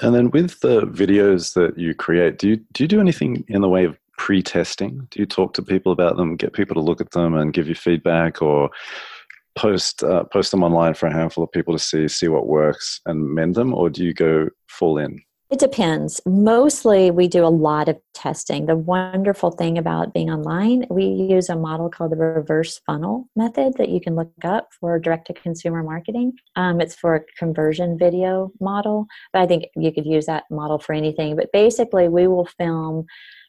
And 0.01 0.15
then 0.15 0.31
with 0.31 0.59
the 0.61 0.81
videos 0.81 1.53
that 1.53 1.77
you 1.77 1.93
create, 1.93 2.39
do 2.39 2.49
you 2.49 2.55
do 2.73 2.83
you 2.83 2.87
do 2.87 2.99
anything 2.99 3.45
in 3.47 3.61
the 3.61 3.69
way 3.69 3.85
of 3.85 3.97
pre-testing? 4.17 5.07
Do 5.11 5.19
you 5.19 5.25
talk 5.25 5.53
to 5.53 5.63
people 5.63 5.91
about 5.91 6.17
them, 6.17 6.35
get 6.35 6.53
people 6.53 6.75
to 6.75 6.81
look 6.81 7.01
at 7.01 7.11
them 7.11 7.35
and 7.35 7.53
give 7.53 7.67
you 7.67 7.75
feedback, 7.75 8.41
or 8.41 8.69
post 9.55 10.03
uh, 10.03 10.23
post 10.25 10.51
them 10.51 10.63
online 10.63 10.95
for 10.95 11.07
a 11.07 11.13
handful 11.13 11.43
of 11.43 11.51
people 11.51 11.73
to 11.73 11.79
see 11.79 12.07
see 12.07 12.27
what 12.27 12.47
works 12.47 12.99
and 13.05 13.29
mend 13.29 13.55
them, 13.55 13.73
or 13.73 13.89
do 13.89 14.03
you 14.03 14.13
go 14.13 14.49
full 14.67 14.97
in? 14.97 15.21
It 15.51 15.59
depends. 15.59 16.21
Mostly, 16.25 17.11
we 17.11 17.27
do 17.27 17.45
a 17.45 17.47
lot 17.47 17.89
of 17.89 17.99
testing. 18.13 18.67
The 18.67 18.77
wonderful 18.77 19.51
thing 19.51 19.77
about 19.77 20.13
being 20.13 20.31
online, 20.31 20.85
we 20.89 21.03
use 21.03 21.49
a 21.49 21.57
model 21.57 21.89
called 21.89 22.13
the 22.13 22.15
reverse 22.15 22.79
funnel 22.85 23.27
method 23.35 23.73
that 23.77 23.89
you 23.89 23.99
can 23.99 24.15
look 24.15 24.31
up 24.45 24.69
for 24.79 24.97
direct 24.97 25.27
to 25.27 25.33
consumer 25.33 25.83
marketing. 25.83 26.31
Um, 26.55 26.79
it's 26.79 26.95
for 26.95 27.15
a 27.15 27.25
conversion 27.37 27.97
video 27.97 28.53
model, 28.61 29.07
but 29.33 29.41
I 29.41 29.45
think 29.45 29.65
you 29.75 29.91
could 29.91 30.05
use 30.05 30.25
that 30.27 30.45
model 30.49 30.79
for 30.79 30.93
anything. 30.93 31.35
But 31.35 31.51
basically, 31.51 32.07
we 32.07 32.27
will 32.27 32.45
film 32.45 33.05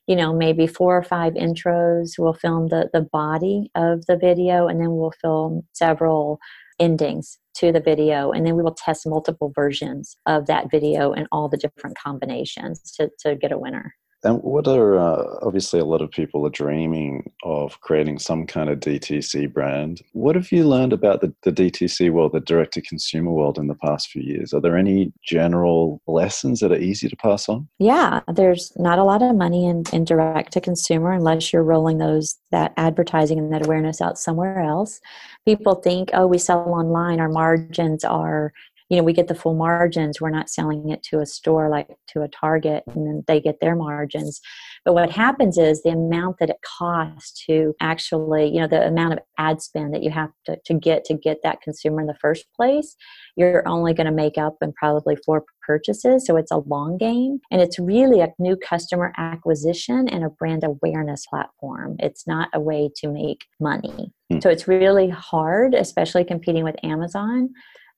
you 0.09 0.17
know 0.17 0.35
maybe 0.35 0.67
four 0.67 0.97
or 0.97 1.03
five 1.05 1.35
intros 1.35 2.19
we'll 2.19 2.33
film 2.33 2.67
the 2.67 2.91
the 2.93 3.03
body 3.03 3.71
of 3.77 4.05
the 4.07 4.17
video 4.17 4.67
and 4.67 4.81
then 4.81 4.97
we'll 4.97 5.13
film 5.23 5.63
several 5.73 6.41
endings 6.83 7.39
to 7.55 7.71
the 7.71 7.81
video 7.81 8.33
and 8.33 8.45
then 8.45 8.57
we 8.57 8.63
will 8.63 8.75
test 8.75 9.07
multiple 9.07 9.53
versions 9.55 10.17
of 10.27 10.47
that 10.47 10.69
video 10.69 11.13
and 11.13 11.29
all 11.31 11.49
the 11.49 11.57
different 11.57 11.97
combinations 11.97 12.91
to, 12.91 13.09
to 13.21 13.37
get 13.37 13.53
a 13.53 13.59
winner 13.59 13.95
and 14.25 14.41
what 14.43 14.69
are 14.69 14.99
uh, 14.99 15.39
obviously 15.43 15.81
a 15.81 15.85
lot 15.85 16.01
of 16.01 16.11
people 16.11 16.47
are 16.47 16.51
dreaming 16.51 17.31
of 17.43 17.81
creating 17.81 18.19
some 18.19 18.47
kind 18.47 18.71
of 18.71 18.79
DTC 18.79 19.53
brand. 19.53 20.01
What 20.13 20.37
have 20.37 20.53
you 20.53 20.65
learned 20.65 20.93
about 20.93 21.21
the, 21.21 21.35
the 21.43 21.53
DTC 21.53 22.11
world, 22.11 22.33
the 22.33 22.41
direct 22.41 22.75
to 22.75 22.83
consumer 22.83 23.33
world 23.33 23.59
in 23.59 23.67
the 23.67 23.75
past 23.75 24.11
few 24.11 24.23
years? 24.23 24.53
Are 24.53 24.61
there 24.61 24.77
any 24.77 25.13
general 25.25 26.01
lessons 26.07 26.61
that 26.61 26.73
are 26.73 26.79
easy 26.79 27.09
to 27.09 27.17
pass 27.17 27.49
on? 27.49 27.69
Yeah, 27.79 28.21
there's 28.33 28.73
not 28.77 28.99
a 28.99 29.05
lot 29.05 29.23
of 29.23 29.35
money 29.35 29.67
in, 29.67 29.85
in 29.93 30.05
direct 30.05 30.53
to 30.53 30.61
consumer 30.61 31.13
unless 31.13 31.53
you're 31.53 31.65
rolling 31.65 31.99
those 31.99 32.37
that 32.53 32.73
advertising 32.77 33.39
and 33.39 33.53
that 33.53 33.67
awareness 33.67 34.01
out 34.01 34.19
somewhere 34.19 34.61
else. 34.61 35.01
People 35.45 35.75
think, 35.75 36.11
oh, 36.13 36.27
we 36.27 36.39
sell 36.39 36.61
online, 36.69 37.19
our 37.19 37.29
margins 37.29 38.05
are 38.05 38.53
you 38.93 38.99
know 38.99 39.05
we 39.05 39.15
get 39.15 39.29
the 39.29 39.35
full 39.35 39.55
margins. 39.55 40.21
We're 40.21 40.29
not 40.29 40.51
selling 40.51 40.91
it 40.91 41.03
to 41.05 41.21
a 41.21 41.27
store 41.27 41.71
like 41.71 41.89
to 42.09 42.21
a 42.21 42.29
target 42.29 42.85
and 42.87 43.07
then 43.07 43.25
they 43.27 43.41
get 43.41 43.59
their 43.61 43.75
margins. 43.75 44.41
But 44.85 44.93
what 44.93 45.11
happens 45.11 45.57
is 45.57 45.83
the 45.83 45.91
amount 45.91 46.37
that 46.41 46.51
it 46.51 46.59
costs 46.79 47.45
to 47.47 47.75
actually 47.81 48.53
you 48.53 48.61
know 48.61 48.67
the 48.67 48.87
amount 48.87 49.15
of 49.15 49.21
ad 49.39 49.63
spend 49.63 49.95
that 49.95 50.03
you 50.03 50.11
have 50.11 50.31
to, 50.45 50.59
to 50.67 50.75
get 50.75 51.05
to 51.07 51.15
get 51.15 51.39
that 51.43 51.63
consumer 51.63 52.03
in 52.03 52.07
the 52.07 52.15
first 52.21 52.45
place 52.55 52.95
you're 53.37 53.67
only 53.67 53.95
going 53.95 54.07
to 54.07 54.13
make 54.13 54.37
up 54.37 54.57
in 54.61 54.75
probably 54.75 55.17
four 55.25 55.45
purchases. 55.67 56.27
So 56.27 56.37
it's 56.37 56.51
a 56.51 56.59
long 56.59 56.99
game 56.99 57.41
and 57.51 57.63
it's 57.63 57.79
really 57.79 58.21
a 58.21 58.29
new 58.39 58.57
customer 58.57 59.13
acquisition 59.17 60.07
and 60.09 60.23
a 60.23 60.29
brand 60.29 60.65
awareness 60.65 61.25
platform. 61.27 61.97
It's 61.99 62.27
not 62.27 62.51
a 62.53 62.61
way 62.61 62.91
to 62.97 63.09
make 63.09 63.47
money. 63.59 64.13
Hmm. 64.33 64.41
so 64.41 64.49
it's 64.49 64.69
really 64.69 65.09
hard 65.09 65.75
especially 65.75 66.25
competing 66.25 66.65
with 66.65 66.77
amazon 66.83 67.51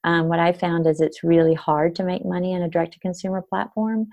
um, 0.04 0.28
what 0.28 0.38
I 0.38 0.52
found 0.52 0.86
is 0.86 1.00
it's 1.00 1.24
really 1.24 1.54
hard 1.54 1.96
to 1.96 2.04
make 2.04 2.24
money 2.24 2.52
in 2.52 2.62
a 2.62 2.68
direct 2.68 2.92
to 2.92 3.00
consumer 3.00 3.42
platform. 3.42 4.06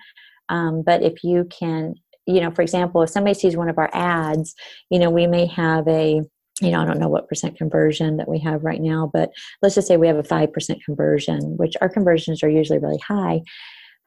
Um, 0.50 0.82
but 0.84 1.04
if 1.04 1.24
you 1.24 1.46
can, 1.46 1.96
you 2.26 2.42
know, 2.42 2.52
for 2.52 2.62
example, 2.62 3.02
if 3.02 3.10
somebody 3.10 3.34
sees 3.34 3.58
one 3.58 3.70
of 3.70 3.78
our 3.78 3.90
ads, 3.94 4.56
you 4.90 5.00
know, 5.00 5.10
we 5.10 5.28
may 5.28 5.46
have 5.48 5.88
a 5.88 6.22
you 6.62 6.70
know, 6.70 6.82
I 6.82 6.86
don't 6.86 7.00
know 7.00 7.10
what 7.10 7.28
percent 7.28 7.58
conversion 7.58 8.18
that 8.18 8.30
we 8.30 8.38
have 8.40 8.64
right 8.64 8.82
now, 8.82 9.10
but 9.12 9.32
let's 9.64 9.74
just 9.74 9.88
say 9.88 9.98
we 9.98 10.06
have 10.06 10.18
a 10.18 10.24
5% 10.24 10.84
conversion, 10.86 11.58
which 11.58 11.74
our 11.82 11.90
conversions 11.90 12.44
are 12.44 12.50
usually 12.50 12.78
really 12.78 13.00
high. 13.00 13.42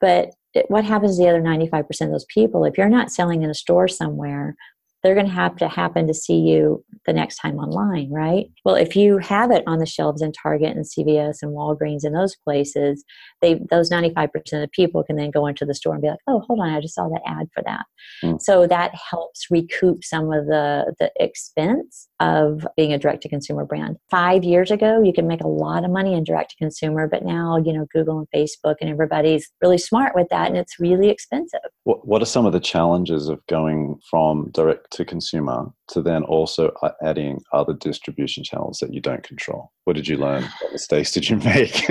But 0.01 0.31
what 0.69 0.85
happens 0.85 1.17
to 1.17 1.23
the 1.23 1.29
other 1.29 1.43
95% 1.43 1.89
of 2.03 2.11
those 2.13 2.27
people? 2.27 2.65
If 2.65 2.79
you're 2.79 2.89
not 2.89 3.11
selling 3.11 3.43
in 3.43 3.51
a 3.51 3.55
store 3.55 3.89
somewhere, 3.89 4.55
they're 5.05 5.15
going 5.15 5.27
to 5.27 5.33
have 5.33 5.55
to 5.57 5.69
happen 5.69 6.07
to 6.07 6.15
see 6.15 6.39
you 6.39 6.83
the 7.05 7.13
next 7.13 7.37
time 7.37 7.59
online, 7.59 8.11
right? 8.11 8.47
Well, 8.65 8.75
if 8.75 8.97
you 8.97 9.19
have 9.19 9.51
it 9.51 9.63
on 9.67 9.79
the 9.79 9.87
shelves 9.87 10.23
in 10.23 10.33
Target 10.33 10.75
and 10.75 10.87
CVS 10.87 11.43
and 11.43 11.53
Walgreens 11.53 12.05
and 12.05 12.17
those 12.17 12.35
places, 12.37 13.05
they 13.43 13.61
those 13.71 13.91
95% 13.91 14.31
of 14.65 14.73
people 14.73 15.05
can 15.05 15.17
then 15.17 15.31
go 15.31 15.47
into 15.47 15.67
the 15.67 15.75
store 15.75 15.93
and 15.93 16.03
be 16.03 16.09
like, 16.09 16.19
"Oh, 16.27 16.41
hold 16.41 16.61
on, 16.61 16.71
I 16.71 16.81
just 16.81 16.95
saw 16.95 17.09
that 17.11 17.21
ad 17.27 17.49
for 17.53 17.63
that." 17.65 17.85
Mm. 18.25 18.41
So 18.41 18.67
that 18.67 18.95
helps 18.95 19.51
recoup 19.51 20.03
some 20.03 20.33
of 20.33 20.47
the 20.47 20.95
the 20.99 21.13
expense 21.21 22.09
of 22.19 22.67
being 22.75 22.95
a 22.95 22.99
direct 22.99 23.23
to 23.23 23.29
consumer 23.29 23.67
brand. 23.67 23.99
5 24.11 24.43
years 24.43 24.71
ago, 24.71 25.03
you 25.03 25.13
could 25.13 25.27
make 25.27 25.43
a 25.43 25.49
lot 25.49 25.85
of 25.85 25.91
money 25.91 26.15
in 26.15 26.25
direct 26.25 26.53
to 26.53 26.57
consumer, 26.57 27.07
but 27.07 27.25
now, 27.25 27.59
you 27.59 27.75
know, 27.75 27.87
Google 27.93 28.19
and 28.19 28.29
Facebook 28.35 28.77
and 28.81 28.89
everybody's 28.89 29.51
really 29.61 29.79
smart 29.79 30.15
with 30.15 30.29
that 30.31 30.49
and 30.49 30.57
it's 30.57 30.81
really 30.81 31.11
expensive. 31.11 31.61
What 31.85 32.07
what 32.07 32.23
are 32.23 32.27
some 32.27 32.47
of 32.47 32.53
the 32.53 32.61
challenges 32.61 33.29
of 33.29 33.47
going 33.47 34.01
from 34.09 34.51
direct 34.51 34.91
to 34.93 35.05
consumer 35.05 35.67
to 35.89 36.01
then 36.03 36.25
also 36.25 36.73
uh, 36.83 36.93
adding 37.03 37.43
other 37.53 37.75
distribution 37.75 38.43
channels 38.43 38.79
that 38.79 38.93
you 38.93 39.01
don't 39.01 39.23
control? 39.23 39.71
What 39.85 39.97
did 39.97 40.09
you 40.09 40.17
learn? 40.17 40.45
What 40.61 40.73
mistakes 40.73 41.13
did 41.13 41.29
you 41.29 41.37
make? 41.37 41.87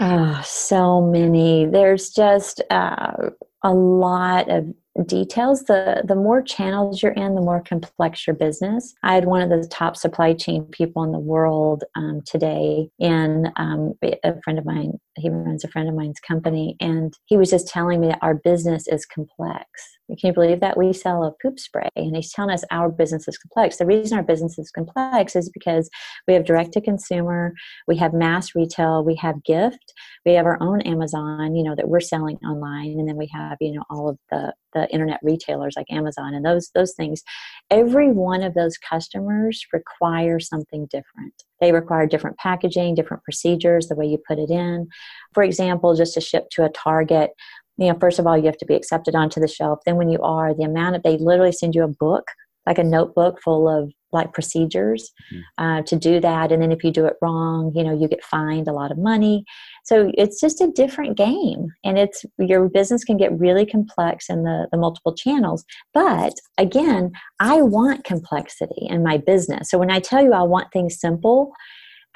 oh, 0.00 0.42
so 0.46 1.00
many. 1.00 1.66
There's 1.66 2.10
just 2.10 2.62
uh, 2.70 3.30
a 3.62 3.72
lot 3.72 4.50
of 4.50 4.72
details. 5.06 5.64
The 5.64 6.02
the 6.04 6.14
more 6.14 6.42
channels 6.42 7.02
you're 7.02 7.12
in 7.12 7.34
the 7.34 7.40
more 7.40 7.62
complex 7.62 8.26
your 8.26 8.34
business. 8.34 8.94
I 9.02 9.14
had 9.14 9.26
one 9.26 9.42
of 9.42 9.50
the 9.50 9.66
top 9.68 9.96
supply 9.96 10.34
chain 10.34 10.64
people 10.64 11.04
in 11.04 11.12
the 11.12 11.18
world 11.18 11.84
um, 11.94 12.22
today 12.26 12.90
and 13.00 13.48
um, 13.56 13.94
a 14.02 14.40
friend 14.42 14.58
of 14.58 14.64
mine 14.64 14.98
he 15.16 15.30
runs 15.30 15.64
a 15.64 15.68
friend 15.68 15.88
of 15.88 15.94
mine's 15.94 16.20
company 16.20 16.76
and 16.80 17.14
he 17.26 17.36
was 17.36 17.50
just 17.50 17.68
telling 17.68 18.00
me 18.00 18.08
that 18.08 18.18
our 18.22 18.34
business 18.34 18.86
is 18.88 19.06
complex 19.06 19.66
Can 20.08 20.28
you 20.28 20.32
believe 20.32 20.60
that? 20.60 20.78
We 20.78 20.92
sell 20.94 21.22
a 21.24 21.32
poop 21.42 21.58
spray, 21.58 21.90
and 21.94 22.16
he's 22.16 22.32
telling 22.32 22.50
us 22.50 22.64
our 22.70 22.88
business 22.88 23.28
is 23.28 23.36
complex. 23.36 23.76
The 23.76 23.86
reason 23.86 24.16
our 24.16 24.24
business 24.24 24.58
is 24.58 24.70
complex 24.70 25.36
is 25.36 25.50
because 25.50 25.90
we 26.26 26.32
have 26.34 26.46
direct 26.46 26.72
to 26.72 26.80
consumer, 26.80 27.52
we 27.86 27.96
have 27.98 28.14
mass 28.14 28.54
retail, 28.54 29.04
we 29.04 29.16
have 29.16 29.44
gift, 29.44 29.92
we 30.24 30.32
have 30.32 30.46
our 30.46 30.62
own 30.62 30.80
Amazon, 30.82 31.54
you 31.54 31.62
know, 31.62 31.74
that 31.74 31.88
we're 31.88 32.00
selling 32.00 32.36
online, 32.38 32.98
and 32.98 33.06
then 33.06 33.16
we 33.16 33.28
have, 33.34 33.58
you 33.60 33.72
know, 33.72 33.84
all 33.90 34.08
of 34.08 34.18
the 34.30 34.54
the 34.74 34.88
internet 34.90 35.18
retailers 35.22 35.74
like 35.76 35.90
Amazon 35.90 36.34
and 36.34 36.44
those 36.44 36.70
those 36.74 36.94
things. 36.94 37.22
Every 37.70 38.10
one 38.12 38.42
of 38.42 38.54
those 38.54 38.78
customers 38.78 39.64
require 39.72 40.40
something 40.40 40.86
different. 40.86 41.34
They 41.60 41.72
require 41.72 42.06
different 42.06 42.38
packaging, 42.38 42.94
different 42.94 43.24
procedures, 43.24 43.88
the 43.88 43.94
way 43.94 44.06
you 44.06 44.18
put 44.26 44.38
it 44.38 44.50
in. 44.50 44.88
For 45.34 45.42
example, 45.42 45.94
just 45.94 46.14
to 46.14 46.20
ship 46.20 46.48
to 46.52 46.64
a 46.64 46.70
Target, 46.70 47.30
you 47.78 47.90
know, 47.90 47.98
first 47.98 48.18
of 48.18 48.26
all, 48.26 48.36
you 48.36 48.46
have 48.46 48.58
to 48.58 48.66
be 48.66 48.74
accepted 48.74 49.14
onto 49.14 49.40
the 49.40 49.48
shelf. 49.48 49.78
Then, 49.86 49.96
when 49.96 50.08
you 50.08 50.20
are, 50.20 50.52
the 50.52 50.64
amount 50.64 50.96
of 50.96 51.02
they 51.02 51.16
literally 51.16 51.52
send 51.52 51.74
you 51.74 51.84
a 51.84 51.88
book, 51.88 52.24
like 52.66 52.78
a 52.78 52.84
notebook 52.84 53.40
full 53.42 53.68
of 53.68 53.92
like 54.10 54.32
procedures 54.32 55.12
mm-hmm. 55.32 55.64
uh, 55.64 55.82
to 55.82 55.94
do 55.94 56.18
that. 56.18 56.50
And 56.50 56.60
then, 56.60 56.72
if 56.72 56.82
you 56.82 56.90
do 56.90 57.06
it 57.06 57.16
wrong, 57.22 57.72
you 57.74 57.84
know, 57.84 57.96
you 57.98 58.08
get 58.08 58.24
fined 58.24 58.66
a 58.66 58.72
lot 58.72 58.90
of 58.90 58.98
money. 58.98 59.44
So 59.84 60.10
it's 60.18 60.40
just 60.40 60.60
a 60.60 60.70
different 60.70 61.16
game, 61.16 61.68
and 61.84 61.98
it's 61.98 62.24
your 62.38 62.68
business 62.68 63.04
can 63.04 63.16
get 63.16 63.38
really 63.38 63.64
complex 63.64 64.28
in 64.28 64.42
the 64.42 64.66
the 64.72 64.78
multiple 64.78 65.14
channels. 65.14 65.64
But 65.94 66.34
again, 66.58 67.12
I 67.40 67.62
want 67.62 68.04
complexity 68.04 68.86
in 68.88 69.02
my 69.02 69.18
business. 69.18 69.70
So 69.70 69.78
when 69.78 69.90
I 69.90 70.00
tell 70.00 70.22
you 70.22 70.32
I 70.32 70.42
want 70.42 70.72
things 70.72 71.00
simple, 71.00 71.52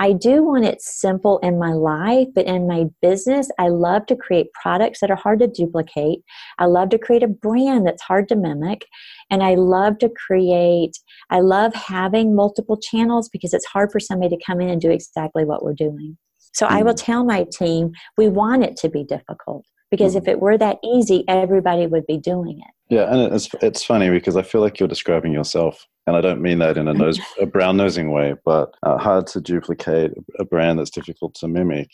I 0.03 0.15
do 0.15 0.43
want 0.43 0.65
it 0.65 0.83
simple 0.83 1.39
in 1.45 1.61
my 1.61 1.75
life, 1.75 2.27
but 2.35 2.47
in 2.47 2.67
my 2.67 2.87
business, 3.01 3.49
I 3.57 3.69
love 3.69 4.05
to 4.07 4.17
create 4.17 4.53
products 4.53 4.99
that 4.99 5.13
are 5.13 5.17
hard 5.17 5.39
to 5.39 5.47
duplicate. 5.47 6.25
I 6.59 6.65
love 6.65 6.89
to 6.89 6.99
create 6.99 7.23
a 7.23 7.29
brand 7.29 7.87
that's 7.87 8.03
hard 8.03 8.29
to 8.31 8.35
mimic. 8.35 8.85
And 9.31 9.45
I 9.45 9.55
love 9.55 9.99
to 9.99 10.11
create, 10.27 10.99
I 11.31 11.39
love 11.39 11.73
having 11.75 12.35
multiple 12.35 12.77
channels 12.77 13.29
because 13.29 13.55
it's 13.55 13.67
hard 13.67 13.93
for 13.93 14.01
somebody 14.01 14.37
to 14.37 14.43
come 14.45 14.61
in 14.61 14.71
and 14.71 14.81
do 14.81 14.91
exactly 14.91 15.45
what 15.45 15.65
we're 15.65 15.73
doing. 15.73 16.19
So 16.53 16.67
I 16.67 16.83
will 16.83 16.95
mm. 16.95 17.05
tell 17.05 17.23
my 17.23 17.47
team, 17.53 17.93
we 18.19 18.27
want 18.27 18.65
it 18.65 18.77
to 18.79 18.89
be 18.89 19.05
difficult 19.05 19.65
because 19.93 20.17
if 20.17 20.25
mm. 20.25 20.29
it 20.29 20.41
were 20.41 20.57
that 20.57 20.79
easy, 20.83 21.23
everybody 21.29 21.87
would 21.87 22.07
be 22.07 22.17
doing 22.17 22.59
it. 22.59 22.75
Yeah, 22.89 23.13
and 23.13 23.33
it's 23.33 23.49
it's 23.61 23.85
funny 23.85 24.11
because 24.11 24.37
I 24.37 24.43
feel 24.43 24.63
like 24.63 24.81
you're 24.81 24.89
describing 24.89 25.33
yourself, 25.33 25.87
and 26.07 26.17
I 26.17 26.23
don't 26.23 26.41
mean 26.41 26.59
that 26.59 26.79
in 26.79 26.89
a 26.89 26.95
nose 26.95 27.21
a 27.41 27.47
brown 27.47 27.77
nosing 27.77 28.11
way, 28.11 28.35
but 28.45 28.75
uh, 28.83 28.97
hard 28.97 29.27
to 29.29 29.41
duplicate 29.41 30.13
a 30.39 30.45
brand 30.45 30.79
that's 30.79 30.91
difficult 30.91 31.35
to 31.37 31.49
mimic. 31.49 31.91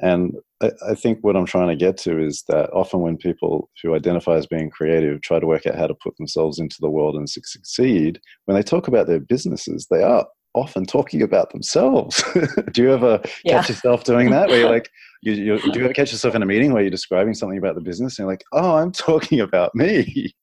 And 0.00 0.36
I, 0.62 0.70
I 0.90 0.94
think 0.94 1.18
what 1.22 1.36
I'm 1.36 1.44
trying 1.44 1.68
to 1.68 1.76
get 1.76 1.96
to 1.98 2.18
is 2.18 2.44
that 2.48 2.70
often 2.70 3.00
when 3.00 3.16
people 3.16 3.68
who 3.82 3.94
identify 3.94 4.36
as 4.36 4.46
being 4.46 4.70
creative 4.70 5.20
try 5.22 5.40
to 5.40 5.46
work 5.46 5.66
out 5.66 5.76
how 5.76 5.88
to 5.88 5.94
put 5.94 6.16
themselves 6.16 6.60
into 6.60 6.76
the 6.80 6.90
world 6.90 7.16
and 7.16 7.28
succeed, 7.28 8.20
when 8.44 8.56
they 8.56 8.62
talk 8.62 8.86
about 8.86 9.08
their 9.08 9.20
businesses, 9.20 9.88
they 9.90 10.02
are 10.04 10.24
often 10.54 10.84
talking 10.84 11.22
about 11.22 11.50
themselves. 11.50 12.22
do 12.72 12.82
you 12.82 12.92
ever 12.92 13.20
yeah. 13.44 13.58
catch 13.58 13.70
yourself 13.70 14.04
doing 14.04 14.30
that? 14.30 14.48
Where 14.48 14.60
you're 14.60 14.70
like, 14.70 14.90
you, 15.22 15.32
you, 15.32 15.58
do 15.58 15.78
you 15.78 15.84
ever 15.84 15.94
catch 15.94 16.12
yourself 16.12 16.34
in 16.34 16.42
a 16.42 16.46
meeting 16.46 16.72
where 16.72 16.82
you're 16.82 16.90
describing 16.90 17.34
something 17.34 17.58
about 17.58 17.74
the 17.74 17.80
business 17.80 18.18
and 18.18 18.24
you're 18.24 18.32
like, 18.32 18.44
oh, 18.52 18.76
I'm 18.76 18.92
talking 19.08 19.40
about 19.40 19.74
me? 19.74 20.34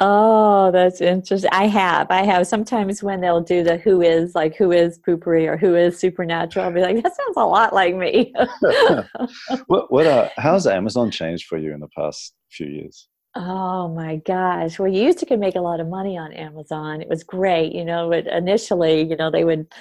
Oh, 0.00 0.72
that's 0.72 1.00
interesting. 1.00 1.50
I 1.52 1.68
have. 1.68 2.08
I 2.10 2.24
have. 2.24 2.48
Sometimes 2.48 3.00
when 3.00 3.20
they'll 3.20 3.40
do 3.40 3.62
the 3.62 3.76
who 3.76 4.00
is, 4.00 4.34
like 4.34 4.56
who 4.56 4.72
is 4.72 4.98
Poo-Pourri 4.98 5.46
or 5.46 5.56
who 5.56 5.76
is 5.76 5.98
supernatural, 5.98 6.64
I'll 6.64 6.72
be 6.72 6.80
like, 6.80 7.00
that 7.00 7.14
sounds 7.14 7.36
a 7.36 7.44
lot 7.44 7.72
like 7.72 7.94
me. 7.94 8.34
what, 9.66 9.92
what, 9.92 10.06
uh, 10.06 10.30
how's 10.36 10.66
Amazon 10.66 11.12
changed 11.12 11.46
for 11.46 11.58
you 11.58 11.72
in 11.72 11.78
the 11.78 11.88
past 11.96 12.34
few 12.50 12.66
years? 12.66 13.08
Oh 13.36 13.88
my 13.88 14.16
gosh. 14.16 14.80
Well, 14.80 14.92
you 14.92 15.04
used 15.04 15.18
to 15.18 15.26
could 15.26 15.40
make 15.40 15.56
a 15.56 15.60
lot 15.60 15.80
of 15.80 15.88
money 15.88 16.18
on 16.18 16.32
Amazon. 16.32 17.00
It 17.00 17.08
was 17.08 17.22
great. 17.22 17.72
You 17.72 17.84
know, 17.84 18.10
but 18.10 18.26
initially, 18.26 19.02
you 19.02 19.16
know, 19.16 19.30
they 19.30 19.44
would, 19.44 19.72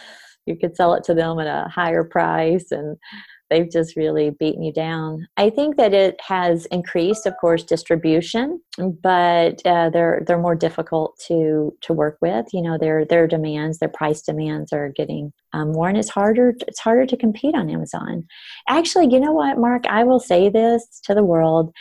you 0.46 0.56
could 0.56 0.76
sell 0.76 0.94
it 0.94 1.04
to 1.06 1.16
them 1.16 1.40
at 1.40 1.48
a 1.48 1.70
higher 1.70 2.04
price 2.04 2.72
and 2.72 2.98
they've 3.54 3.70
just 3.70 3.96
really 3.96 4.32
beaten 4.32 4.64
you 4.64 4.74
down. 4.74 5.28
I 5.38 5.52
think 5.52 5.78
that 5.78 5.94
it 5.94 6.20
has 6.28 6.66
increased, 6.68 7.28
of 7.28 7.36
course, 7.40 7.64
distribution, 7.64 8.60
but 8.78 9.62
uh, 9.66 9.92
they're 9.92 10.24
they're 10.26 10.40
more 10.40 10.56
difficult 10.56 11.20
to 11.28 11.72
to 11.82 11.94
work 11.94 12.18
with. 12.22 12.48
You 12.52 12.64
know, 12.64 12.78
their 12.80 13.06
their 13.06 13.28
demands, 13.28 13.78
their 13.78 13.90
price 13.90 14.24
demands 14.24 14.74
are 14.74 14.90
getting 14.90 15.32
um, 15.54 15.72
more, 15.74 15.88
and 15.88 15.98
it's 15.98 16.10
harder. 16.10 16.56
It's 16.68 16.80
harder 16.80 17.06
to 17.06 17.18
compete 17.18 17.54
on 17.54 17.70
Amazon. 17.70 18.26
Actually, 18.68 19.14
you 19.14 19.20
know 19.20 19.34
what, 19.34 19.60
Mark? 19.60 19.86
I 19.88 20.04
will 20.04 20.20
say 20.20 20.50
this 20.50 21.00
to 21.04 21.14
the 21.14 21.24
world. 21.24 21.72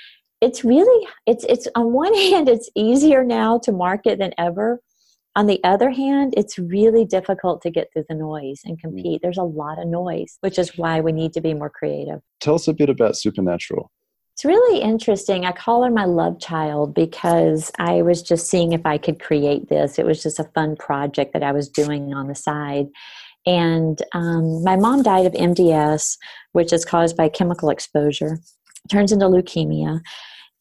It's 0.43 0.65
really 0.65 1.09
it's 1.27 1.45
it's 1.49 1.67
on 1.75 1.93
one 1.93 2.15
hand, 2.29 2.49
it's 2.51 2.69
easier 2.77 3.25
now 3.25 3.59
to 3.61 3.73
market 3.73 4.19
than 4.19 4.35
ever 4.37 4.81
on 5.35 5.47
the 5.47 5.61
other 5.65 5.91
hand, 5.91 6.35
it's 6.37 6.59
really 6.59 7.05
difficult 7.05 7.63
to 7.63 7.71
get 7.71 7.93
through 7.93 8.05
the 8.09 8.15
noise 8.15 8.61
and 8.65 8.77
mm. 8.77 8.81
compete. 8.81 9.21
There's 9.23 9.39
a 9.39 9.43
lot 9.43 9.79
of 9.79 9.87
noise, 9.87 10.39
which 10.41 10.59
is 10.59 10.77
why 10.77 11.01
we 11.01 11.13
need 11.13 11.33
to 11.35 11.41
be 11.41 11.55
more 11.55 11.71
creative. 11.71 12.21
Tell 12.41 12.55
us 12.55 12.69
a 12.69 12.73
bit 12.73 12.91
about 12.91 13.17
Supernatural. 13.17 13.91
It's 14.35 14.45
really 14.45 14.81
interesting. 14.81 15.45
I 15.45 15.53
call 15.53 15.85
her 15.85 15.91
my 15.91 16.07
love 16.07 16.41
child 16.41 16.95
because 16.95 17.71
I 17.79 18.03
was 18.03 18.23
just 18.23 18.49
seeing 18.49 18.73
if 18.73 18.85
I 18.85 18.97
could 18.99 19.21
create 19.21 19.69
this. 19.69 19.99
It 19.99 20.07
was 20.07 20.23
just 20.23 20.41
a 20.41 20.51
fun 20.55 20.75
project 20.77 21.33
that 21.35 21.43
I 21.43 21.53
was 21.53 21.69
doing 21.69 22.15
on 22.15 22.29
the 22.29 22.35
side. 22.35 22.87
And 23.45 24.01
um, 24.13 24.63
my 24.65 24.77
mom 24.77 25.03
died 25.03 25.27
of 25.27 25.33
MDS, 25.33 26.17
which 26.53 26.73
is 26.73 26.85
caused 26.85 27.17
by 27.17 27.29
chemical 27.29 27.69
exposure, 27.69 28.39
turns 28.91 29.13
into 29.13 29.27
leukemia. 29.27 30.01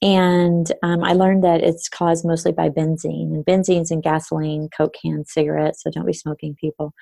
And 0.02 0.72
um, 0.82 1.04
I 1.04 1.14
learned 1.14 1.44
that 1.44 1.62
it's 1.62 1.88
caused 1.88 2.26
mostly 2.26 2.52
by 2.52 2.70
benzene. 2.70 3.34
And 3.34 3.46
benzene's 3.46 3.92
in 3.92 4.02
gasoline, 4.02 4.70
Coke 4.76 4.96
cans, 5.02 5.32
cigarettes, 5.32 5.84
so 5.84 5.92
don't 5.92 6.08
be 6.08 6.14
smoking 6.14 6.56
people. 6.60 6.94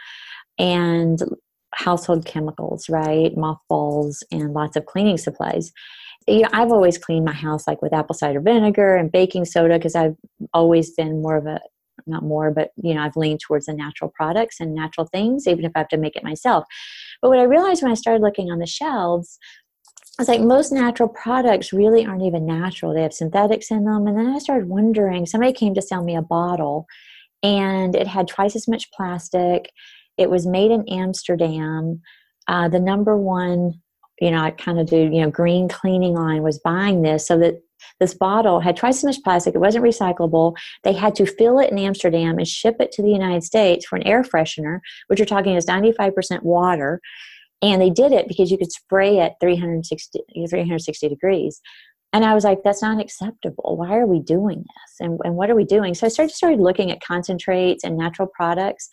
And 0.57 1.21
household 1.73 2.25
chemicals, 2.25 2.89
right? 2.89 3.35
Mothballs 3.37 4.23
and 4.31 4.53
lots 4.53 4.75
of 4.75 4.85
cleaning 4.85 5.17
supplies. 5.17 5.71
You 6.27 6.41
know, 6.41 6.49
I've 6.51 6.71
always 6.71 6.97
cleaned 6.97 7.25
my 7.25 7.33
house 7.33 7.67
like 7.67 7.81
with 7.81 7.93
apple 7.93 8.15
cider 8.15 8.41
vinegar 8.41 8.95
and 8.95 9.11
baking 9.11 9.45
soda 9.45 9.77
because 9.77 9.95
I've 9.95 10.15
always 10.53 10.91
been 10.91 11.21
more 11.21 11.37
of 11.37 11.45
a 11.45 11.59
not 12.07 12.23
more, 12.23 12.51
but 12.51 12.71
you 12.81 12.93
know, 12.93 13.01
I've 13.01 13.15
leaned 13.15 13.39
towards 13.39 13.67
the 13.67 13.73
natural 13.73 14.11
products 14.13 14.59
and 14.59 14.73
natural 14.73 15.07
things, 15.07 15.47
even 15.47 15.65
if 15.65 15.71
I 15.75 15.79
have 15.79 15.87
to 15.89 15.97
make 15.97 16.15
it 16.15 16.23
myself. 16.23 16.65
But 17.21 17.29
what 17.29 17.39
I 17.39 17.43
realized 17.43 17.83
when 17.83 17.91
I 17.91 17.95
started 17.95 18.21
looking 18.21 18.51
on 18.51 18.59
the 18.59 18.65
shelves 18.65 19.37
it's 20.19 20.27
like 20.27 20.41
most 20.41 20.71
natural 20.71 21.07
products 21.07 21.71
really 21.71 22.05
aren't 22.05 22.23
even 22.23 22.45
natural. 22.45 22.93
They 22.93 23.03
have 23.03 23.13
synthetics 23.13 23.71
in 23.71 23.85
them. 23.85 24.05
And 24.05 24.17
then 24.17 24.27
I 24.27 24.39
started 24.39 24.67
wondering 24.67 25.25
somebody 25.25 25.53
came 25.53 25.73
to 25.75 25.81
sell 25.81 26.03
me 26.03 26.15
a 26.15 26.21
bottle 26.21 26.87
and 27.41 27.95
it 27.95 28.05
had 28.05 28.27
twice 28.27 28.55
as 28.55 28.67
much 28.67 28.91
plastic. 28.91 29.71
It 30.17 30.29
was 30.29 30.45
made 30.45 30.71
in 30.71 30.87
Amsterdam. 30.89 32.01
Uh, 32.49 32.67
the 32.67 32.81
number 32.81 33.15
one, 33.15 33.81
you 34.19 34.31
know, 34.31 34.41
I 34.41 34.51
kind 34.51 34.77
of 34.77 34.87
do, 34.87 34.97
you 34.97 35.21
know, 35.21 35.29
green 35.29 35.69
cleaning 35.69 36.15
line 36.15 36.43
was 36.43 36.59
buying 36.59 37.01
this 37.01 37.25
so 37.25 37.37
that 37.39 37.61
this 38.01 38.13
bottle 38.13 38.59
had 38.59 38.75
twice 38.75 38.97
as 38.97 39.05
much 39.05 39.23
plastic. 39.23 39.55
It 39.55 39.59
wasn't 39.59 39.85
recyclable. 39.85 40.57
They 40.83 40.91
had 40.91 41.15
to 41.15 41.25
fill 41.25 41.59
it 41.59 41.71
in 41.71 41.77
Amsterdam 41.77 42.37
and 42.37 42.47
ship 42.47 42.75
it 42.81 42.91
to 42.93 43.01
the 43.01 43.11
United 43.11 43.45
States 43.45 43.85
for 43.85 43.95
an 43.95 44.05
air 44.05 44.23
freshener, 44.23 44.79
which 45.07 45.19
you're 45.19 45.25
talking 45.25 45.55
is 45.55 45.65
95% 45.65 46.43
water 46.43 46.99
and 47.61 47.81
they 47.81 47.89
did 47.89 48.11
it 48.11 48.27
because 48.27 48.51
you 48.51 48.57
could 48.57 48.71
spray 48.71 49.19
at 49.19 49.39
360 49.39 50.19
360 50.49 51.09
degrees. 51.09 51.61
And 52.11 52.25
i 52.25 52.33
was 52.33 52.43
like 52.43 52.59
that's 52.63 52.81
not 52.81 52.99
acceptable. 52.99 53.77
Why 53.77 53.95
are 53.97 54.07
we 54.07 54.19
doing 54.19 54.59
this? 54.59 54.95
And, 54.99 55.19
and 55.23 55.35
what 55.35 55.49
are 55.49 55.55
we 55.55 55.65
doing? 55.65 55.93
So 55.93 56.07
i 56.07 56.09
started 56.09 56.33
started 56.33 56.59
looking 56.59 56.91
at 56.91 57.01
concentrates 57.01 57.83
and 57.83 57.97
natural 57.97 58.27
products. 58.27 58.89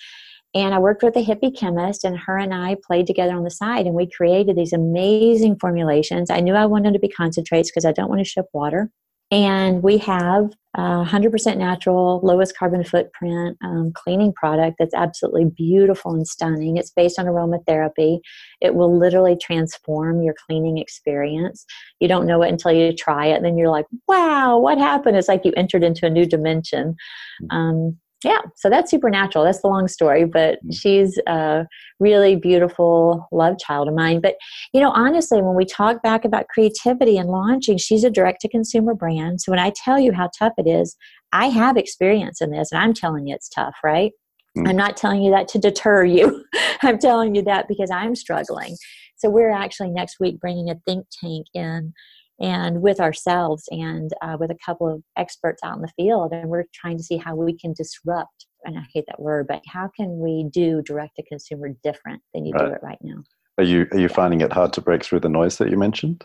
And 0.54 0.74
i 0.74 0.78
worked 0.78 1.02
with 1.02 1.16
a 1.16 1.24
hippie 1.24 1.56
chemist 1.56 2.04
and 2.04 2.18
her 2.18 2.38
and 2.38 2.54
i 2.54 2.76
played 2.86 3.06
together 3.06 3.34
on 3.34 3.44
the 3.44 3.50
side 3.50 3.86
and 3.86 3.94
we 3.94 4.08
created 4.10 4.56
these 4.56 4.72
amazing 4.72 5.58
formulations. 5.58 6.30
I 6.30 6.40
knew 6.40 6.54
i 6.54 6.66
wanted 6.66 6.92
to 6.94 6.98
be 6.98 7.08
concentrates 7.08 7.70
because 7.70 7.84
i 7.84 7.92
don't 7.92 8.08
want 8.08 8.20
to 8.20 8.24
ship 8.24 8.46
water 8.52 8.90
and 9.30 9.82
we 9.82 9.98
have 9.98 10.52
a 10.76 11.04
100% 11.04 11.56
natural, 11.56 12.20
lowest 12.22 12.56
carbon 12.56 12.84
footprint 12.84 13.56
um, 13.64 13.92
cleaning 13.94 14.32
product 14.32 14.76
that's 14.78 14.94
absolutely 14.94 15.46
beautiful 15.46 16.12
and 16.12 16.28
stunning. 16.28 16.76
It's 16.76 16.90
based 16.90 17.18
on 17.18 17.24
aromatherapy. 17.24 18.20
It 18.60 18.74
will 18.74 18.96
literally 18.96 19.36
transform 19.36 20.22
your 20.22 20.34
cleaning 20.46 20.78
experience. 20.78 21.64
You 21.98 22.08
don't 22.08 22.26
know 22.26 22.42
it 22.42 22.50
until 22.50 22.72
you 22.72 22.94
try 22.94 23.26
it, 23.26 23.36
and 23.36 23.44
then 23.44 23.56
you're 23.56 23.70
like, 23.70 23.86
wow, 24.06 24.58
what 24.58 24.78
happened? 24.78 25.16
It's 25.16 25.28
like 25.28 25.44
you 25.44 25.52
entered 25.56 25.82
into 25.82 26.06
a 26.06 26.10
new 26.10 26.26
dimension. 26.26 26.94
Mm. 27.42 27.56
Um, 27.56 27.98
yeah, 28.24 28.40
so 28.56 28.70
that's 28.70 28.90
supernatural. 28.90 29.44
That's 29.44 29.60
the 29.60 29.68
long 29.68 29.88
story, 29.88 30.24
but 30.24 30.58
mm. 30.64 30.74
she's 30.74 31.18
a 31.26 31.66
really 32.00 32.34
beautiful 32.34 33.28
love 33.30 33.58
child 33.58 33.88
of 33.88 33.94
mine. 33.94 34.20
But, 34.20 34.36
you 34.72 34.80
know, 34.80 34.90
honestly, 34.90 35.42
when 35.42 35.54
we 35.54 35.66
talk 35.66 36.02
back 36.02 36.24
about 36.24 36.48
creativity 36.48 37.18
and 37.18 37.28
launching, 37.28 37.76
she's 37.76 38.04
a 38.04 38.10
direct 38.10 38.40
to 38.40 38.48
consumer 38.48 38.94
brand. 38.94 39.42
So 39.42 39.52
when 39.52 39.58
I 39.58 39.72
tell 39.84 39.98
you 40.00 40.12
how 40.12 40.30
tough 40.38 40.54
it 40.56 40.66
is, 40.66 40.96
I 41.32 41.46
have 41.48 41.76
experience 41.76 42.40
in 42.40 42.50
this 42.50 42.72
and 42.72 42.80
I'm 42.80 42.94
telling 42.94 43.26
you 43.26 43.34
it's 43.34 43.50
tough, 43.50 43.76
right? 43.84 44.12
Mm. 44.56 44.68
I'm 44.68 44.76
not 44.76 44.96
telling 44.96 45.22
you 45.22 45.30
that 45.32 45.48
to 45.48 45.58
deter 45.58 46.04
you. 46.04 46.42
I'm 46.82 46.98
telling 46.98 47.34
you 47.34 47.42
that 47.42 47.68
because 47.68 47.90
I'm 47.90 48.14
struggling. 48.14 48.76
So 49.16 49.28
we're 49.28 49.50
actually 49.50 49.90
next 49.90 50.20
week 50.20 50.40
bringing 50.40 50.70
a 50.70 50.76
think 50.86 51.06
tank 51.22 51.46
in 51.54 51.92
and 52.40 52.82
with 52.82 53.00
ourselves 53.00 53.64
and 53.70 54.10
uh, 54.22 54.36
with 54.38 54.50
a 54.50 54.58
couple 54.64 54.88
of 54.92 55.02
experts 55.16 55.62
out 55.64 55.76
in 55.76 55.82
the 55.82 55.92
field. 55.96 56.32
And 56.32 56.48
we're 56.48 56.64
trying 56.74 56.98
to 56.98 57.02
see 57.02 57.16
how 57.16 57.34
we 57.34 57.56
can 57.56 57.72
disrupt, 57.72 58.46
and 58.64 58.78
I 58.78 58.82
hate 58.92 59.04
that 59.08 59.20
word, 59.20 59.46
but 59.48 59.62
how 59.66 59.90
can 59.96 60.18
we 60.18 60.48
do 60.50 60.82
direct 60.82 61.16
to 61.16 61.22
consumer 61.24 61.70
different 61.82 62.22
than 62.34 62.44
you 62.44 62.52
right. 62.52 62.66
do 62.66 62.72
it 62.74 62.80
right 62.82 62.98
now? 63.02 63.22
Are 63.58 63.64
you, 63.64 63.86
are 63.92 63.98
you 63.98 64.08
finding 64.08 64.42
it 64.42 64.52
hard 64.52 64.72
to 64.74 64.80
break 64.80 65.02
through 65.02 65.20
the 65.20 65.28
noise 65.28 65.56
that 65.58 65.70
you 65.70 65.78
mentioned? 65.78 66.24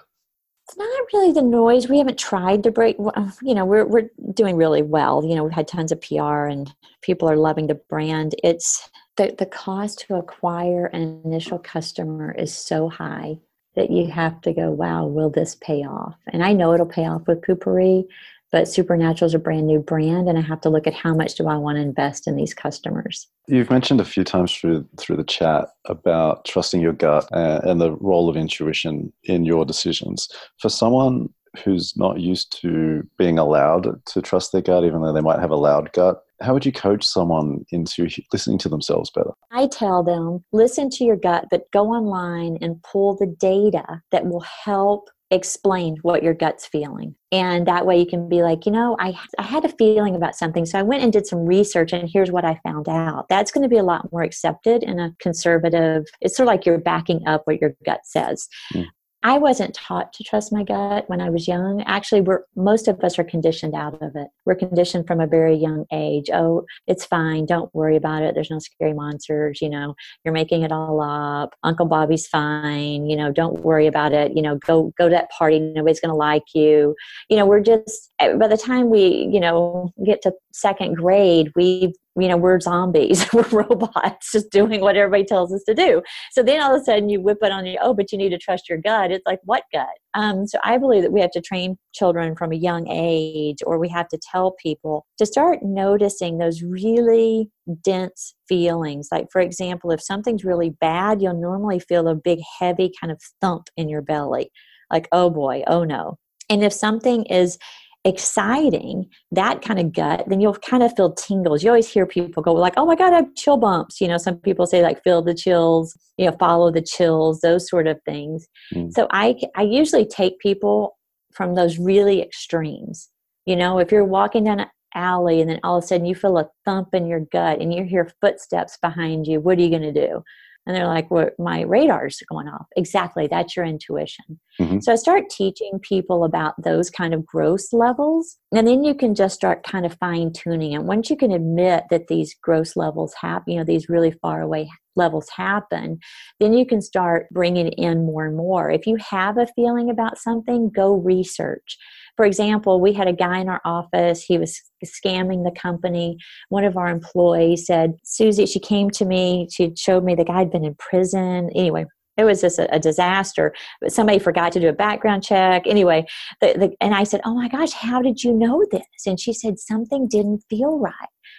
It's 0.68 0.78
not 0.78 1.08
really 1.14 1.34
the 1.34 1.42
noise. 1.42 1.90
We 1.90 1.98
haven't 1.98 2.20
tried 2.20 2.64
to 2.64 2.72
break. 2.72 2.98
You 3.42 3.56
know, 3.56 3.66
we're 3.66 3.86
we're 3.86 4.10
doing 4.34 4.56
really 4.56 4.84
well. 4.84 5.26
You 5.26 5.36
know, 5.36 5.44
we've 5.44 5.52
had 5.52 5.68
tons 5.68 5.92
of 5.92 6.00
PR 6.00 6.46
and 6.46 6.74
people 7.02 7.30
are 7.30 7.36
loving 7.36 7.68
the 7.68 7.76
brand. 7.90 8.36
It's 8.42 8.90
the 9.18 9.36
the 9.38 9.48
cost 9.48 10.06
to 10.08 10.16
acquire 10.16 10.86
an 10.86 11.22
initial 11.26 11.60
customer 11.60 12.32
is 12.32 12.56
so 12.56 12.88
high 12.88 13.40
that 13.76 13.90
you 13.90 14.08
have 14.08 14.40
to 14.42 14.54
go, 14.54 14.72
wow, 14.72 15.06
will 15.06 15.30
this 15.30 15.56
pay 15.56 15.84
off? 15.84 16.16
And 16.34 16.44
I 16.44 16.54
know 16.54 16.74
it'll 16.74 16.86
pay 16.86 17.06
off 17.06 17.28
with 17.28 17.42
Poo-Pourri, 17.42 18.06
but 18.52 18.68
Supernatural 18.68 19.28
is 19.28 19.34
a 19.34 19.40
brand 19.40 19.66
new 19.66 19.80
brand, 19.80 20.28
and 20.28 20.38
I 20.38 20.42
have 20.42 20.60
to 20.62 20.70
look 20.70 20.86
at 20.86 20.94
how 20.94 21.14
much 21.14 21.36
do 21.36 21.48
I 21.48 21.56
want 21.56 21.78
to 21.78 21.82
invest 21.82 22.28
in 22.28 22.36
these 22.36 22.54
customers. 22.54 23.28
You've 23.48 23.70
mentioned 23.70 24.02
a 24.02 24.06
few 24.06 24.26
times 24.26 24.54
through 24.54 24.86
through 24.98 25.16
the 25.16 25.24
chat 25.24 25.70
about 25.86 26.44
trusting 26.44 26.82
your 26.82 26.92
gut 26.92 27.30
uh, 27.32 27.62
and 27.64 27.80
the 27.80 27.94
role 27.94 28.28
of 28.28 28.36
intuition 28.36 29.14
in 29.24 29.46
your 29.46 29.64
decisions. 29.64 30.28
For 30.58 30.68
someone 30.68 31.30
who's 31.64 31.96
not 31.96 32.20
used 32.20 32.58
to 32.62 33.08
being 33.18 33.38
allowed 33.38 34.06
to 34.06 34.22
trust 34.22 34.52
their 34.52 34.62
gut, 34.62 34.84
even 34.84 35.02
though 35.02 35.14
they 35.14 35.22
might 35.22 35.40
have 35.40 35.52
a 35.52 35.56
loud 35.56 35.92
gut, 35.94 36.24
how 36.42 36.54
would 36.54 36.66
you 36.66 36.72
coach 36.72 37.04
someone 37.04 37.66
into 37.72 38.10
listening 38.34 38.58
to 38.60 38.70
themselves 38.70 39.12
better? 39.12 39.32
I 39.52 39.68
tell 39.68 40.04
them 40.04 40.44
listen 40.52 40.90
to 40.92 41.04
your 41.04 41.16
gut, 41.16 41.46
but 41.50 41.72
go 41.72 41.88
online 41.88 42.58
and 42.62 42.82
pull 42.84 43.16
the 43.16 43.28
data 43.40 44.02
that 44.12 44.26
will 44.26 44.42
help 44.42 45.10
explain 45.32 45.96
what 46.02 46.24
your 46.24 46.34
gut's 46.34 46.68
feeling. 46.68 47.16
And 47.32 47.66
that 47.66 47.86
way 47.86 47.98
you 47.98 48.06
can 48.06 48.28
be 48.28 48.44
like, 48.44 48.66
you 48.66 48.72
know, 48.72 48.98
I, 49.00 49.18
I 49.40 49.44
had 49.44 49.64
a 49.64 49.70
feeling 49.70 50.14
about 50.14 50.36
something. 50.36 50.66
So 50.66 50.78
I 50.78 50.84
went 50.84 51.04
and 51.04 51.14
did 51.14 51.26
some 51.26 51.46
research 51.46 51.94
and 51.94 52.10
here's 52.12 52.32
what 52.32 52.44
I 52.44 52.60
found 52.64 52.90
out. 52.90 53.28
That's 53.30 53.52
going 53.52 53.64
to 53.64 53.70
be 53.70 53.78
a 53.78 53.84
lot 53.84 54.12
more 54.12 54.24
accepted 54.24 54.84
in 54.84 55.00
a 55.00 55.16
conservative, 55.22 56.04
it's 56.20 56.36
sort 56.36 56.48
of 56.48 56.54
like 56.54 56.66
you're 56.66 56.78
backing 56.78 57.26
up 57.28 57.44
what 57.46 57.62
your 57.62 57.74
gut 57.86 58.02
says. 58.04 58.50
Mm. 58.74 58.88
I 59.24 59.38
wasn't 59.38 59.76
taught 59.76 60.14
to 60.14 60.24
trust 60.24 60.52
my 60.52 60.64
gut 60.64 61.08
when 61.08 61.22
I 61.22 61.30
was 61.30 61.48
young. 61.48 61.84
Actually, 61.86 62.22
we're 62.22 62.44
most 62.56 62.88
of 62.88 63.00
us 63.04 63.20
are 63.20 63.24
conditioned 63.24 63.76
out 63.76 64.02
of 64.02 64.16
it. 64.16 64.28
We're 64.46 64.56
conditioned 64.56 65.06
from 65.06 65.20
a 65.20 65.28
very 65.28 65.56
young 65.56 65.86
age. 65.94 66.30
Oh, 66.34 66.66
it's 66.88 67.06
fine. 67.06 67.46
Don't 67.46 67.74
worry 67.76 67.96
about 67.96 68.24
it. 68.24 68.34
There's 68.34 68.50
no 68.50 68.58
scary 68.58 68.94
monsters. 68.94 69.62
You 69.62 69.70
know, 69.70 69.94
you're 70.26 70.34
making 70.34 70.64
it 70.64 70.72
all 70.72 71.02
up. 71.02 71.54
Uncle 71.64 71.86
Bobby's 71.86 72.28
fine. 72.28 73.06
You 73.06 73.16
know, 73.16 73.32
don't 73.32 73.60
worry 73.60 73.86
about 73.86 74.12
it. 74.12 74.36
You 74.36 74.42
know, 74.42 74.58
go 74.66 74.92
go 74.98 75.08
to 75.08 75.14
that 75.16 75.30
party. 75.30 75.60
Nobody's 75.60 76.00
going 76.00 76.10
to 76.10 76.16
like 76.16 76.56
you. 76.56 76.96
You 77.30 77.38
know, 77.38 77.46
we're 77.46 77.62
just 77.62 78.12
eh, 78.20 78.34
by 78.34 78.48
the 78.48 78.58
time 78.58 78.90
we 78.90 79.30
you 79.32 79.40
know 79.40 79.94
get 80.04 80.24
to 80.24 80.34
second 80.54 80.96
grade, 80.96 81.52
we've 81.56 81.94
you 82.20 82.28
know 82.28 82.36
we're 82.36 82.60
zombies 82.60 83.26
we're 83.34 83.48
robots 83.50 84.34
just 84.34 84.52
doing 84.52 84.82
what 84.82 84.98
everybody 84.98 85.24
tells 85.24 85.54
us 85.54 85.64
to 85.64 85.74
do. 85.74 86.02
So 86.32 86.44
then 86.44 86.62
all 86.62 86.76
of 86.76 86.82
a 86.82 86.84
sudden 86.84 87.10
you 87.10 87.22
whip 87.22 87.38
it 87.42 87.52
on 87.52 87.66
you 87.66 87.78
oh 87.82 87.94
but 87.94 88.12
you 88.12 88.18
need 88.18 88.30
to 88.30 88.38
trust 88.38 88.68
your 88.68 88.80
gut. 88.80 89.12
It's 89.12 89.26
like 89.26 89.40
what 89.44 89.64
gut? 89.72 89.88
Um, 90.14 90.46
so 90.46 90.60
i 90.64 90.78
believe 90.78 91.04
that 91.04 91.14
we 91.14 91.22
have 91.22 91.32
to 91.32 91.42
train 91.42 91.78
children 91.94 92.36
from 92.36 92.52
a 92.52 92.58
young 92.58 92.90
age 92.90 93.60
or 93.66 93.80
we 93.80 93.88
have 93.90 94.10
to 94.10 94.20
tell 94.30 94.52
people 94.62 95.06
to 95.20 95.26
start 95.26 95.60
noticing 95.64 96.38
those 96.38 96.62
really 96.62 97.50
dense 97.82 98.36
feelings. 98.48 99.08
Like 99.12 99.28
for 99.32 99.40
example 99.40 99.92
if 99.92 100.02
something's 100.02 100.44
really 100.44 100.72
bad 100.82 101.22
you'll 101.22 101.40
normally 101.40 101.80
feel 101.80 102.08
a 102.08 102.16
big 102.16 102.40
heavy 102.60 102.92
kind 103.00 103.12
of 103.12 103.22
thump 103.40 103.68
in 103.78 103.88
your 103.88 104.02
belly. 104.02 104.52
Like 104.92 105.08
oh 105.14 105.30
boy 105.30 105.64
oh 105.68 105.86
no. 105.86 106.18
And 106.50 106.64
if 106.64 106.74
something 106.74 107.26
is 107.28 107.58
exciting, 108.04 109.06
that 109.32 109.62
kind 109.62 109.80
of 109.80 109.94
gut, 109.94 110.24
then 110.28 110.42
you'll 110.42 110.56
kind 110.56 110.84
of 110.84 110.92
feel 110.96 111.14
tingles. 111.14 111.64
You 111.64 111.70
always 111.70 111.90
hear 111.90 112.06
people 112.06 112.42
go 112.42 112.54
like, 112.54 112.74
"Oh 112.78 112.86
my 112.86 112.96
god, 112.96 113.14
I 113.14 113.18
have 113.18 113.36
chill 113.36 113.58
bumps." 113.58 114.02
You 114.02 114.08
know, 114.08 114.18
some 114.18 114.38
people 114.38 114.66
say 114.66 114.82
like, 114.82 115.04
"Feel 115.04 115.22
the 115.22 115.34
chills," 115.34 115.98
you 116.18 116.26
know, 116.26 116.36
"Follow 116.40 116.72
the 116.72 116.82
chills," 116.82 117.42
those 117.42 117.70
sort 117.70 117.88
of 117.88 118.00
things. 118.04 118.48
Mm. 118.74 118.92
So 118.92 119.08
I 119.12 119.36
I 119.56 119.64
usually 119.64 120.06
take 120.06 120.40
people 120.40 120.98
from 121.34 121.56
those 121.56 121.78
really 121.78 122.22
extremes. 122.22 123.10
You 123.46 123.56
know, 123.56 123.80
if 123.80 123.92
you're 123.92 124.06
walking 124.06 124.44
down 124.46 124.60
an 124.62 124.68
alley 124.94 125.42
and 125.42 125.50
then 125.50 125.60
all 125.64 125.78
of 125.78 125.84
a 125.84 125.88
sudden 125.88 126.06
you 126.06 126.16
feel 126.16 126.38
a 126.38 126.50
thump 126.66 126.94
in 126.94 127.08
your 127.08 127.22
gut 127.32 127.62
and 127.62 127.74
you 127.74 127.84
hear 127.84 128.12
footsteps 128.22 128.78
behind 128.82 129.28
you, 129.28 129.40
what 129.40 129.58
are 129.58 129.62
you 129.62 129.70
going 129.70 129.94
to 129.94 130.08
do? 130.08 130.24
And 130.66 130.76
they're 130.76 130.88
like 130.88 131.10
well 131.12 131.30
my 131.40 131.62
radar's 131.62 132.22
are 132.22 132.36
going 132.36 132.48
off. 132.48 132.66
Exactly 132.76 133.28
that's 133.28 133.56
your 133.56 133.66
intuition. 133.66 134.40
Mm-hmm. 134.60 134.80
so 134.82 134.92
i 134.92 134.96
start 134.96 135.30
teaching 135.30 135.80
people 135.82 136.24
about 136.24 136.54
those 136.62 136.90
kind 136.90 137.14
of 137.14 137.26
gross 137.26 137.72
levels 137.74 138.38
and 138.54 138.68
then 138.68 138.84
you 138.84 138.94
can 138.94 139.16
just 139.16 139.36
start 139.36 139.64
kind 139.64 139.86
of 139.86 139.98
fine 140.00 140.34
tuning 140.34 140.76
and 140.76 140.88
once 140.88 141.10
you 141.10 141.16
can 141.16 141.32
admit 141.32 141.86
that 141.90 142.08
these 142.08 142.36
gross 142.42 142.76
levels 142.76 143.14
happen 143.20 143.54
you 143.54 143.58
know 143.60 143.66
these 143.66 143.90
really 143.90 144.12
far 144.12 144.42
away 144.42 144.70
levels 144.96 145.30
happen 145.36 146.00
then 146.40 146.54
you 146.54 146.66
can 146.66 146.82
start 146.82 147.28
bringing 147.32 147.68
in 147.70 148.06
more 148.06 148.26
and 148.26 148.36
more. 148.36 148.70
If 148.70 148.88
you 148.88 148.98
have 149.10 149.38
a 149.38 149.48
feeling 149.56 149.90
about 149.90 150.18
something 150.18 150.70
go 150.70 150.96
research 150.96 151.78
for 152.16 152.26
example, 152.26 152.80
we 152.80 152.94
had 152.94 153.08
a 153.08 153.14
guy 153.14 153.40
in 153.40 153.50
our 153.50 153.62
office, 153.66 154.24
he 154.24 154.38
was 154.38 154.60
scamming 154.86 155.44
the 155.44 155.60
company. 155.60 156.18
One 156.50 156.64
of 156.64 156.78
our 156.78 156.88
employees 156.88 157.66
said, 157.66 157.94
Suzy, 158.04 158.46
she 158.46 158.60
came 158.60 158.90
to 158.92 159.06
me, 159.06 159.48
she 159.52 159.74
showed 159.78 160.04
me 160.04 160.16
the 160.16 160.26
guy 160.26 160.40
had 160.40 160.52
been 160.52 160.66
in 160.66 160.76
prison. 160.76 161.50
Anyway, 161.56 161.86
it 162.18 162.26
was 162.26 162.42
just 162.42 162.60
a, 162.60 162.74
a, 162.74 162.80
disaster. 162.80 163.54
Somebody 163.88 164.20
forgot 164.20 164.52
to 164.54 164.60
do 164.60 164.68
a 164.70 164.74
background 164.74 165.24
check. 165.24 165.64
Anyway, 165.66 166.06
the, 166.42 166.54
the, 166.58 166.72
and 166.82 166.94
I 166.94 167.04
said, 167.04 167.22
Oh 167.26 167.34
my 167.34 167.48
gosh, 167.48 167.72
how 167.72 168.02
did 168.02 168.24
you 168.24 168.34
know 168.34 168.64
this? 168.72 169.06
And 169.06 169.20
she 169.20 169.34
said, 169.34 169.60
Something 169.60 170.08
didn't 170.08 170.44
feel 170.50 170.78
right. 170.78 170.94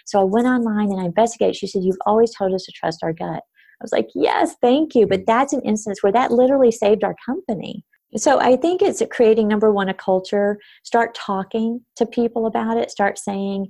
So 0.05 0.19
I 0.19 0.23
went 0.23 0.47
online 0.47 0.91
and 0.91 0.99
I 0.99 1.05
investigated. 1.05 1.55
She 1.55 1.67
said, 1.67 1.83
You've 1.83 1.95
always 2.05 2.33
told 2.35 2.53
us 2.53 2.63
to 2.65 2.71
trust 2.71 2.99
our 3.03 3.13
gut. 3.13 3.43
I 3.43 3.83
was 3.83 3.91
like, 3.91 4.09
Yes, 4.15 4.55
thank 4.61 4.95
you. 4.95 5.05
But 5.07 5.21
mm. 5.21 5.25
that's 5.27 5.53
an 5.53 5.61
instance 5.61 6.01
where 6.01 6.11
that 6.11 6.31
literally 6.31 6.71
saved 6.71 7.03
our 7.03 7.15
company. 7.25 7.85
So 8.17 8.39
I 8.39 8.55
think 8.55 8.81
it's 8.81 9.01
creating 9.11 9.47
number 9.47 9.71
one 9.71 9.89
a 9.89 9.93
culture. 9.93 10.59
Start 10.83 11.15
talking 11.15 11.81
to 11.97 12.05
people 12.05 12.45
about 12.45 12.77
it. 12.77 12.91
Start 12.91 13.17
saying, 13.17 13.67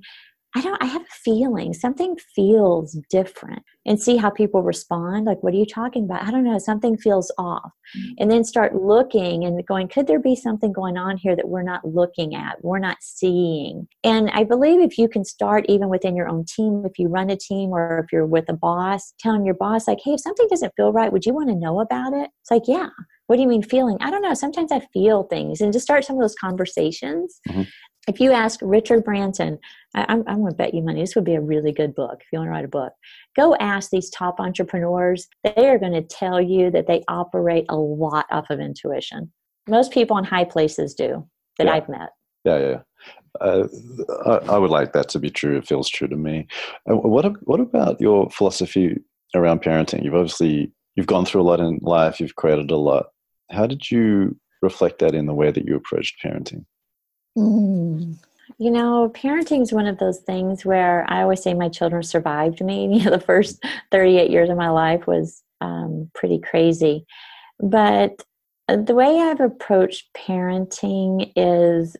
I 0.56 0.60
don't 0.60 0.80
I 0.80 0.86
have 0.86 1.02
a 1.02 1.14
feeling. 1.24 1.72
Something 1.72 2.16
feels 2.34 2.96
different. 3.10 3.62
And 3.86 4.00
see 4.00 4.16
how 4.16 4.30
people 4.30 4.62
respond. 4.62 5.26
Like 5.26 5.42
what 5.42 5.52
are 5.52 5.56
you 5.56 5.66
talking 5.66 6.04
about? 6.04 6.22
I 6.22 6.30
don't 6.30 6.44
know. 6.44 6.58
Something 6.58 6.96
feels 6.96 7.32
off. 7.38 7.72
Mm-hmm. 7.96 8.14
and 8.18 8.30
then 8.30 8.44
start 8.44 8.74
looking 8.74 9.44
and 9.44 9.64
going 9.66 9.88
could 9.88 10.06
there 10.06 10.18
be 10.18 10.34
something 10.34 10.72
going 10.72 10.96
on 10.96 11.18
here 11.18 11.36
that 11.36 11.48
we're 11.48 11.62
not 11.62 11.84
looking 11.84 12.34
at? 12.34 12.56
We're 12.62 12.78
not 12.78 12.96
seeing. 13.00 13.86
And 14.02 14.30
I 14.30 14.44
believe 14.44 14.80
if 14.80 14.96
you 14.96 15.06
can 15.06 15.22
start 15.24 15.66
even 15.68 15.90
within 15.90 16.16
your 16.16 16.28
own 16.28 16.46
team 16.46 16.84
if 16.86 16.98
you 16.98 17.08
run 17.08 17.28
a 17.28 17.36
team 17.36 17.70
or 17.70 18.00
if 18.02 18.10
you're 18.10 18.26
with 18.26 18.48
a 18.48 18.54
boss 18.54 19.12
telling 19.20 19.44
your 19.44 19.54
boss 19.54 19.86
like 19.86 19.98
hey 20.02 20.12
if 20.12 20.20
something 20.20 20.46
doesn't 20.48 20.72
feel 20.76 20.92
right 20.92 21.12
would 21.12 21.26
you 21.26 21.34
want 21.34 21.50
to 21.50 21.54
know 21.54 21.80
about 21.80 22.14
it? 22.14 22.30
It's 22.40 22.50
like 22.50 22.62
yeah 22.66 22.88
what 23.26 23.36
do 23.36 23.42
you 23.42 23.48
mean 23.48 23.62
feeling? 23.62 23.96
I 24.00 24.10
don't 24.10 24.22
know. 24.22 24.34
Sometimes 24.34 24.70
I 24.70 24.80
feel 24.92 25.24
things 25.24 25.60
and 25.60 25.72
just 25.72 25.84
start 25.84 26.04
some 26.04 26.16
of 26.16 26.22
those 26.22 26.34
conversations. 26.34 27.40
Mm-hmm. 27.48 27.62
If 28.06 28.20
you 28.20 28.32
ask 28.32 28.60
Richard 28.62 29.02
Branson, 29.02 29.58
I, 29.94 30.04
I'm, 30.08 30.24
I'm 30.26 30.40
going 30.40 30.52
to 30.52 30.56
bet 30.56 30.74
you 30.74 30.82
money 30.82 31.00
this 31.00 31.14
would 31.14 31.24
be 31.24 31.34
a 31.34 31.40
really 31.40 31.72
good 31.72 31.94
book 31.94 32.18
if 32.20 32.26
you 32.32 32.38
want 32.38 32.48
to 32.48 32.52
write 32.52 32.64
a 32.64 32.68
book. 32.68 32.92
Go 33.34 33.56
ask 33.56 33.90
these 33.90 34.10
top 34.10 34.40
entrepreneurs. 34.40 35.26
They 35.42 35.68
are 35.68 35.78
going 35.78 35.92
to 35.92 36.02
tell 36.02 36.40
you 36.40 36.70
that 36.70 36.86
they 36.86 37.02
operate 37.08 37.64
a 37.70 37.76
lot 37.76 38.26
off 38.30 38.50
of 38.50 38.60
intuition. 38.60 39.32
Most 39.68 39.90
people 39.90 40.18
in 40.18 40.24
high 40.24 40.44
places 40.44 40.94
do 40.94 41.26
that 41.58 41.66
yeah. 41.66 41.72
I've 41.72 41.88
met. 41.88 42.10
Yeah, 42.44 42.58
yeah. 42.58 42.80
Uh, 43.40 43.66
I, 44.26 44.54
I, 44.54 44.58
would 44.58 44.70
like 44.70 44.92
that 44.92 45.08
to 45.10 45.18
be 45.18 45.30
true. 45.30 45.56
It 45.56 45.66
feels 45.66 45.88
true 45.88 46.06
to 46.06 46.16
me. 46.16 46.46
Uh, 46.88 46.96
what 46.96 47.24
what 47.48 47.58
about 47.58 48.00
your 48.00 48.30
philosophy 48.30 49.00
around 49.34 49.62
parenting? 49.62 50.04
You've 50.04 50.14
obviously 50.14 50.72
you've 50.94 51.08
gone 51.08 51.24
through 51.24 51.40
a 51.40 51.42
lot 51.42 51.58
in 51.58 51.80
life. 51.82 52.20
You've 52.20 52.36
created 52.36 52.70
a 52.70 52.76
lot. 52.76 53.06
How 53.50 53.66
did 53.66 53.90
you 53.90 54.38
reflect 54.62 54.98
that 55.00 55.14
in 55.14 55.26
the 55.26 55.34
way 55.34 55.50
that 55.50 55.64
you 55.64 55.76
approached 55.76 56.22
parenting? 56.24 56.64
Mm. 57.36 58.16
You 58.58 58.70
know, 58.70 59.10
parenting 59.14 59.62
is 59.62 59.72
one 59.72 59.86
of 59.86 59.98
those 59.98 60.20
things 60.20 60.64
where 60.64 61.04
I 61.08 61.22
always 61.22 61.42
say 61.42 61.54
my 61.54 61.68
children 61.68 62.02
survived 62.02 62.64
me. 62.64 62.86
You 62.98 63.04
know, 63.04 63.10
the 63.10 63.20
first 63.20 63.62
38 63.90 64.30
years 64.30 64.50
of 64.50 64.56
my 64.56 64.70
life 64.70 65.06
was 65.06 65.42
um, 65.60 66.10
pretty 66.14 66.38
crazy. 66.38 67.06
But 67.58 68.22
uh, 68.68 68.76
the 68.76 68.94
way 68.94 69.20
I've 69.20 69.40
approached 69.40 70.08
parenting 70.16 71.32
is 71.36 71.96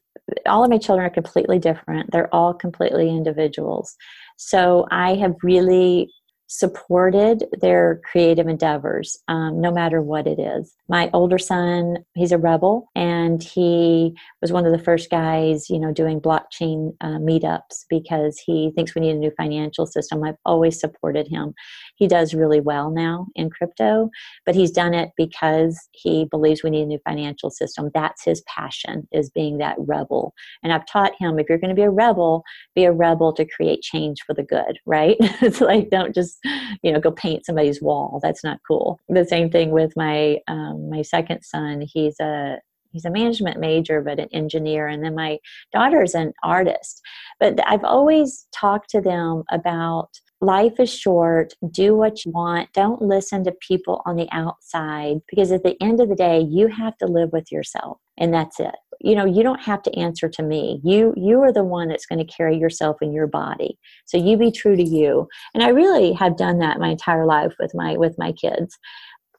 all 0.47 0.65
of 0.65 0.71
my 0.71 0.79
children 0.79 1.07
are 1.07 1.11
completely 1.11 1.59
different. 1.59 2.11
They're 2.11 2.35
all 2.35 2.55
completely 2.55 3.11
individuals. 3.11 3.97
So 4.37 4.87
I 4.91 5.15
have 5.17 5.35
really 5.43 6.11
supported 6.47 7.45
their 7.61 8.01
creative 8.11 8.47
endeavors, 8.47 9.19
um, 9.29 9.61
no 9.61 9.73
matter 9.73 10.03
what 10.03 10.27
it 10.27 10.39
is. 10.39 10.75
My 10.89 11.11
older 11.13 11.39
son, 11.39 12.05
he's 12.15 12.33
a 12.33 12.39
rebel, 12.39 12.89
and 12.95 13.43
he 13.43 14.15
was 14.43 14.53
one 14.53 14.67
of 14.67 14.73
the 14.73 14.85
first 14.85 15.11
guys, 15.11 15.71
you 15.71 15.79
know, 15.79 15.93
doing 15.93 16.21
blockchain 16.21 16.95
uh, 17.01 17.19
meetups 17.19 17.87
because 17.89 18.39
he 18.39 18.73
thinks 18.75 18.95
we 18.95 19.01
need 19.01 19.17
a 19.17 19.19
new 19.19 19.33
financial 19.37 19.87
system. 19.87 20.23
I've 20.23 20.37
always 20.45 20.79
supported 20.79 21.29
him. 21.29 21.55
He 21.97 22.07
does 22.07 22.35
really 22.35 22.61
well 22.61 22.91
now 22.91 23.29
in 23.35 23.51
crypto, 23.51 24.11
but 24.45 24.55
he's 24.55 24.71
done 24.71 24.95
it 24.95 25.11
because 25.17 25.79
he 25.93 26.27
believes 26.31 26.63
we 26.63 26.71
need 26.71 26.83
a 26.83 26.87
new 26.87 27.01
financial 27.05 27.51
system. 27.51 27.91
That's 27.95 28.25
his 28.25 28.43
passion, 28.43 29.09
is 29.13 29.31
being 29.31 29.59
that 29.59 29.77
rebel. 29.79 30.35
And 30.63 30.73
I've 30.73 30.87
taught 30.87 31.13
him 31.19 31.39
if 31.39 31.49
you're 31.49 31.59
going 31.59 31.71
to 31.71 31.75
be 31.75 31.83
a 31.83 31.91
rebel, 31.91 32.45
be 32.75 32.85
a 32.85 32.93
rebel 32.93 33.33
to 33.35 33.47
create 33.47 33.83
change 33.83 34.23
for 34.27 34.35
the 34.35 34.43
good, 34.43 34.79
right? 34.85 35.17
it's 35.21 35.61
like 35.61 35.91
don't 35.91 36.15
just 36.15 36.34
you 36.83 36.93
know 36.93 37.01
go 37.01 37.11
paint 37.11 37.47
somebody's 37.47 37.83
wall. 37.83 38.21
That's 38.23 38.45
not 38.45 38.61
cool. 38.67 39.01
The 39.09 39.25
same 39.25 39.51
thing 39.51 39.71
with 39.71 39.93
my 39.97 40.39
um, 40.49 40.91
my 40.91 41.03
second 41.03 41.43
son. 41.43 41.83
He's 41.87 42.19
a 42.21 42.59
he's 42.95 43.05
a 43.05 43.11
management 43.11 43.61
major 43.61 44.01
but 44.01 44.21
an 44.21 44.29
engineer 44.33 44.87
and 44.87 45.05
then 45.05 45.15
my 45.15 45.37
daughter's 45.73 46.15
an 46.15 46.33
artist 46.43 47.03
but 47.41 47.59
i've 47.69 47.85
always 47.85 48.47
talked 48.55 48.89
to 48.89 49.01
them 49.01 49.43
about 49.51 50.09
life 50.41 50.79
is 50.79 50.93
short. 50.93 51.55
Do 51.71 51.97
what 51.97 52.25
you 52.25 52.33
want. 52.33 52.73
Don't 52.73 53.01
listen 53.01 53.45
to 53.45 53.53
people 53.67 54.03
on 54.07 54.17
the 54.17 54.29
outside 54.33 55.19
because 55.29 55.53
at 55.53 55.63
the 55.63 55.77
end 55.83 56.01
of 56.01 56.09
the 56.09 56.15
day 56.15 56.41
you 56.41 56.69
have 56.69 56.97
to 56.99 57.07
live 57.07 57.31
with 57.33 57.51
yourself 57.51 57.99
and 58.19 58.33
that's 58.33 58.61
it. 58.61 58.75
You 59.01 59.15
know 59.15 59.25
you 59.25 59.43
don't 59.43 59.61
have 59.61 59.83
to 59.83 59.99
answer 59.99 60.29
to 60.29 60.43
me. 60.43 60.81
You 60.85 61.13
you 61.17 61.41
are 61.43 61.53
the 61.53 61.65
one 61.65 61.89
that's 61.89 62.07
going 62.07 62.25
to 62.25 62.33
carry 62.33 62.57
yourself 62.57 62.97
in 63.03 63.13
your 63.13 63.27
body. 63.27 63.79
So 64.07 64.17
you 64.17 64.37
be 64.37 64.51
true 64.51 64.77
to 64.77 64.83
you. 64.83 65.29
And 65.53 65.63
i 65.63 65.69
really 65.69 66.13
have 66.13 66.37
done 66.37 66.59
that 66.61 66.79
my 66.79 66.89
entire 66.89 67.27
life 67.27 67.55
with 67.59 67.73
my 67.75 67.97
with 67.97 68.17
my 68.19 68.33
kids. 68.33 68.79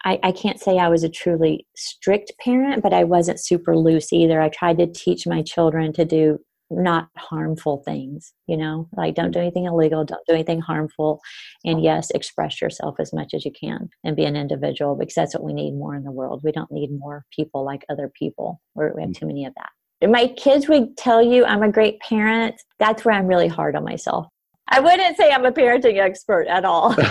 I, 0.05 0.19
I 0.21 0.31
can't 0.31 0.59
say 0.59 0.77
I 0.77 0.87
was 0.87 1.03
a 1.03 1.09
truly 1.09 1.65
strict 1.75 2.31
parent, 2.39 2.83
but 2.83 2.93
I 2.93 3.03
wasn't 3.03 3.39
super 3.39 3.75
loose 3.75 4.13
either. 4.13 4.39
I 4.39 4.49
tried 4.49 4.77
to 4.77 4.85
teach 4.85 5.25
my 5.25 5.41
children 5.41 5.91
to 5.93 6.05
do 6.05 6.37
not 6.69 7.09
harmful 7.17 7.83
things 7.85 8.33
you 8.47 8.57
know? 8.57 8.87
Like 8.95 9.15
don't 9.15 9.31
do 9.31 9.39
mm-hmm. 9.39 9.45
anything 9.45 9.65
illegal 9.65 10.03
don't 10.03 10.25
do 10.27 10.33
anything 10.33 10.61
harmful 10.61 11.21
and 11.63 11.75
uh-huh. 11.75 11.83
yes 11.83 12.11
express 12.11 12.61
yourself 12.61 12.95
as 12.99 13.13
much 13.13 13.33
as 13.33 13.45
you 13.45 13.51
can 13.51 13.89
and 14.03 14.15
be 14.15 14.25
an 14.25 14.35
individual 14.35 14.95
because 14.95 15.15
that's 15.15 15.33
what 15.33 15.43
we 15.43 15.53
need 15.53 15.73
more 15.73 15.95
in 15.95 16.03
the 16.03 16.11
world. 16.11 16.41
We 16.43 16.51
don't 16.51 16.71
need 16.71 16.89
more 16.91 17.25
people 17.35 17.65
like 17.65 17.85
other 17.89 18.11
people. 18.17 18.61
We 18.75 18.85
have 18.85 18.93
mm. 18.95 19.15
too 19.15 19.27
many 19.27 19.45
of 19.45 19.53
that. 19.55 20.09
My 20.09 20.27
kids 20.27 20.67
would 20.67 20.97
tell 20.97 21.21
you 21.21 21.45
i'm 21.45 21.63
a 21.63 21.71
great 21.71 21.99
parent. 21.99 22.55
That's 22.79 23.05
where 23.05 23.15
i'm 23.15 23.27
really 23.27 23.47
hard 23.47 23.75
on 23.75 23.83
myself. 23.83 24.27
I 24.67 24.79
wouldn't 24.79 25.17
say 25.17 25.31
i'm 25.31 25.45
a 25.45 25.51
parenting 25.51 25.99
expert 25.99 26.47
at 26.47 26.65
all. 26.65 26.95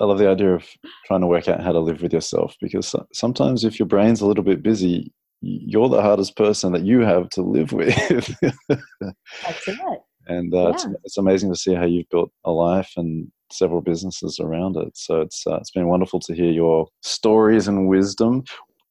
I 0.00 0.04
love 0.04 0.18
the 0.18 0.28
idea 0.28 0.54
of 0.54 0.66
trying 1.06 1.20
to 1.20 1.26
work 1.26 1.48
out 1.48 1.62
how 1.62 1.72
to 1.72 1.78
live 1.78 2.02
with 2.02 2.12
yourself 2.12 2.56
because 2.60 2.94
sometimes 3.12 3.64
if 3.64 3.78
your 3.78 3.86
brain's 3.86 4.20
a 4.20 4.26
little 4.26 4.42
bit 4.42 4.62
busy, 4.62 5.12
you're 5.42 5.88
the 5.88 6.00
hardest 6.00 6.36
person 6.36 6.72
that 6.72 6.82
you 6.82 7.00
have 7.00 7.28
to 7.30 7.42
live 7.42 7.72
with. 7.72 7.90
That's 8.38 9.68
it. 9.68 10.02
And 10.28 10.54
uh, 10.54 10.58
yeah. 10.58 10.70
it's, 10.70 10.86
it's, 11.04 11.18
amazing 11.18 11.52
to 11.52 11.58
see 11.58 11.74
how 11.74 11.84
you've 11.84 12.08
built 12.08 12.30
a 12.44 12.52
life 12.52 12.92
and 12.96 13.30
several 13.50 13.80
businesses 13.80 14.38
around 14.40 14.76
it. 14.76 14.96
So 14.96 15.20
it's 15.20 15.44
uh, 15.46 15.56
it's 15.56 15.72
been 15.72 15.88
wonderful 15.88 16.20
to 16.20 16.34
hear 16.34 16.50
your 16.50 16.86
stories 17.02 17.66
and 17.66 17.88
wisdom. 17.88 18.44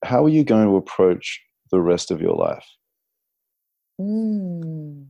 How 0.04 0.26
are 0.26 0.30
you 0.30 0.44
going 0.44 0.68
to 0.68 0.76
approach 0.76 1.42
the 1.72 1.80
rest 1.80 2.12
of 2.12 2.22
your 2.22 2.36
life? 2.36 2.66
Mm. 4.00 5.06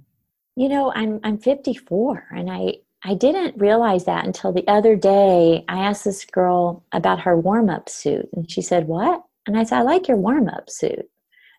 You 0.55 0.69
know, 0.69 0.91
I'm 0.93 1.19
I'm 1.23 1.39
54, 1.39 2.27
and 2.31 2.51
I 2.51 2.75
I 3.03 3.15
didn't 3.15 3.57
realize 3.57 4.05
that 4.05 4.25
until 4.25 4.51
the 4.51 4.67
other 4.67 4.95
day. 4.95 5.65
I 5.67 5.79
asked 5.79 6.05
this 6.05 6.23
girl 6.25 6.83
about 6.91 7.21
her 7.21 7.35
warm 7.35 7.69
up 7.69 7.89
suit, 7.89 8.29
and 8.33 8.49
she 8.49 8.61
said, 8.61 8.87
"What?" 8.87 9.23
And 9.47 9.57
I 9.57 9.63
said, 9.63 9.79
"I 9.79 9.81
like 9.81 10.07
your 10.07 10.17
warm 10.17 10.49
up 10.49 10.69
suit." 10.69 11.09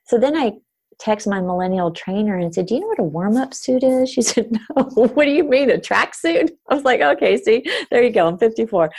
So 0.05 0.19
then 0.19 0.37
I 0.37 0.53
text 1.03 1.27
my 1.27 1.41
millennial 1.41 1.91
trainer 1.91 2.39
and 2.39 2.55
said, 2.55 2.67
Do 2.67 2.75
you 2.75 2.81
know 2.81 2.87
what 2.87 2.99
a 3.01 3.05
warm 3.05 3.37
up 3.37 3.53
suit 3.55 3.83
is? 3.83 4.09
She 4.09 4.23
said, 4.31 4.53
No. 4.53 4.85
what 4.95 5.25
do 5.25 5.31
you 5.31 5.45
mean, 5.45 5.71
a 5.71 5.79
track 5.79 6.15
suit? 6.15 6.51
I 6.69 6.75
was 6.75 6.85
like, 6.85 7.01
Okay, 7.01 7.37
see, 7.37 7.65
there 7.91 8.03
you 8.03 8.11
go. 8.11 8.27
I'm 8.27 8.39
54. 8.39 8.91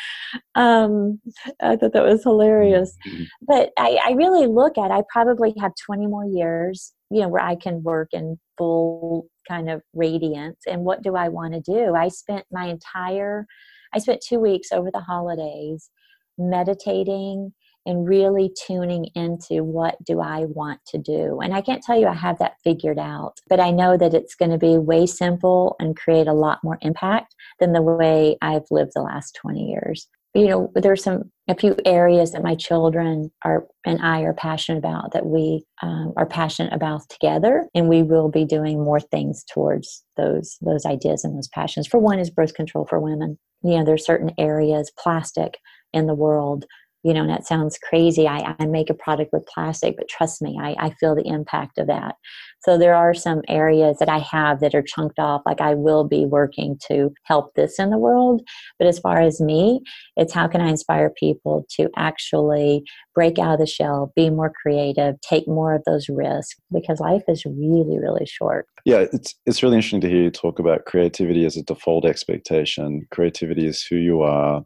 Um, 0.56 1.22
I 1.62 1.76
thought 1.76 1.93
that 1.93 2.04
was 2.04 2.24
hilarious. 2.24 2.95
Mm-hmm. 3.08 3.24
But 3.47 3.72
I, 3.78 3.99
I 4.06 4.12
really 4.12 4.47
look 4.47 4.78
at, 4.78 4.91
I 4.91 5.04
probably 5.10 5.54
have 5.60 5.72
20 5.86 6.08
more 6.08 6.26
years, 6.26 6.93
you 7.10 7.22
know, 7.22 7.30
where 7.30 7.43
I 7.43 7.56
can 7.56 7.84
work 7.84 8.10
in 8.12 8.39
full 8.58 9.28
kind 9.47 9.70
of 9.70 9.82
radiance. 9.93 10.60
And 10.68 10.84
what 10.84 11.04
do 11.04 11.16
I 11.16 11.30
want 11.30 11.54
to 11.54 11.62
do? 11.62 11.95
I 11.95 12.10
spent 12.10 12.45
my 12.51 12.66
entire, 12.68 13.45
I 13.93 13.99
spent 13.99 14.22
two 14.22 14.39
weeks 14.39 14.72
over 14.72 14.89
the 14.91 15.01
holidays 15.01 15.89
meditating 16.38 17.54
and 17.86 18.08
really 18.08 18.52
tuning 18.68 19.06
into 19.16 19.64
what 19.64 19.96
do 20.06 20.22
I 20.22 20.46
want 20.46 20.80
to 20.88 20.98
do. 20.98 21.40
And 21.42 21.54
I 21.54 21.62
can't 21.62 21.84
tell 21.84 22.00
you 22.00 22.08
I 22.08 22.14
have 22.14 22.40
that 22.40 22.58
figured 22.64 23.00
out, 23.00 23.40
but 23.50 23.60
I 23.60 23.72
know 23.72 23.98
that 23.98 24.14
it's 24.14 24.36
going 24.36 24.52
to 24.52 24.58
be 24.58 24.78
way 24.78 25.06
simple 25.06 25.76
and 25.80 25.98
create 25.98 26.28
a 26.28 26.34
lot 26.34 26.60
more 26.64 26.78
impact 26.82 27.36
than 27.60 27.74
the 27.74 27.82
way 27.82 28.38
I've 28.42 28.66
lived 28.72 28.92
the 28.96 29.02
last 29.02 29.38
20 29.42 29.62
years. 29.62 30.08
You 30.36 30.48
know, 30.48 30.72
there's 30.74 31.04
some 31.04 31.32
a 31.48 31.56
few 31.56 31.76
areas 31.86 32.32
that 32.32 32.42
my 32.42 32.56
children 32.56 33.30
are 33.44 33.68
and 33.86 34.02
I 34.02 34.22
are 34.22 34.34
passionate 34.34 34.80
about 34.80 35.12
that 35.12 35.26
we 35.26 35.66
um, 35.84 36.14
are 36.18 36.26
passionate 36.26 36.74
about 36.74 37.08
together, 37.10 37.68
and 37.76 37.88
we 37.88 38.02
will 38.02 38.30
be 38.30 38.44
doing 38.44 38.84
more 38.84 39.00
things 39.00 39.44
towards 39.54 40.04
those 40.18 40.58
those 40.62 40.88
ideas 40.88 41.24
and 41.24 41.36
those 41.36 41.50
passions. 41.50 41.86
For 41.86 42.00
one, 42.00 42.18
is 42.18 42.32
birth 42.32 42.56
control 42.56 42.88
for 42.88 43.00
women. 43.00 43.38
You 43.62 43.78
know, 43.78 43.86
there's 43.86 44.06
certain 44.06 44.32
areas, 44.40 44.92
plastic 44.98 45.60
in 45.94 46.08
the 46.08 46.16
world 46.16 46.66
you 47.04 47.14
know, 47.14 47.22
and 47.22 47.30
that 47.30 47.45
sounds 47.45 47.78
crazy. 47.78 48.28
I, 48.28 48.56
I 48.60 48.66
make 48.66 48.89
a 48.89 48.93
product 48.93 49.32
with 49.34 49.45
plastic, 49.45 49.95
but 49.97 50.08
trust 50.08 50.41
me, 50.41 50.58
I, 50.60 50.76
I 50.80 50.89
feel 50.91 51.16
the 51.16 51.28
impact 51.28 51.78
of 51.78 51.88
that. 51.88 52.16
So 52.62 52.78
there 52.78 52.95
are 52.95 53.14
some 53.14 53.41
areas 53.49 53.97
that 53.99 54.08
I 54.08 54.20
have 54.20 54.62
that 54.62 54.74
are 54.74 54.82
chunked 54.82 55.20
off, 55.20 55.41
like 55.45 55.60
I 55.60 55.74
will 55.74 56.06
be 56.06 56.26
working 56.26 56.80
to 56.88 57.14
help 57.24 57.54
this 57.56 57.78
in 57.78 57.89
the 57.89 57.97
world. 57.97 58.41
But 58.80 58.88
as 58.88 58.99
far 58.99 59.20
as 59.20 59.41
me, 59.41 59.82
it's 60.16 60.34
how 60.34 60.47
can 60.47 60.62
I 60.62 60.70
inspire 60.70 61.10
people 61.10 61.66
to 61.72 61.89
actually 61.97 62.84
break 63.14 63.38
out 63.38 63.56
of 63.56 63.60
the 63.60 63.68
shell, 63.68 64.14
be 64.16 64.30
more 64.30 64.51
creative, 64.62 65.20
take 65.20 65.45
more 65.45 65.76
of 65.76 65.84
those 65.86 66.08
risks 66.08 66.56
because 66.72 67.01
life 67.01 67.24
is 67.28 67.43
really, 67.45 67.99
really 67.99 68.26
short. 68.26 68.66
Yeah, 68.86 69.06
it's 69.12 69.36
it's 69.45 69.62
really 69.62 69.76
interesting 69.76 70.01
to 70.01 70.10
hear 70.10 70.24
you 70.24 70.32
talk 70.32 70.60
about 70.60 70.86
creativity 70.86 71.45
as 71.45 71.58
a 71.58 71.64
default 71.64 72.06
expectation. 72.06 73.08
Creativity 73.12 73.68
is 73.68 73.86
who 73.89 73.97
you 73.97 74.22
are 74.22 74.64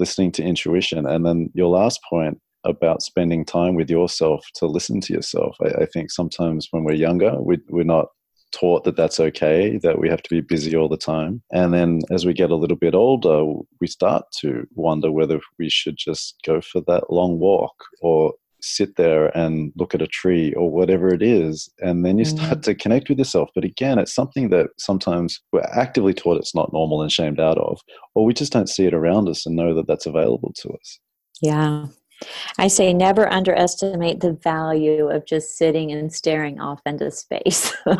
listening 0.00 0.32
to 0.32 0.42
intuition. 0.42 1.06
And 1.06 1.24
then 1.24 1.50
your 1.54 1.68
last 1.68 2.00
point 2.08 2.40
about 2.64 3.02
spending 3.02 3.44
time 3.44 3.74
with 3.74 3.88
yourself 3.88 4.44
to 4.54 4.66
listen 4.66 5.00
to 5.02 5.12
yourself. 5.12 5.56
I, 5.62 5.82
I 5.82 5.86
think 5.86 6.10
sometimes 6.10 6.68
when 6.72 6.84
we're 6.84 6.94
younger, 6.94 7.40
we, 7.40 7.58
we're 7.68 7.84
not 7.84 8.08
taught 8.52 8.84
that 8.84 8.96
that's 8.96 9.20
okay, 9.20 9.78
that 9.78 9.98
we 9.98 10.08
have 10.08 10.22
to 10.22 10.30
be 10.30 10.40
busy 10.40 10.76
all 10.76 10.88
the 10.88 10.96
time. 10.96 11.42
And 11.52 11.72
then 11.72 12.00
as 12.10 12.26
we 12.26 12.32
get 12.32 12.50
a 12.50 12.56
little 12.56 12.76
bit 12.76 12.94
older, 12.94 13.44
we 13.80 13.86
start 13.86 14.24
to 14.40 14.66
wonder 14.74 15.12
whether 15.12 15.40
we 15.58 15.70
should 15.70 15.96
just 15.96 16.36
go 16.44 16.60
for 16.60 16.82
that 16.88 17.12
long 17.12 17.38
walk 17.38 17.74
or 18.02 18.34
sit 18.62 18.96
there 18.96 19.36
and 19.36 19.72
look 19.76 19.94
at 19.94 20.02
a 20.02 20.06
tree 20.06 20.52
or 20.54 20.70
whatever 20.70 21.12
it 21.12 21.22
is 21.22 21.70
and 21.80 22.04
then 22.04 22.18
you 22.18 22.24
mm. 22.24 22.36
start 22.36 22.62
to 22.62 22.74
connect 22.74 23.08
with 23.08 23.18
yourself 23.18 23.48
but 23.54 23.64
again 23.64 23.98
it's 23.98 24.14
something 24.14 24.50
that 24.50 24.68
sometimes 24.78 25.40
we're 25.52 25.60
actively 25.72 26.14
taught 26.14 26.36
it's 26.36 26.54
not 26.54 26.72
normal 26.72 27.02
and 27.02 27.12
shamed 27.12 27.40
out 27.40 27.58
of 27.58 27.80
or 28.14 28.24
we 28.24 28.34
just 28.34 28.52
don't 28.52 28.68
see 28.68 28.86
it 28.86 28.94
around 28.94 29.28
us 29.28 29.46
and 29.46 29.56
know 29.56 29.74
that 29.74 29.86
that's 29.86 30.06
available 30.06 30.52
to 30.56 30.68
us 30.70 30.98
yeah 31.40 31.86
I 32.58 32.68
say 32.68 32.92
never 32.92 33.32
underestimate 33.32 34.20
the 34.20 34.34
value 34.34 35.08
of 35.08 35.24
just 35.24 35.56
sitting 35.56 35.90
and 35.90 36.12
staring 36.12 36.60
off 36.60 36.82
into 36.84 37.10
space. 37.10 37.74
yeah 37.86 37.96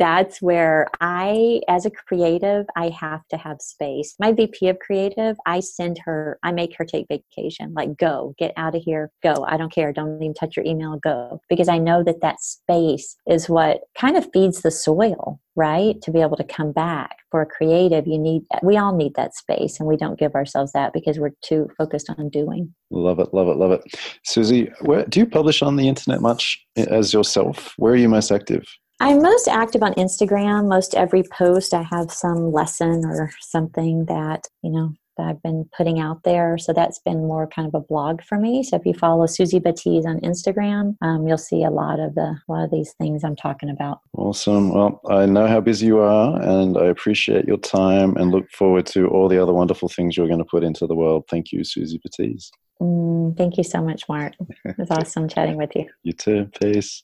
that's 0.00 0.40
where 0.40 0.86
I, 1.02 1.60
as 1.68 1.84
a 1.84 1.90
creative, 1.90 2.64
I 2.74 2.88
have 2.88 3.20
to 3.28 3.36
have 3.36 3.60
space. 3.60 4.14
My 4.18 4.32
VP 4.32 4.68
of 4.68 4.78
creative, 4.78 5.36
I 5.44 5.60
send 5.60 5.98
her, 6.06 6.38
I 6.42 6.52
make 6.52 6.74
her 6.78 6.86
take 6.86 7.06
vacation, 7.08 7.74
like 7.74 7.98
go, 7.98 8.34
get 8.38 8.54
out 8.56 8.74
of 8.74 8.82
here, 8.82 9.12
go. 9.22 9.44
I 9.46 9.58
don't 9.58 9.70
care. 9.70 9.92
Don't 9.92 10.16
even 10.22 10.32
touch 10.32 10.56
your 10.56 10.64
email, 10.64 10.98
go. 11.04 11.42
Because 11.50 11.68
I 11.68 11.76
know 11.76 12.02
that 12.02 12.22
that 12.22 12.40
space 12.40 13.14
is 13.28 13.50
what 13.50 13.82
kind 13.94 14.16
of 14.16 14.26
feeds 14.32 14.62
the 14.62 14.70
soil, 14.70 15.38
right? 15.54 16.00
To 16.00 16.10
be 16.10 16.22
able 16.22 16.38
to 16.38 16.44
come 16.44 16.72
back. 16.72 17.18
For 17.30 17.42
a 17.42 17.46
creative, 17.46 18.06
you 18.06 18.18
need, 18.18 18.42
we 18.62 18.78
all 18.78 18.96
need 18.96 19.14
that 19.16 19.36
space, 19.36 19.78
and 19.78 19.88
we 19.88 19.98
don't 19.98 20.18
give 20.18 20.34
ourselves 20.34 20.72
that 20.72 20.94
because 20.94 21.18
we're 21.18 21.34
too 21.44 21.68
focused 21.76 22.10
on 22.10 22.30
doing. 22.30 22.74
Love 22.90 23.20
it, 23.20 23.34
love 23.34 23.48
it, 23.48 23.56
love 23.56 23.70
it. 23.70 23.82
Suzy, 24.24 24.72
where, 24.80 25.04
do 25.04 25.20
you 25.20 25.26
publish 25.26 25.60
on 25.62 25.76
the 25.76 25.86
internet 25.86 26.22
much 26.22 26.58
eh, 26.76 26.86
as 26.88 27.12
yourself? 27.12 27.74
Where 27.76 27.92
are 27.92 27.96
you 27.96 28.08
most 28.08 28.32
active? 28.32 28.64
I'm 29.00 29.22
most 29.22 29.48
active 29.48 29.82
on 29.82 29.94
Instagram. 29.94 30.68
Most 30.68 30.94
every 30.94 31.22
post, 31.22 31.72
I 31.72 31.82
have 31.82 32.12
some 32.12 32.52
lesson 32.52 33.06
or 33.06 33.30
something 33.40 34.04
that, 34.04 34.46
you 34.62 34.70
know, 34.70 34.92
that 35.16 35.26
I've 35.26 35.42
been 35.42 35.68
putting 35.76 36.00
out 36.00 36.22
there. 36.22 36.58
So 36.58 36.74
that's 36.74 36.98
been 36.98 37.26
more 37.26 37.46
kind 37.46 37.66
of 37.66 37.74
a 37.74 37.80
blog 37.80 38.22
for 38.22 38.38
me. 38.38 38.62
So 38.62 38.76
if 38.76 38.84
you 38.84 38.92
follow 38.92 39.26
Suzy 39.26 39.58
Batiz 39.58 40.04
on 40.04 40.20
Instagram, 40.20 40.96
um, 41.02 41.26
you'll 41.26 41.38
see 41.38 41.64
a 41.64 41.70
lot 41.70 41.98
of 41.98 42.14
the 42.14 42.36
a 42.48 42.52
lot 42.52 42.64
of 42.64 42.70
these 42.70 42.92
things 43.00 43.24
I'm 43.24 43.36
talking 43.36 43.70
about. 43.70 44.00
Awesome. 44.16 44.72
Well, 44.74 45.00
I 45.08 45.26
know 45.26 45.46
how 45.46 45.60
busy 45.60 45.86
you 45.86 46.00
are, 46.00 46.40
and 46.40 46.76
I 46.76 46.86
appreciate 46.86 47.46
your 47.46 47.58
time, 47.58 48.16
and 48.16 48.30
look 48.30 48.50
forward 48.50 48.86
to 48.88 49.08
all 49.08 49.28
the 49.28 49.42
other 49.42 49.52
wonderful 49.52 49.88
things 49.88 50.16
you're 50.16 50.28
going 50.28 50.38
to 50.38 50.44
put 50.44 50.64
into 50.64 50.86
the 50.86 50.94
world. 50.94 51.24
Thank 51.30 51.52
you, 51.52 51.64
Suzy 51.64 52.00
Batiz. 52.06 52.50
Mm, 52.80 53.36
thank 53.36 53.58
you 53.58 53.64
so 53.64 53.82
much, 53.82 54.08
Mark. 54.08 54.34
It 54.64 54.78
was 54.78 54.90
awesome 54.90 55.28
chatting 55.28 55.56
with 55.56 55.76
you. 55.76 55.86
You 56.02 56.12
too. 56.12 56.50
Peace. 56.60 56.98